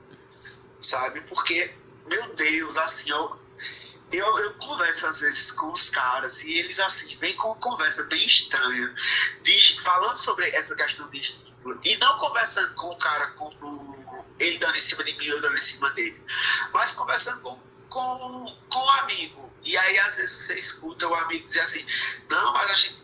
sabe? 0.79 1.21
Porque, 1.21 1.71
meu 2.07 2.33
Deus, 2.33 2.77
assim, 2.77 3.11
eu, 3.11 3.37
eu, 4.11 4.39
eu, 4.39 4.53
converso 4.55 5.05
às 5.05 5.19
vezes 5.19 5.51
com 5.51 5.71
os 5.71 5.89
caras 5.89 6.41
e 6.43 6.53
eles, 6.53 6.79
assim, 6.79 7.15
vêm 7.17 7.35
com 7.35 7.53
conversa 7.55 8.03
bem 8.03 8.25
estranha, 8.25 8.95
de, 9.43 9.81
falando 9.81 10.17
sobre 10.17 10.49
essa 10.49 10.75
questão 10.75 11.09
de 11.09 11.19
estímulo, 11.19 11.79
e 11.83 11.97
não 11.97 12.17
conversando 12.17 12.73
com 12.75 12.89
o 12.89 12.97
cara 12.97 13.27
como 13.31 14.31
ele 14.39 14.57
dando 14.57 14.77
em 14.77 14.81
cima 14.81 15.03
de 15.03 15.13
mim, 15.17 15.25
eu 15.25 15.41
dando 15.41 15.55
em 15.55 15.61
cima 15.61 15.89
dele, 15.91 16.19
mas 16.73 16.93
conversando 16.93 17.41
com, 17.41 17.59
com, 17.89 18.57
com 18.69 18.79
um 18.79 18.89
amigo. 18.89 19.51
E 19.63 19.77
aí, 19.77 19.99
às 19.99 20.15
vezes, 20.15 20.41
você 20.41 20.55
escuta 20.55 21.07
o 21.07 21.13
amigo 21.13 21.45
dizer 21.45 21.59
assim: 21.59 21.85
não, 22.27 22.51
mas 22.51 22.71
a 22.71 22.73
gente 22.73 23.00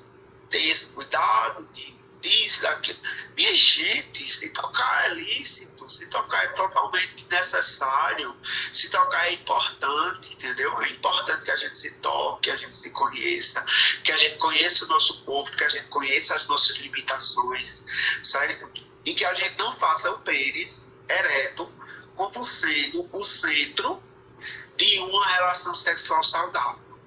esse 0.52 0.88
cuidado 0.94 1.68
de 1.74 1.98
disso, 2.22 2.62
daquilo. 2.62 3.00
Minha 3.36 3.56
gente, 3.56 4.30
se 4.30 4.50
tocar 4.50 5.06
é 5.06 5.14
lícito, 5.14 5.90
se 5.90 6.10
tocar 6.10 6.44
é 6.44 6.48
totalmente 6.50 7.28
necessário, 7.30 8.36
se 8.74 8.90
tocar 8.90 9.28
é 9.28 9.34
importante, 9.34 10.34
entendeu? 10.34 10.80
É 10.82 10.90
importante 10.90 11.46
que 11.46 11.52
a 11.52 11.56
gente 11.56 11.78
se 11.78 11.92
toque, 12.00 12.44
que 12.44 12.52
a 12.52 12.56
gente 12.56 12.76
se 12.76 12.90
conheça, 12.92 13.64
que 14.04 14.12
a 14.12 14.18
gente 14.18 14.38
conheça 14.38 14.86
o 14.86 14.88
nosso 14.88 15.24
corpo, 15.24 15.56
que 15.56 15.64
a 15.64 15.70
gente 15.70 15.88
conheça 15.88 16.36
as 16.36 16.48
nossas 16.48 16.78
limitações, 16.78 17.86
certo? 18.22 18.70
E 19.06 19.14
que 19.14 19.24
a 19.24 19.34
gente 19.34 19.58
não 19.58 19.74
faça 19.78 20.12
o 20.12 20.20
pênis 20.20 20.92
ereto 21.08 21.72
como 22.16 22.44
sendo 22.44 23.08
o 23.14 23.24
centro 23.24 24.04
de 24.76 25.00
uma 25.00 25.26
relação 25.28 25.76
sexual 25.76 26.24
saudável. 26.24 27.00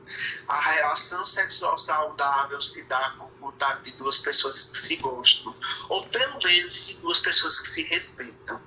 A 0.49 0.61
relação 0.61 1.25
sexual 1.27 1.77
saudável 1.79 2.61
se 2.63 2.83
dá 2.85 3.15
com 3.19 3.30
contato 3.41 3.83
de 3.83 3.93
duas 3.93 4.19
pessoas 4.19 4.67
que 4.67 4.79
se 4.79 4.97
gostam, 4.97 5.55
ou 5.89 6.07
pelo 6.07 6.39
menos 6.43 6.87
de 6.87 6.95
duas 6.95 7.19
pessoas 7.19 7.59
que 7.59 7.69
se 7.69 7.83
respeitam. 7.83 8.61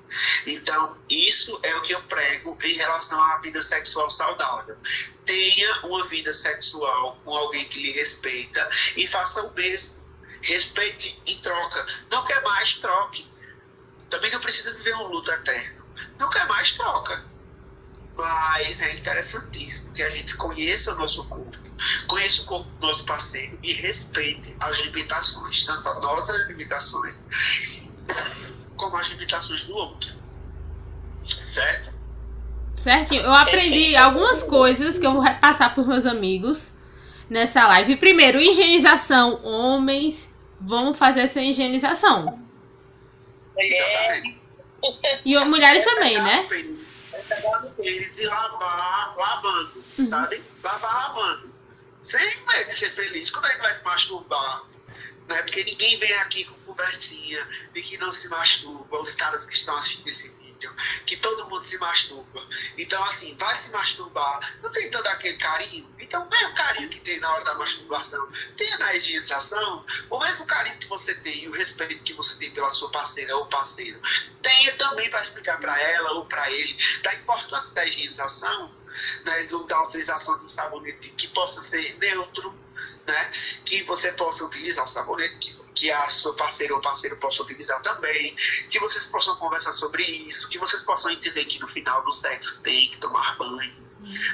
Então, 0.46 0.98
isso 1.10 1.60
é 1.64 1.76
o 1.76 1.82
que 1.84 1.94
eu 1.94 2.02
prego 2.04 2.58
em 2.64 2.74
relação 2.74 3.22
à 3.22 3.38
vida 3.38 3.62
sexual 3.62 4.10
saudável. 4.10 4.78
Tenha 5.26 5.86
uma 5.86 6.06
vida 6.08 6.34
sexual 6.34 7.20
com 7.24 7.34
alguém 7.36 7.68
que 7.70 7.82
lhe 7.82 7.92
respeita 7.92 8.70
e 8.98 9.08
faça 9.08 9.42
o 9.44 9.54
mesmo. 9.54 9.94
Respeite 10.42 11.18
em 11.26 11.40
troca. 11.40 11.86
Não 12.12 12.26
quer 12.26 12.42
mais, 12.44 12.76
troque. 12.76 13.26
Também 14.10 14.32
não 14.32 14.42
precisa 14.42 14.74
viver 14.74 14.96
um 14.96 15.08
luto 15.08 15.32
eterno. 15.32 15.84
Não 16.20 16.30
quer 16.30 16.46
mais, 16.48 16.74
troca. 16.74 17.26
Mas 18.16 18.80
é 18.82 18.94
interessantíssimo 18.94 19.94
que 19.94 20.04
a 20.04 20.10
gente 20.10 20.36
conheça 20.36 20.94
o 20.94 20.98
nosso 20.98 21.28
corpo, 21.28 21.63
conheça 22.08 22.42
o 22.42 22.46
corpo 22.46 22.70
do 22.80 22.88
nosso 22.88 23.06
parceiro 23.06 23.58
e 23.62 23.74
respeite 23.74 24.56
as 24.60 24.78
limitações, 24.80 25.66
tanto 25.66 25.90
as 25.90 26.02
nossas 26.02 26.48
limitações 26.48 27.24
como 28.76 28.98
as 28.98 29.08
limitações 29.10 29.64
do 29.64 29.76
outro. 29.76 30.14
Certo? 31.46 31.94
Certinho. 32.76 33.22
Eu 33.22 33.32
aprendi 33.32 33.96
algumas 33.96 34.44
coisas 34.44 34.98
que 34.98 35.06
eu 35.06 35.14
vou 35.14 35.24
passar 35.40 35.74
para 35.74 35.84
meus 35.84 36.06
amigos 36.06 36.74
nessa 37.30 37.66
live. 37.68 37.96
Primeiro, 37.96 38.40
higienização. 38.40 39.42
Homens 39.44 40.30
vão 40.60 40.94
fazer 40.94 41.22
essa 41.22 41.42
higienização. 41.42 42.40
Mulheres. 43.56 44.36
E 45.24 45.40
mulheres 45.46 45.86
também, 45.86 46.22
né? 46.22 46.48
no 47.62 47.70
pênis 47.72 48.20
e 48.20 48.26
lavar 48.26 49.16
lavando, 49.16 49.84
uhum. 49.98 50.10
sabe? 50.10 50.42
Lavar 50.64 50.94
lavando. 50.94 51.53
Sem 52.04 52.46
medo 52.46 52.70
de 52.70 52.78
ser 52.78 52.92
feliz. 52.92 53.32
Como 53.32 53.48
é 53.48 53.56
que 53.56 53.62
vai 53.62 53.74
se 53.74 53.84
masturbar? 53.84 54.66
Né? 55.28 55.42
Porque 55.44 55.64
ninguém 55.64 55.98
vem 55.98 56.14
aqui 56.18 56.44
com 56.46 56.54
conversinha 56.66 57.48
de 57.74 57.82
que 57.82 57.98
não 57.98 58.12
se 58.12 58.28
masturba, 58.28 59.02
os 59.02 59.16
caras 59.16 59.46
que 59.46 59.54
estão 59.54 59.76
assistindo 59.78 60.10
esse 60.10 60.30
vídeo, 60.64 60.74
que 61.06 61.18
todo 61.18 61.50
mundo 61.50 61.64
se 61.64 61.78
masturba. 61.78 62.48
Então, 62.78 63.04
assim, 63.06 63.36
vai 63.36 63.58
se 63.58 63.70
masturbar, 63.72 64.58
não 64.62 64.72
tem 64.72 64.90
todo 64.90 65.06
aquele 65.08 65.38
carinho. 65.38 65.94
Então, 66.00 66.24
o 66.26 66.56
carinho 66.56 66.90
que 66.90 67.00
tem 67.02 67.20
na 67.20 67.32
hora 67.32 67.44
da 67.44 67.56
masturbação, 67.56 68.28
tenha 68.58 68.78
na 68.78 68.96
higienização, 68.96 69.86
o 70.10 70.20
mesmo 70.20 70.46
carinho 70.46 70.80
que 70.80 70.88
você 70.88 71.14
tem 71.16 71.44
e 71.44 71.50
o 71.50 71.54
respeito 71.54 72.04
que 72.04 72.14
você 72.14 72.38
tem 72.38 72.52
pela 72.52 72.72
sua 72.72 72.90
parceira 72.92 73.36
ou 73.36 73.46
parceiro, 73.48 74.00
tenha 74.42 74.76
também 74.78 75.10
para 75.10 75.22
explicar 75.22 75.60
para 75.60 75.80
ela 75.80 76.12
ou 76.14 76.26
para 76.26 76.50
ele 76.52 76.76
da 77.02 77.14
importância 77.16 77.74
da 77.74 77.86
higienização, 77.86 78.72
né, 79.26 79.48
da 79.68 79.84
utilização 79.84 80.38
de 80.40 80.46
um 80.46 80.50
sabonete 80.50 81.10
que 81.12 81.28
possa 81.30 81.62
ser 81.62 81.98
neutro, 81.98 82.54
né, 83.08 83.32
que 83.66 83.84
você 83.84 84.12
possa 84.14 84.46
utilizar 84.46 84.84
o 84.86 84.88
sabonete 84.88 85.38
que 85.40 85.64
que 85.74 85.92
a 85.92 86.08
sua 86.08 86.36
parceira 86.36 86.74
ou 86.74 86.82
parceiro 86.82 87.18
possa 87.18 87.44
utilizar 87.44 87.82
também, 87.82 88.36
que 88.70 88.80
vocês 88.80 89.06
possam 89.08 89.36
conversar 89.38 89.72
sobre 89.72 90.04
isso, 90.04 90.50
que 90.50 90.60
vocês 90.60 90.84
possam 90.84 91.12
entender 91.12 91.46
que 91.46 91.60
no 91.60 91.68
final 91.68 92.04
do 92.04 92.12
sexo 92.12 92.62
tem 92.62 92.90
que 92.90 92.98
tomar 93.00 93.38
banho, 93.38 93.84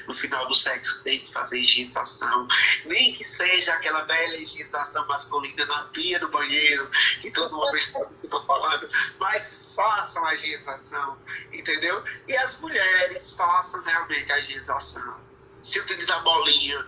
no 0.07 0.13
final 0.13 0.47
do 0.47 0.55
sexo 0.55 1.01
tem 1.03 1.19
que 1.19 1.31
fazer 1.31 1.59
higienização, 1.59 2.47
nem 2.85 3.13
que 3.13 3.23
seja 3.23 3.73
aquela 3.73 4.03
velha 4.03 4.37
higienização 4.37 5.07
masculina 5.07 5.65
na 5.65 5.83
pia 5.85 6.19
do 6.19 6.29
banheiro, 6.29 6.89
que 7.21 7.31
todo 7.31 7.55
mundo 7.55 7.75
estou 7.77 8.45
falando, 8.45 8.89
mas 9.19 9.73
façam 9.75 10.25
a 10.25 10.33
higienização, 10.33 11.17
entendeu? 11.53 12.03
E 12.27 12.35
as 12.37 12.59
mulheres 12.59 13.31
façam 13.33 13.83
realmente 13.83 14.31
a 14.31 14.39
higienização. 14.39 15.29
Se 15.63 15.79
utilizar 15.79 16.23
bolinha, 16.23 16.87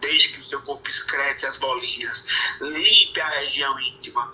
desde 0.00 0.32
que 0.32 0.40
o 0.40 0.44
seu 0.44 0.62
corpo 0.62 0.88
excrete 0.88 1.46
as 1.46 1.56
bolinhas, 1.56 2.26
limpe 2.60 3.20
a 3.20 3.28
região 3.28 3.78
íntima, 3.80 4.30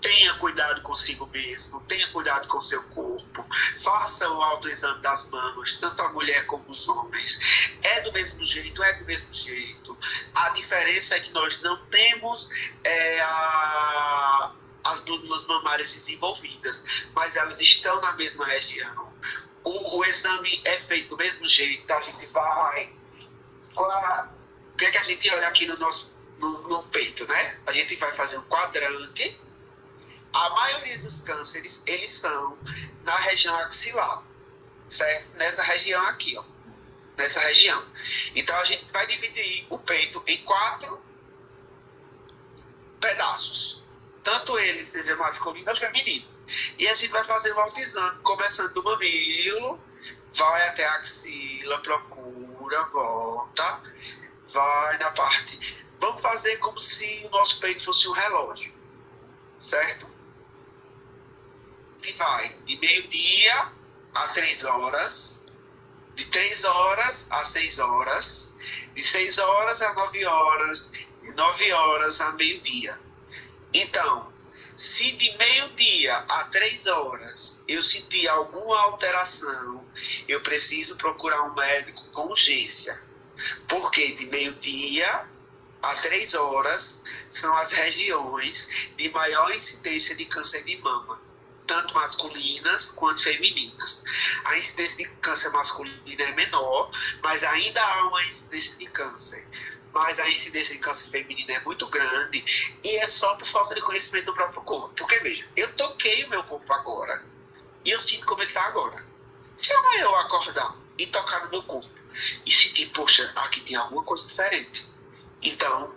tenha 0.00 0.34
cuidado 0.34 0.80
consigo 0.82 1.26
mesmo, 1.26 1.80
tenha 1.82 2.06
cuidado 2.08 2.46
com 2.48 2.58
o 2.58 2.62
seu 2.62 2.82
corpo, 2.90 3.44
faça 3.82 4.28
o 4.28 4.42
autoexame 4.42 5.00
das 5.00 5.28
mamas, 5.28 5.76
tanto 5.76 6.00
a 6.02 6.12
mulher 6.12 6.46
como 6.46 6.64
os 6.68 6.88
homens. 6.88 7.38
É 7.82 8.00
do 8.02 8.12
mesmo 8.12 8.44
jeito, 8.44 8.82
é 8.82 8.94
do 8.94 9.04
mesmo 9.04 9.32
jeito. 9.32 9.96
A 10.34 10.50
diferença 10.50 11.16
é 11.16 11.20
que 11.20 11.32
nós 11.32 11.60
não 11.62 11.84
temos 11.86 12.48
é, 12.84 13.20
a, 13.20 14.52
as 14.84 15.00
glândulas 15.00 15.46
mamárias 15.46 15.92
desenvolvidas, 15.92 16.84
mas 17.14 17.34
elas 17.36 17.60
estão 17.60 18.00
na 18.00 18.12
mesma 18.12 18.46
região. 18.46 19.12
O, 19.64 19.98
o 19.98 20.04
exame 20.04 20.60
é 20.64 20.78
feito 20.78 21.10
do 21.10 21.16
mesmo 21.16 21.46
jeito, 21.46 21.90
a 21.92 22.00
gente 22.00 22.26
vai. 22.26 22.92
Que, 24.78 24.86
é 24.86 24.90
que 24.90 24.98
a 24.98 25.02
gente 25.02 25.28
olha 25.30 25.48
aqui 25.48 25.66
no 25.66 25.76
nosso 25.76 26.16
no, 26.38 26.68
no 26.68 26.82
peito, 26.84 27.26
né? 27.26 27.58
A 27.66 27.72
gente 27.72 27.96
vai 27.96 28.12
fazer 28.14 28.38
um 28.38 28.42
quadrante 28.44 29.38
a 30.32 30.50
maioria 30.50 30.98
dos 30.98 31.20
cânceres, 31.20 31.82
eles 31.86 32.12
são 32.12 32.58
na 33.02 33.16
região 33.16 33.54
axilar, 33.56 34.22
certo? 34.88 35.36
Nessa 35.36 35.62
região 35.62 36.02
aqui, 36.06 36.36
ó. 36.36 36.44
Nessa 37.16 37.40
região. 37.40 37.84
Então 38.34 38.54
a 38.56 38.64
gente 38.64 38.90
vai 38.92 39.06
dividir 39.06 39.66
o 39.70 39.78
peito 39.78 40.22
em 40.26 40.44
quatro 40.44 41.02
pedaços. 43.00 43.82
Tanto 44.22 44.58
ele 44.58 44.86
seja 44.86 45.16
masculino 45.16 45.70
ou 45.70 45.76
feminino. 45.76 46.28
E 46.78 46.86
a 46.86 46.94
gente 46.94 47.10
vai 47.10 47.24
fazer 47.24 47.52
o 47.52 47.60
autoexame, 47.60 48.20
começando 48.22 48.72
do 48.72 48.82
mamilo, 48.82 49.80
vai 50.34 50.68
até 50.68 50.86
a 50.86 50.94
axila, 50.94 51.78
procura, 51.80 52.84
volta, 52.84 53.82
vai 54.52 54.98
na 54.98 55.10
parte. 55.12 55.78
Vamos 55.98 56.22
fazer 56.22 56.56
como 56.58 56.78
se 56.78 57.22
o 57.26 57.30
nosso 57.30 57.58
peito 57.60 57.84
fosse 57.84 58.08
um 58.08 58.12
relógio, 58.12 58.72
certo? 59.58 60.18
que 62.02 62.12
vai 62.14 62.56
de 62.64 62.76
meio-dia 62.78 63.72
a 64.14 64.28
três 64.28 64.64
horas, 64.64 65.38
de 66.14 66.24
três 66.26 66.64
horas 66.64 67.26
a 67.30 67.44
seis 67.44 67.78
horas, 67.78 68.50
de 68.94 69.02
seis 69.02 69.38
horas 69.38 69.82
a 69.82 69.92
nove 69.94 70.24
horas, 70.24 70.90
de 71.22 71.30
nove 71.32 71.72
horas 71.72 72.20
a 72.20 72.32
meio-dia. 72.32 72.98
Então, 73.72 74.32
se 74.76 75.12
de 75.12 75.36
meio-dia 75.36 76.16
a 76.28 76.44
três 76.44 76.86
horas 76.86 77.62
eu 77.68 77.82
sentir 77.82 78.28
alguma 78.28 78.80
alteração, 78.80 79.84
eu 80.26 80.40
preciso 80.40 80.96
procurar 80.96 81.42
um 81.42 81.54
médico 81.54 82.04
com 82.12 82.28
urgência. 82.28 83.00
Porque 83.68 84.12
de 84.12 84.26
meio-dia 84.26 85.26
a 85.82 85.94
três 85.96 86.34
horas 86.34 87.00
são 87.30 87.56
as 87.56 87.70
regiões 87.70 88.68
de 88.96 89.08
maior 89.10 89.54
incidência 89.54 90.14
de 90.14 90.24
câncer 90.24 90.64
de 90.64 90.76
mama 90.78 91.28
tanto 91.68 91.94
masculinas 91.94 92.86
quanto 92.86 93.22
femininas. 93.22 94.02
A 94.46 94.56
incidência 94.56 94.96
de 95.06 95.14
câncer 95.16 95.50
masculino 95.50 96.00
é 96.06 96.32
menor, 96.32 96.90
mas 97.22 97.44
ainda 97.44 97.80
há 97.80 98.08
uma 98.08 98.24
incidência 98.24 98.74
de 98.76 98.86
câncer. 98.86 99.46
Mas 99.92 100.18
a 100.18 100.28
incidência 100.28 100.74
de 100.74 100.80
câncer 100.80 101.08
feminino 101.10 101.50
é 101.50 101.60
muito 101.60 101.86
grande 101.88 102.42
e 102.82 102.96
é 102.96 103.06
só 103.06 103.36
por 103.36 103.46
falta 103.46 103.74
de 103.74 103.82
conhecimento 103.82 104.26
do 104.26 104.34
próprio 104.34 104.62
corpo. 104.62 104.94
Porque, 104.96 105.18
veja, 105.18 105.46
eu 105.54 105.72
toquei 105.74 106.24
o 106.24 106.30
meu 106.30 106.42
corpo 106.42 106.72
agora 106.72 107.22
e 107.84 107.90
eu 107.90 108.00
sinto 108.00 108.26
como 108.26 108.40
ele 108.40 108.48
está 108.48 108.62
agora. 108.62 109.04
Se 109.54 109.72
amanhã 109.72 110.02
eu 110.02 110.16
acordar 110.16 110.74
e 110.96 111.06
tocar 111.06 111.44
no 111.44 111.50
meu 111.50 111.62
corpo 111.62 111.97
e 112.44 112.52
sentir, 112.52 112.86
poxa, 112.90 113.30
aqui 113.36 113.60
tem 113.60 113.76
alguma 113.76 114.02
coisa 114.04 114.26
diferente, 114.26 114.86
então 115.42 115.94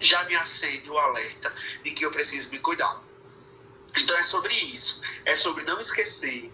já 0.00 0.24
me 0.24 0.34
acende 0.36 0.88
o 0.90 0.98
alerta 0.98 1.52
de 1.82 1.90
que 1.92 2.04
eu 2.04 2.10
preciso 2.10 2.50
me 2.50 2.58
cuidar. 2.60 3.02
Então 3.96 4.16
é 4.16 4.22
sobre 4.22 4.54
isso. 4.54 5.00
É 5.24 5.36
sobre 5.36 5.64
não 5.64 5.80
esquecer 5.80 6.52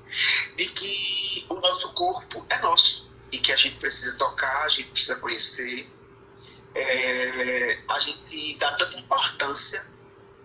de 0.57 0.67
que 0.67 1.47
o 1.49 1.55
nosso 1.55 1.93
corpo 1.93 2.45
é 2.49 2.59
nosso 2.61 3.13
e 3.31 3.39
que 3.39 3.53
a 3.53 3.57
gente 3.57 3.77
precisa 3.77 4.17
tocar, 4.17 4.65
a 4.65 4.69
gente 4.69 4.91
precisa 4.91 5.17
conhecer. 5.17 5.91
É, 6.75 7.83
a 7.89 8.01
gente 8.01 8.57
dá 8.59 8.73
tanta 8.73 8.99
importância 8.99 9.87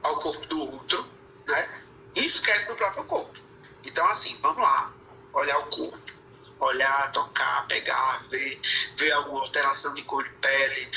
ao 0.04 0.20
corpo 0.20 0.46
do 0.46 0.60
outro, 0.60 1.08
né? 1.48 1.84
E 2.16 2.26
esquece 2.26 2.68
do 2.68 2.76
próprio 2.76 3.04
corpo. 3.06 3.40
Então, 3.84 4.06
assim, 4.08 4.38
vamos 4.42 4.62
lá, 4.62 4.94
olhar 5.34 5.58
o 5.60 5.68
corpo, 5.68 6.14
olhar, 6.60 7.12
tocar, 7.12 7.68
pegar, 7.68 8.24
ver, 8.30 8.60
ver 8.96 9.12
alguma 9.12 9.42
alteração 9.42 9.94
de 9.94 10.04
cor 10.04 10.24
de 10.24 10.30
pele 10.36 10.92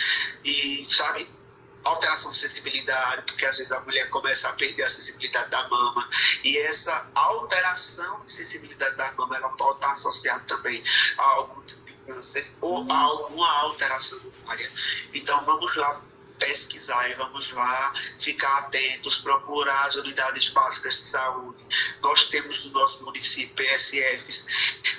e, 0.44 0.86
sabe, 0.88 1.28
alteração 1.84 2.30
de 2.30 2.38
sensibilidade, 2.38 3.22
porque 3.22 3.44
às 3.44 3.58
vezes 3.58 3.72
a 3.72 3.80
mulher 3.80 4.08
começa 4.10 4.48
a 4.48 4.52
perder 4.52 4.84
a 4.84 4.88
sensibilidade 4.88 5.50
da 5.50 5.68
mama. 5.68 6.08
E 6.44 6.58
essa 6.58 7.06
alteração 7.14 8.24
de 8.24 8.32
sensibilidade 8.32 8.96
da 8.96 9.12
mama, 9.12 9.36
ela 9.36 9.48
pode 9.50 9.76
estar 9.76 9.92
associada 9.92 10.44
também 10.46 10.82
a 11.18 11.22
algum 11.22 11.62
tipo 11.62 11.84
de 11.84 11.94
câncer 12.06 12.52
ou 12.60 12.86
a 12.90 12.98
alguma 12.98 13.50
alteração 13.60 14.20
área. 14.46 14.70
Então 15.12 15.40
vamos 15.44 15.74
lá 15.76 16.00
pesquisar 16.42 17.08
e 17.08 17.14
vamos 17.14 17.52
lá 17.52 17.92
ficar 18.18 18.58
atentos, 18.58 19.18
procurar 19.18 19.86
as 19.86 19.94
unidades 19.94 20.48
básicas 20.48 20.94
de 20.94 21.08
saúde. 21.08 21.64
Nós 22.00 22.26
temos 22.26 22.64
no 22.66 22.72
nosso 22.72 23.04
município 23.04 23.54
PSFs 23.54 24.46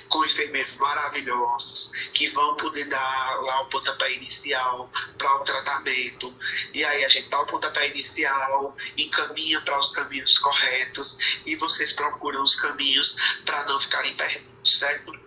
com 0.08 0.24
enfermeiros 0.24 0.74
maravilhosos 0.76 1.92
que 2.14 2.28
vão 2.28 2.56
poder 2.56 2.88
dar 2.88 3.40
lá 3.42 3.62
o 3.62 3.66
pontapé 3.66 4.12
inicial 4.14 4.90
para 5.18 5.34
o 5.36 5.44
tratamento. 5.44 6.34
E 6.72 6.82
aí 6.82 7.04
a 7.04 7.08
gente 7.08 7.28
dá 7.28 7.40
o 7.40 7.46
pontapé 7.46 7.88
inicial, 7.88 8.74
encaminha 8.96 9.60
para 9.60 9.78
os 9.78 9.92
caminhos 9.92 10.38
corretos 10.38 11.18
e 11.44 11.56
vocês 11.56 11.92
procuram 11.92 12.42
os 12.42 12.54
caminhos 12.54 13.16
para 13.44 13.64
não 13.64 13.78
ficarem 13.78 14.16
perdidos, 14.16 14.78
certo? 14.78 15.23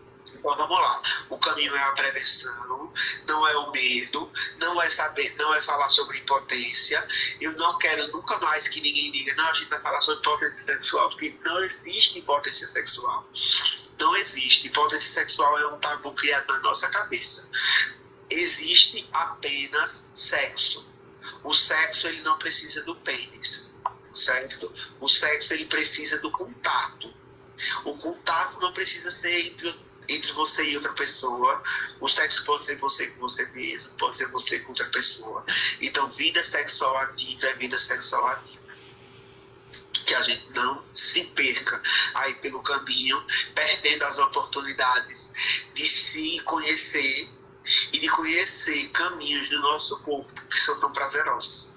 Então 0.48 0.56
vamos 0.56 0.80
lá. 0.80 1.02
O 1.30 1.38
caminho 1.38 1.76
é 1.76 1.84
a 1.84 1.92
prevenção, 1.92 2.94
não 3.26 3.46
é 3.46 3.58
o 3.58 3.70
medo, 3.70 4.32
não 4.58 4.82
é 4.82 4.90
saber, 4.90 5.36
não 5.38 5.54
é 5.54 5.62
falar 5.62 5.90
sobre 5.90 6.20
impotência. 6.20 7.06
Eu 7.42 7.52
não 7.54 7.78
quero 7.78 8.08
nunca 8.14 8.38
mais 8.40 8.66
que 8.70 8.80
ninguém 8.80 9.12
diga, 9.12 9.36
não, 9.36 9.50
a 9.50 9.54
gente 9.54 9.68
vai 9.68 9.80
falar 9.80 10.00
sobre 10.00 10.22
impotência 10.22 10.64
sexual, 10.64 11.10
porque 11.10 11.38
não 11.44 11.62
existe 11.66 12.20
impotência 12.20 12.66
sexual. 12.66 13.30
Não 14.00 14.16
existe. 14.16 14.68
Impotência 14.68 15.12
sexual 15.12 15.60
é 15.60 15.68
um 15.68 15.80
tabu 15.80 16.14
criado 16.14 16.48
na 16.48 16.60
nossa 16.60 16.88
cabeça. 16.92 17.50
Existe 18.30 19.06
apenas 19.12 20.06
sexo. 20.14 20.86
O 21.44 21.54
sexo 21.54 22.08
ele 22.08 22.22
não 22.22 22.38
precisa 22.38 22.84
do 22.84 22.96
pênis, 22.96 23.76
certo? 24.14 24.72
O 25.02 25.10
sexo 25.10 25.54
ele 25.54 25.66
precisa 25.66 26.20
do 26.20 26.32
contato. 26.32 27.14
O 27.84 27.98
contato 27.98 28.62
não 28.62 28.72
precisa 28.72 29.12
ser 29.12 29.48
entre 29.48 29.87
entre 30.08 30.32
você 30.34 30.64
e 30.64 30.76
outra 30.76 30.94
pessoa. 30.94 31.62
O 32.00 32.08
sexo 32.08 32.44
pode 32.46 32.66
ser 32.66 32.78
você 32.78 33.08
com 33.08 33.20
você 33.20 33.46
mesmo, 33.48 33.92
pode 33.94 34.18
ser 34.18 34.28
você 34.28 34.60
com 34.60 34.70
outra 34.70 34.86
pessoa. 34.86 35.46
Então, 35.82 36.10
vida 36.10 36.44
sexual 36.44 36.96
ativa 36.98 37.48
é 37.48 37.54
vida 37.56 37.78
sexual 37.78 38.26
ativa. 38.28 38.68
Que 40.06 40.16
a 40.16 40.22
gente 40.22 40.50
não 40.52 40.84
se 40.94 41.24
perca 41.26 41.82
aí 42.14 42.34
pelo 42.36 42.62
caminho, 42.62 43.22
perdendo 43.54 44.04
as 44.06 44.18
oportunidades 44.18 45.34
de 45.74 45.88
se 45.88 46.40
conhecer 46.42 47.30
e 47.92 48.00
de 48.00 48.10
conhecer 48.10 48.88
caminhos 48.90 49.50
do 49.50 49.60
nosso 49.60 50.02
corpo 50.04 50.34
que 50.48 50.60
são 50.60 50.80
tão 50.80 50.94
prazerosos. 50.94 51.74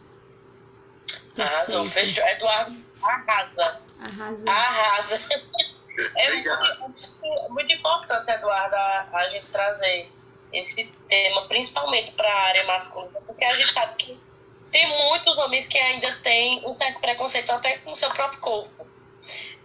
Arrasou, 1.36 1.84
fechou. 1.86 2.24
Eduardo, 2.24 2.84
arrasa. 3.02 3.80
Arrasa. 4.00 4.50
Arrasa. 4.50 5.20
É 6.16 6.30
muito, 6.78 7.50
muito, 7.50 7.72
importante, 7.74 8.30
Eduardo, 8.30 8.76
a, 8.76 9.08
a, 9.12 9.28
gente 9.28 9.46
trazer 9.46 10.10
esse 10.52 10.84
tema, 11.08 11.46
principalmente 11.48 12.12
para 12.12 12.28
a 12.28 12.42
área 12.46 12.64
masculina, 12.64 13.20
porque 13.26 13.44
a 13.44 13.50
gente 13.50 13.72
sabe 13.72 13.94
que 13.96 14.20
tem 14.70 14.86
muitos 14.86 15.36
homens 15.38 15.66
que 15.66 15.78
ainda 15.78 16.16
têm 16.22 16.64
um 16.66 16.74
certo 16.74 17.00
preconceito 17.00 17.50
até 17.50 17.78
com 17.78 17.92
o 17.92 17.96
seu 17.96 18.10
próprio 18.10 18.40
corpo. 18.40 18.86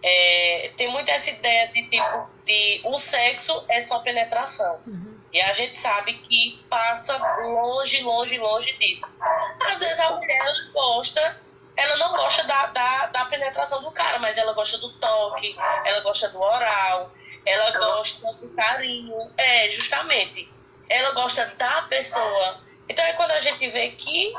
É, 0.01 0.71
tem 0.77 0.87
muito 0.91 1.09
essa 1.09 1.29
ideia 1.31 1.67
de 1.69 1.89
tipo 1.89 2.29
de 2.45 2.81
o 2.83 2.97
sexo 2.97 3.63
é 3.67 3.81
só 3.81 3.99
penetração. 3.99 4.79
Uhum. 4.85 5.19
E 5.33 5.41
a 5.41 5.51
gente 5.53 5.79
sabe 5.79 6.13
que 6.13 6.63
passa 6.69 7.17
longe, 7.41 8.01
longe, 8.01 8.37
longe 8.37 8.73
disso. 8.77 9.15
Às 9.61 9.79
vezes 9.79 9.99
a 9.99 10.11
mulher 10.11 10.45
gosta 10.73 11.41
ela 11.77 11.97
não 11.97 12.15
gosta 12.15 12.43
da, 12.43 12.67
da, 12.67 13.07
da 13.07 13.25
penetração 13.25 13.81
do 13.83 13.91
cara, 13.91 14.19
mas 14.19 14.37
ela 14.37 14.53
gosta 14.53 14.77
do 14.77 14.91
toque, 14.93 15.55
ela 15.85 16.01
gosta 16.01 16.29
do 16.29 16.39
oral, 16.39 17.13
ela 17.45 17.71
gosta 17.71 18.37
do 18.37 18.53
carinho. 18.55 19.31
É, 19.37 19.69
justamente. 19.69 20.49
Ela 20.89 21.11
gosta 21.11 21.45
da 21.57 21.83
pessoa. 21.83 22.61
Então 22.87 23.03
é 23.03 23.13
quando 23.13 23.31
a 23.31 23.39
gente 23.39 23.67
vê 23.69 23.91
que 23.91 24.33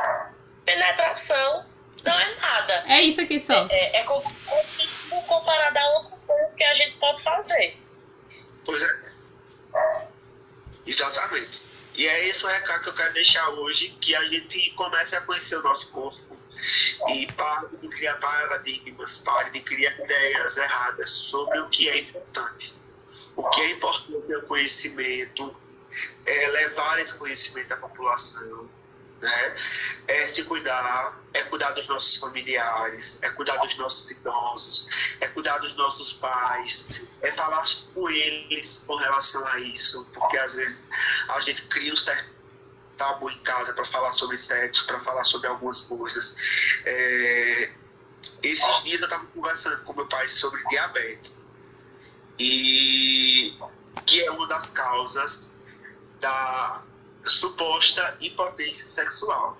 penetração 0.64 1.66
não 2.02 2.18
é 2.18 2.34
nada. 2.36 2.84
É 2.86 3.02
isso 3.02 3.20
aqui 3.20 3.38
só. 3.38 3.66
É, 3.68 3.96
é, 3.96 4.00
é 4.00 5.20
comparado 5.26 5.78
a 5.78 5.88
outras 5.98 6.22
coisas 6.22 6.54
que 6.54 6.64
a 6.64 6.74
gente 6.74 6.96
pode 6.98 7.22
fazer. 7.22 7.76
Pois 8.64 8.82
é. 8.82 8.88
Exatamente. 10.86 11.60
E 11.94 12.06
é 12.06 12.28
esse 12.28 12.44
o 12.44 12.48
recado 12.48 12.82
que 12.82 12.88
eu 12.90 12.94
quero 12.94 13.12
deixar 13.14 13.48
hoje, 13.50 13.90
que 14.00 14.14
a 14.14 14.24
gente 14.26 14.70
comece 14.72 15.16
a 15.16 15.20
conhecer 15.20 15.56
o 15.56 15.62
nosso 15.62 15.90
corpo 15.90 16.35
e 17.08 17.26
pare 17.32 17.76
de 17.76 17.88
criar 17.88 18.14
paradigmas, 18.14 19.18
pare 19.18 19.50
de 19.50 19.60
criar 19.60 19.92
ideias 20.00 20.56
erradas 20.56 21.10
sobre 21.10 21.58
o 21.60 21.68
que 21.68 21.88
é 21.88 21.98
importante. 21.98 22.74
O 23.34 23.48
que 23.50 23.60
é 23.60 23.70
importante 23.72 24.32
é 24.32 24.38
o 24.38 24.42
conhecimento, 24.42 25.54
é 26.24 26.48
levar 26.48 26.98
esse 27.00 27.14
conhecimento 27.14 27.72
à 27.72 27.76
população, 27.76 28.68
né? 29.20 29.56
É 30.08 30.26
se 30.26 30.44
cuidar, 30.44 31.18
é 31.32 31.42
cuidar 31.44 31.72
dos 31.72 31.88
nossos 31.88 32.18
familiares, 32.18 33.18
é 33.22 33.30
cuidar 33.30 33.56
dos 33.58 33.76
nossos 33.76 34.10
idosos, 34.10 34.88
é 35.20 35.28
cuidar 35.28 35.58
dos 35.58 35.74
nossos 35.76 36.12
pais, 36.14 36.88
é 37.22 37.32
falar 37.32 37.62
com 37.94 38.10
eles 38.10 38.84
com 38.86 38.96
relação 38.96 39.46
a 39.48 39.58
isso, 39.58 40.06
porque 40.14 40.36
às 40.36 40.54
vezes 40.54 40.78
a 41.28 41.40
gente 41.40 41.62
cria 41.62 41.92
um 41.92 41.96
certo 41.96 42.35
tabu 42.96 43.30
em 43.30 43.38
casa 43.42 43.72
para 43.72 43.84
falar 43.84 44.12
sobre 44.12 44.36
sexo, 44.36 44.86
para 44.86 45.00
falar 45.00 45.24
sobre 45.24 45.48
algumas 45.48 45.80
coisas. 45.82 46.36
É... 46.84 47.70
Esses 48.42 48.82
dias 48.82 49.00
eu 49.00 49.06
estava 49.06 49.26
conversando 49.26 49.82
com 49.84 49.92
meu 49.92 50.06
pai 50.06 50.28
sobre 50.28 50.62
diabetes 50.68 51.38
e 52.38 53.56
que 54.04 54.22
é 54.22 54.30
uma 54.30 54.46
das 54.46 54.70
causas 54.70 55.50
da 56.20 56.82
suposta 57.24 58.16
impotência 58.20 58.88
sexual, 58.88 59.58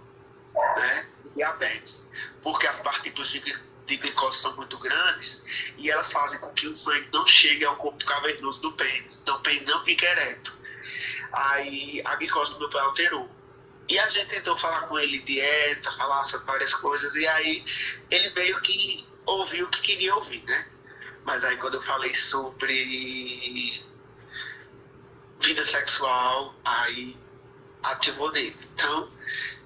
né? 0.76 1.08
Diabetes. 1.34 2.08
Porque 2.42 2.66
as 2.66 2.80
partículas 2.80 3.28
de, 3.28 3.40
de 3.40 3.96
glicose 3.96 4.38
são 4.38 4.56
muito 4.56 4.78
grandes 4.78 5.44
e 5.76 5.90
elas 5.90 6.12
fazem 6.12 6.38
com 6.38 6.48
que 6.50 6.66
o 6.66 6.74
sangue 6.74 7.08
não 7.12 7.26
chegue 7.26 7.64
ao 7.64 7.76
corpo 7.76 8.04
cavernoso 8.04 8.60
do 8.62 8.72
pênis. 8.72 9.20
Então 9.22 9.36
o 9.36 9.40
pênis 9.40 9.68
não 9.68 9.80
fica 9.80 10.06
ereto. 10.06 10.56
Aí 11.32 12.02
a 12.04 12.16
glicose 12.16 12.52
do 12.54 12.60
meu 12.60 12.70
pai 12.70 12.82
alterou. 12.82 13.28
E 13.88 13.98
a 13.98 14.08
gente 14.08 14.28
tentou 14.28 14.58
falar 14.58 14.82
com 14.82 14.98
ele 14.98 15.20
dieta, 15.20 15.92
falar 15.92 16.24
sobre 16.24 16.46
várias 16.46 16.74
coisas, 16.74 17.14
e 17.14 17.26
aí 17.26 17.64
ele 18.10 18.30
meio 18.30 18.60
que 18.60 19.06
ouviu 19.24 19.66
o 19.66 19.70
que 19.70 19.80
queria 19.80 20.14
ouvir, 20.14 20.42
né? 20.44 20.68
Mas 21.24 21.44
aí 21.44 21.56
quando 21.56 21.74
eu 21.74 21.82
falei 21.82 22.14
sobre 22.14 23.84
vida 25.40 25.64
sexual, 25.64 26.54
aí 26.64 27.16
ativou 27.82 28.32
nele. 28.32 28.56
Então, 28.74 29.10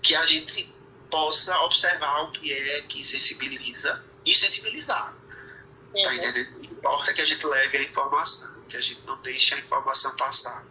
que 0.03 0.15
a 0.15 0.27
gente 0.27 0.71
possa 1.11 1.59
observar 1.61 2.23
o 2.25 2.33
que 2.33 2.53
é 2.53 2.83
que 2.83 3.05
sensibiliza 3.05 4.03
e 4.25 4.35
sensibilizar. 4.35 5.13
Tá 5.13 5.99
uhum. 5.99 6.05
Tá 6.05 6.15
entendendo? 6.15 6.65
Importa 6.65 7.13
que 7.13 7.21
a 7.21 7.25
gente 7.25 7.45
leve 7.47 7.79
a 7.79 7.83
informação, 7.83 8.63
que 8.69 8.77
a 8.77 8.81
gente 8.81 9.03
não 9.07 9.21
deixe 9.23 9.55
a 9.55 9.59
informação 9.59 10.15
passar. 10.17 10.65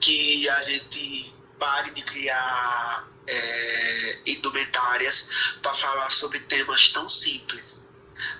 Que 0.00 0.48
a 0.48 0.62
gente 0.62 1.34
pare 1.58 1.90
de 1.90 2.02
criar 2.02 3.08
é, 3.26 4.18
indumentárias 4.26 5.28
para 5.62 5.74
falar 5.74 6.10
sobre 6.10 6.40
temas 6.40 6.88
tão 6.88 7.08
simples 7.08 7.86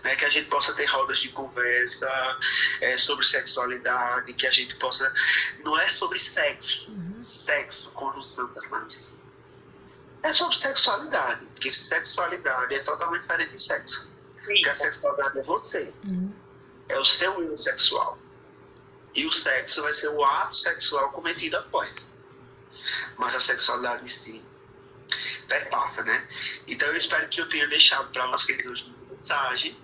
né, 0.02 0.16
que 0.16 0.24
a 0.24 0.28
gente 0.28 0.48
possa 0.48 0.74
ter 0.74 0.86
rodas 0.86 1.18
de 1.18 1.28
conversa 1.30 2.38
é, 2.80 2.96
sobre 2.98 3.24
sexualidade, 3.24 4.32
que 4.34 4.46
a 4.46 4.50
gente 4.50 4.74
possa. 4.76 5.12
Não 5.64 5.78
é 5.78 5.88
sobre 5.88 6.18
sexo, 6.18 6.90
uhum. 6.90 7.22
sexo, 7.22 7.90
conjunção 7.92 8.52
das 8.52 8.68
mãos. 8.68 9.16
É 10.22 10.32
sobre 10.32 10.56
sexualidade, 10.56 11.44
porque 11.46 11.72
sexualidade 11.72 12.74
é 12.74 12.80
totalmente 12.80 13.22
diferente 13.22 13.50
de 13.50 13.62
sexo. 13.62 14.04
Sim. 14.04 14.54
Porque 14.54 14.68
a 14.68 14.74
sexualidade 14.76 15.38
é 15.38 15.42
você, 15.42 15.92
uhum. 16.04 16.32
é 16.88 16.98
o 16.98 17.04
seu 17.04 17.42
eu 17.42 17.58
sexual. 17.58 18.18
E 19.14 19.26
o 19.26 19.32
sexo 19.32 19.82
vai 19.82 19.92
ser 19.92 20.08
o 20.08 20.24
ato 20.24 20.54
sexual 20.54 21.10
cometido 21.12 21.56
após. 21.56 21.94
Mas 23.18 23.34
a 23.34 23.40
sexualidade 23.40 24.04
em 24.04 24.08
si 24.08 24.42
passa, 25.72 26.02
né? 26.02 26.26
Então 26.66 26.86
eu 26.88 26.96
espero 26.96 27.28
que 27.28 27.40
eu 27.40 27.48
tenha 27.48 27.66
deixado 27.66 28.10
para 28.12 28.26
vocês 28.28 28.64
hoje 28.66 28.94
mensagem. 29.10 29.76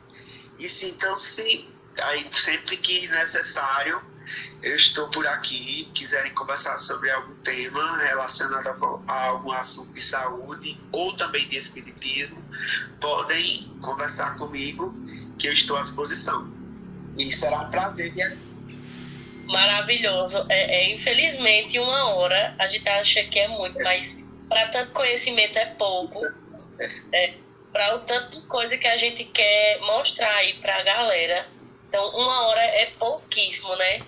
E 0.59 0.69
sim, 0.69 0.91
então, 0.91 1.17
aí, 2.03 2.29
sempre 2.33 2.77
que 2.77 3.09
necessário, 3.09 4.03
eu 4.63 4.77
estou 4.77 5.09
por 5.11 5.27
aqui. 5.27 5.91
Quiserem 5.95 6.35
conversar 6.35 6.79
sobre 6.79 7.11
algum 7.11 7.35
tema 7.37 7.99
relacionado 7.99 8.69
a 9.07 9.25
algum 9.25 9.53
assunto 9.53 9.93
de 9.93 10.05
saúde 10.05 10.79
ou 10.93 11.17
também 11.17 11.49
de 11.49 11.57
espiritismo, 11.57 12.43
podem 13.01 13.73
conversar 13.81 14.37
comigo, 14.37 14.95
que 15.39 15.49
eu 15.49 15.53
estou 15.53 15.77
à 15.77 15.83
disposição. 15.83 16.53
E 17.17 17.33
será 17.33 17.63
um 17.63 17.71
prazer 17.71 18.13
Maravilhoso. 19.49 20.47
É, 20.49 20.77
é, 20.77 20.95
infelizmente, 20.95 21.79
uma 21.79 22.15
hora 22.15 22.55
a 22.59 22.69
gente 22.69 22.89
acha 22.89 23.25
que 23.25 23.39
é 23.39 23.49
muito, 23.49 23.79
mas 23.83 24.15
para 24.49 24.69
tanto 24.69 24.93
conhecimento 24.93 25.59
é 25.59 25.67
pouco. 25.67 26.21
É, 27.13 27.35
para 27.73 27.97
o 27.97 28.01
tanto 28.01 28.41
de 28.41 28.47
coisa 28.47 28.77
que 28.77 28.87
a 28.87 28.97
gente 28.97 29.25
quer 29.25 29.79
mostrar 29.81 30.35
aí 30.37 30.55
para 30.55 30.77
a 30.77 30.83
galera. 30.83 31.47
Então, 31.89 32.07
uma 32.11 32.47
hora 32.49 32.61
é 32.61 32.87
pouquíssimo, 32.99 33.75
né? 33.77 34.01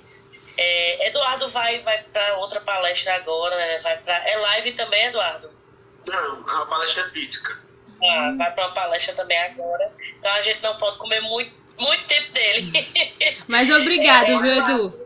É, 0.56 1.08
Eduardo 1.08 1.48
vai, 1.48 1.80
vai 1.80 2.02
para 2.02 2.36
outra 2.36 2.60
palestra 2.60 3.14
agora, 3.14 3.56
né? 3.56 3.78
vai 3.78 3.96
pra, 3.98 4.28
é 4.28 4.36
live 4.36 4.72
também, 4.72 5.06
Eduardo? 5.06 5.50
Não, 6.06 6.48
é 6.48 6.52
uma 6.52 6.66
palestra 6.66 7.08
física. 7.10 7.58
Ah, 8.02 8.34
vai 8.36 8.50
para 8.52 8.66
uma 8.66 8.74
palestra 8.74 9.14
também 9.14 9.38
agora. 9.38 9.92
Então 10.18 10.30
a 10.32 10.42
gente 10.42 10.62
não 10.62 10.76
pode 10.76 10.98
comer 10.98 11.20
muito, 11.20 11.52
muito 11.78 12.04
tempo 12.06 12.32
dele. 12.32 12.72
Mas 13.46 13.70
obrigado, 13.70 14.30
é, 14.30 14.42
viu, 14.42 14.58
Edu? 14.58 14.99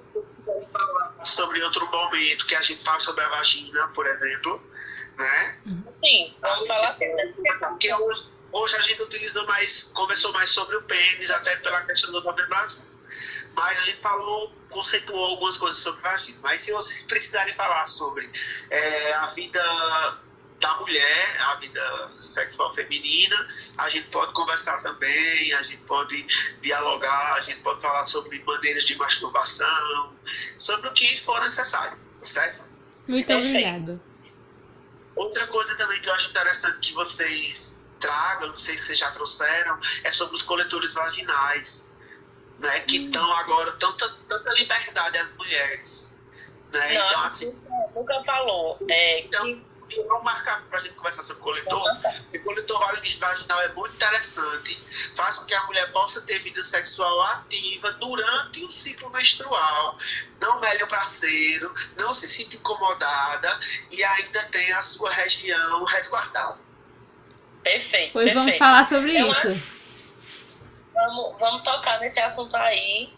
Sobre 1.24 1.62
outro 1.62 1.86
momento 1.90 2.46
que 2.46 2.54
a 2.54 2.60
gente 2.60 2.84
fala 2.84 3.00
sobre 3.00 3.24
a 3.24 3.28
vagina, 3.28 3.88
por 3.88 4.06
exemplo, 4.06 4.62
né? 5.16 5.58
Sim, 6.04 6.34
vamos 6.40 6.66
falar. 6.66 6.96
Porque 7.60 7.92
hoje 7.94 8.34
Hoje 8.54 8.76
a 8.76 8.80
gente 8.82 9.02
utiliza 9.02 9.42
mais, 9.42 9.82
conversou 9.94 10.32
mais 10.32 10.48
sobre 10.50 10.76
o 10.76 10.82
pênis, 10.82 11.28
até 11.28 11.56
pela 11.56 11.82
questão 11.82 12.12
do 12.12 12.22
novembro 12.22 12.54
azul. 12.54 12.84
Mas 13.52 13.82
a 13.82 13.84
gente 13.86 14.00
falou, 14.00 14.52
conceituou 14.70 15.24
algumas 15.24 15.58
coisas 15.58 15.82
sobre 15.82 16.00
vagina. 16.00 16.38
Mas 16.40 16.62
se 16.62 16.70
vocês 16.70 17.02
precisarem 17.02 17.52
falar 17.54 17.84
sobre 17.88 18.30
é, 18.70 19.12
a 19.14 19.26
vida 19.30 20.20
da 20.64 20.76
mulher, 20.76 21.42
a 21.42 21.56
vida 21.56 22.10
sexual 22.20 22.74
feminina, 22.74 23.36
a 23.76 23.90
gente 23.90 24.08
pode 24.08 24.32
conversar 24.32 24.82
também, 24.82 25.52
a 25.52 25.60
gente 25.60 25.82
pode 25.82 26.26
dialogar, 26.62 27.34
a 27.34 27.40
gente 27.40 27.60
pode 27.60 27.82
falar 27.82 28.06
sobre 28.06 28.42
maneiras 28.42 28.86
de 28.86 28.96
masturbação, 28.96 30.14
sobre 30.58 30.88
o 30.88 30.92
que 30.94 31.22
for 31.22 31.38
necessário, 31.42 31.98
tá 32.18 32.26
certo? 32.26 32.64
Muito 33.06 33.30
obrigada. 33.30 34.00
Outra 35.14 35.46
coisa 35.48 35.76
também 35.76 36.00
que 36.00 36.08
eu 36.08 36.14
acho 36.14 36.30
interessante 36.30 36.88
que 36.88 36.94
vocês 36.94 37.78
tragam, 38.00 38.48
não 38.48 38.56
sei 38.56 38.78
se 38.78 38.86
vocês 38.86 38.98
já 38.98 39.10
trouxeram, 39.10 39.78
é 40.02 40.12
sobre 40.12 40.34
os 40.34 40.42
coletores 40.42 40.94
vaginais, 40.94 41.86
né? 42.58 42.80
Que 42.80 43.04
estão 43.04 43.28
hum. 43.28 43.32
agora 43.34 43.72
tanta, 43.72 44.08
tanta 44.26 44.50
liberdade 44.54 45.18
às 45.18 45.30
mulheres. 45.36 46.10
Né? 46.72 46.94
Não, 46.94 47.06
então, 47.06 47.24
assim, 47.24 47.54
nunca 47.94 48.22
falou. 48.22 48.78
É, 48.88 49.20
então, 49.20 49.44
que... 49.44 49.73
vamos 50.08 50.24
marcar 50.24 50.62
para 50.68 50.78
a 50.78 50.82
gente 50.82 50.94
conversar 50.94 51.22
sobre 51.22 51.40
o 51.40 51.44
coletor. 51.44 51.82
O 52.32 52.38
coletor 52.40 52.78
vaginal 53.18 53.60
é 53.62 53.68
muito 53.68 53.94
interessante. 53.94 54.82
Faz 55.14 55.38
com 55.38 55.46
que 55.46 55.54
a 55.54 55.64
mulher 55.66 55.90
possa 55.92 56.20
ter 56.22 56.40
vida 56.40 56.62
sexual 56.62 57.22
ativa 57.22 57.92
durante 57.92 58.64
o 58.64 58.70
ciclo 58.70 59.10
menstrual. 59.10 59.98
Não 60.40 60.60
melhe 60.60 60.82
o 60.82 60.88
parceiro, 60.88 61.72
não 61.96 62.12
se 62.14 62.28
sinta 62.28 62.56
incomodada 62.56 63.60
e 63.90 64.02
ainda 64.02 64.42
tem 64.44 64.72
a 64.72 64.82
sua 64.82 65.10
região 65.10 65.84
resguardada. 65.84 66.58
Perfeito. 67.62 68.12
Pois 68.12 68.26
perfeito. 68.26 68.44
vamos 68.44 68.58
falar 68.58 68.84
sobre 68.84 69.12
isso. 69.12 69.74
Vamos, 70.92 71.38
vamos 71.40 71.62
tocar 71.62 71.98
nesse 72.00 72.20
assunto 72.20 72.54
aí. 72.56 73.12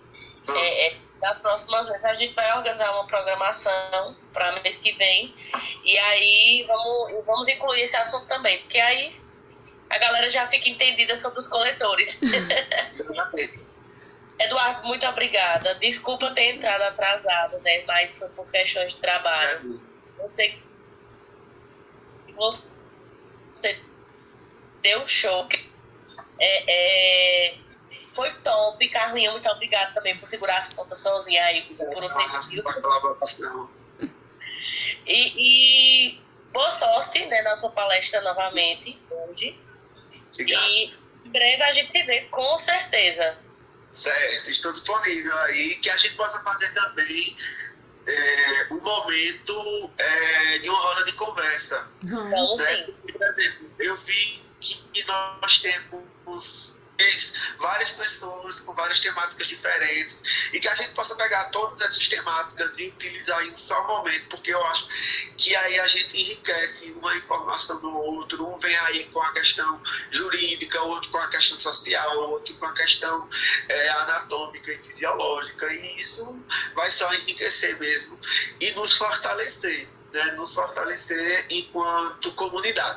É, 0.48 0.86
é, 0.86 0.96
das 1.20 1.38
próximas 1.38 1.88
vezes 1.88 2.04
a 2.04 2.14
gente 2.14 2.34
vai 2.34 2.56
organizar 2.56 2.92
uma 2.92 3.06
programação 3.06 4.16
para 4.32 4.60
mês 4.60 4.78
que 4.78 4.92
vem. 4.92 5.34
E 5.84 5.98
aí 5.98 6.64
vamos, 6.66 7.24
vamos 7.24 7.48
incluir 7.48 7.82
esse 7.82 7.96
assunto 7.96 8.26
também, 8.26 8.58
porque 8.60 8.78
aí 8.78 9.18
a 9.88 9.98
galera 9.98 10.30
já 10.30 10.46
fica 10.46 10.68
entendida 10.68 11.16
sobre 11.16 11.38
os 11.38 11.48
coletores. 11.48 12.20
Eduardo, 14.38 14.86
muito 14.86 15.06
obrigada. 15.06 15.74
Desculpa 15.76 16.30
ter 16.32 16.54
entrado 16.54 16.82
atrasado, 16.82 17.58
né? 17.60 17.82
Mas 17.86 18.18
foi 18.18 18.28
por 18.30 18.46
questões 18.50 18.92
de 18.92 19.00
trabalho. 19.00 19.80
Você, 20.18 20.58
você 23.54 23.80
deu 24.82 25.06
show. 25.06 25.48
É, 26.38 26.64
é, 26.68 27.54
foi 28.16 28.32
top. 28.36 28.88
Carlinha, 28.88 29.30
muito 29.30 29.48
obrigada 29.48 29.92
também 29.92 30.16
por 30.16 30.26
segurar 30.26 30.58
as 30.58 30.72
pontas 30.72 30.98
sozinha 30.98 31.44
aí 31.44 31.62
por 31.74 31.86
um 31.86 32.00
tempo. 32.00 33.70
E, 35.06 36.16
e 36.16 36.20
boa 36.52 36.70
sorte 36.70 37.24
né, 37.26 37.42
na 37.42 37.54
sua 37.54 37.70
palestra 37.70 38.22
novamente 38.22 38.98
hoje. 39.10 39.60
Obrigado. 40.32 40.64
E 40.64 40.94
em 41.26 41.30
breve 41.30 41.62
a 41.62 41.72
gente 41.72 41.92
se 41.92 42.02
vê, 42.04 42.22
com 42.22 42.58
certeza. 42.58 43.38
Certo, 43.92 44.50
estou 44.50 44.72
disponível 44.72 45.36
aí. 45.40 45.76
Que 45.76 45.90
a 45.90 45.96
gente 45.96 46.16
possa 46.16 46.40
fazer 46.40 46.72
também 46.72 47.36
é, 48.06 48.66
um 48.72 48.80
momento 48.80 49.90
é, 49.98 50.58
de 50.58 50.68
uma 50.68 50.78
roda 50.78 51.04
de 51.04 51.12
conversa. 51.12 51.88
Né? 52.02 52.36
sim. 52.58 52.92
Por 53.12 53.22
exemplo, 53.22 53.70
eu 53.78 53.96
vi 53.98 54.42
que 54.60 55.04
nós 55.04 55.60
temos 55.60 56.75
várias 57.58 57.92
pessoas 57.92 58.60
com 58.60 58.72
várias 58.72 59.00
temáticas 59.00 59.46
diferentes 59.46 60.22
e 60.52 60.60
que 60.60 60.68
a 60.68 60.74
gente 60.74 60.92
possa 60.94 61.14
pegar 61.14 61.44
todas 61.46 61.80
essas 61.80 62.08
temáticas 62.08 62.78
e 62.78 62.88
utilizar 62.88 63.44
em 63.44 63.52
um 63.52 63.56
só 63.56 63.86
momento, 63.86 64.28
porque 64.28 64.52
eu 64.52 64.64
acho 64.66 64.88
que 65.36 65.54
aí 65.54 65.78
a 65.78 65.86
gente 65.86 66.16
enriquece 66.16 66.92
uma 66.92 67.14
informação 67.16 67.80
do 67.80 67.92
outro, 67.92 68.46
um 68.46 68.56
vem 68.58 68.76
aí 68.76 69.04
com 69.06 69.20
a 69.20 69.32
questão 69.32 69.82
jurídica, 70.10 70.80
outro 70.82 71.10
com 71.10 71.18
a 71.18 71.28
questão 71.28 71.58
social, 71.58 72.16
outro 72.30 72.54
com 72.54 72.66
a 72.66 72.72
questão 72.72 73.28
é, 73.68 73.88
anatômica 73.90 74.72
e 74.72 74.78
fisiológica, 74.78 75.72
e 75.72 76.00
isso 76.00 76.36
vai 76.74 76.90
só 76.90 77.12
enriquecer 77.14 77.78
mesmo 77.78 78.18
e 78.60 78.72
nos 78.72 78.96
fortalecer, 78.96 79.88
né? 80.12 80.32
nos 80.32 80.54
fortalecer 80.54 81.46
enquanto 81.50 82.32
comunidade. 82.32 82.94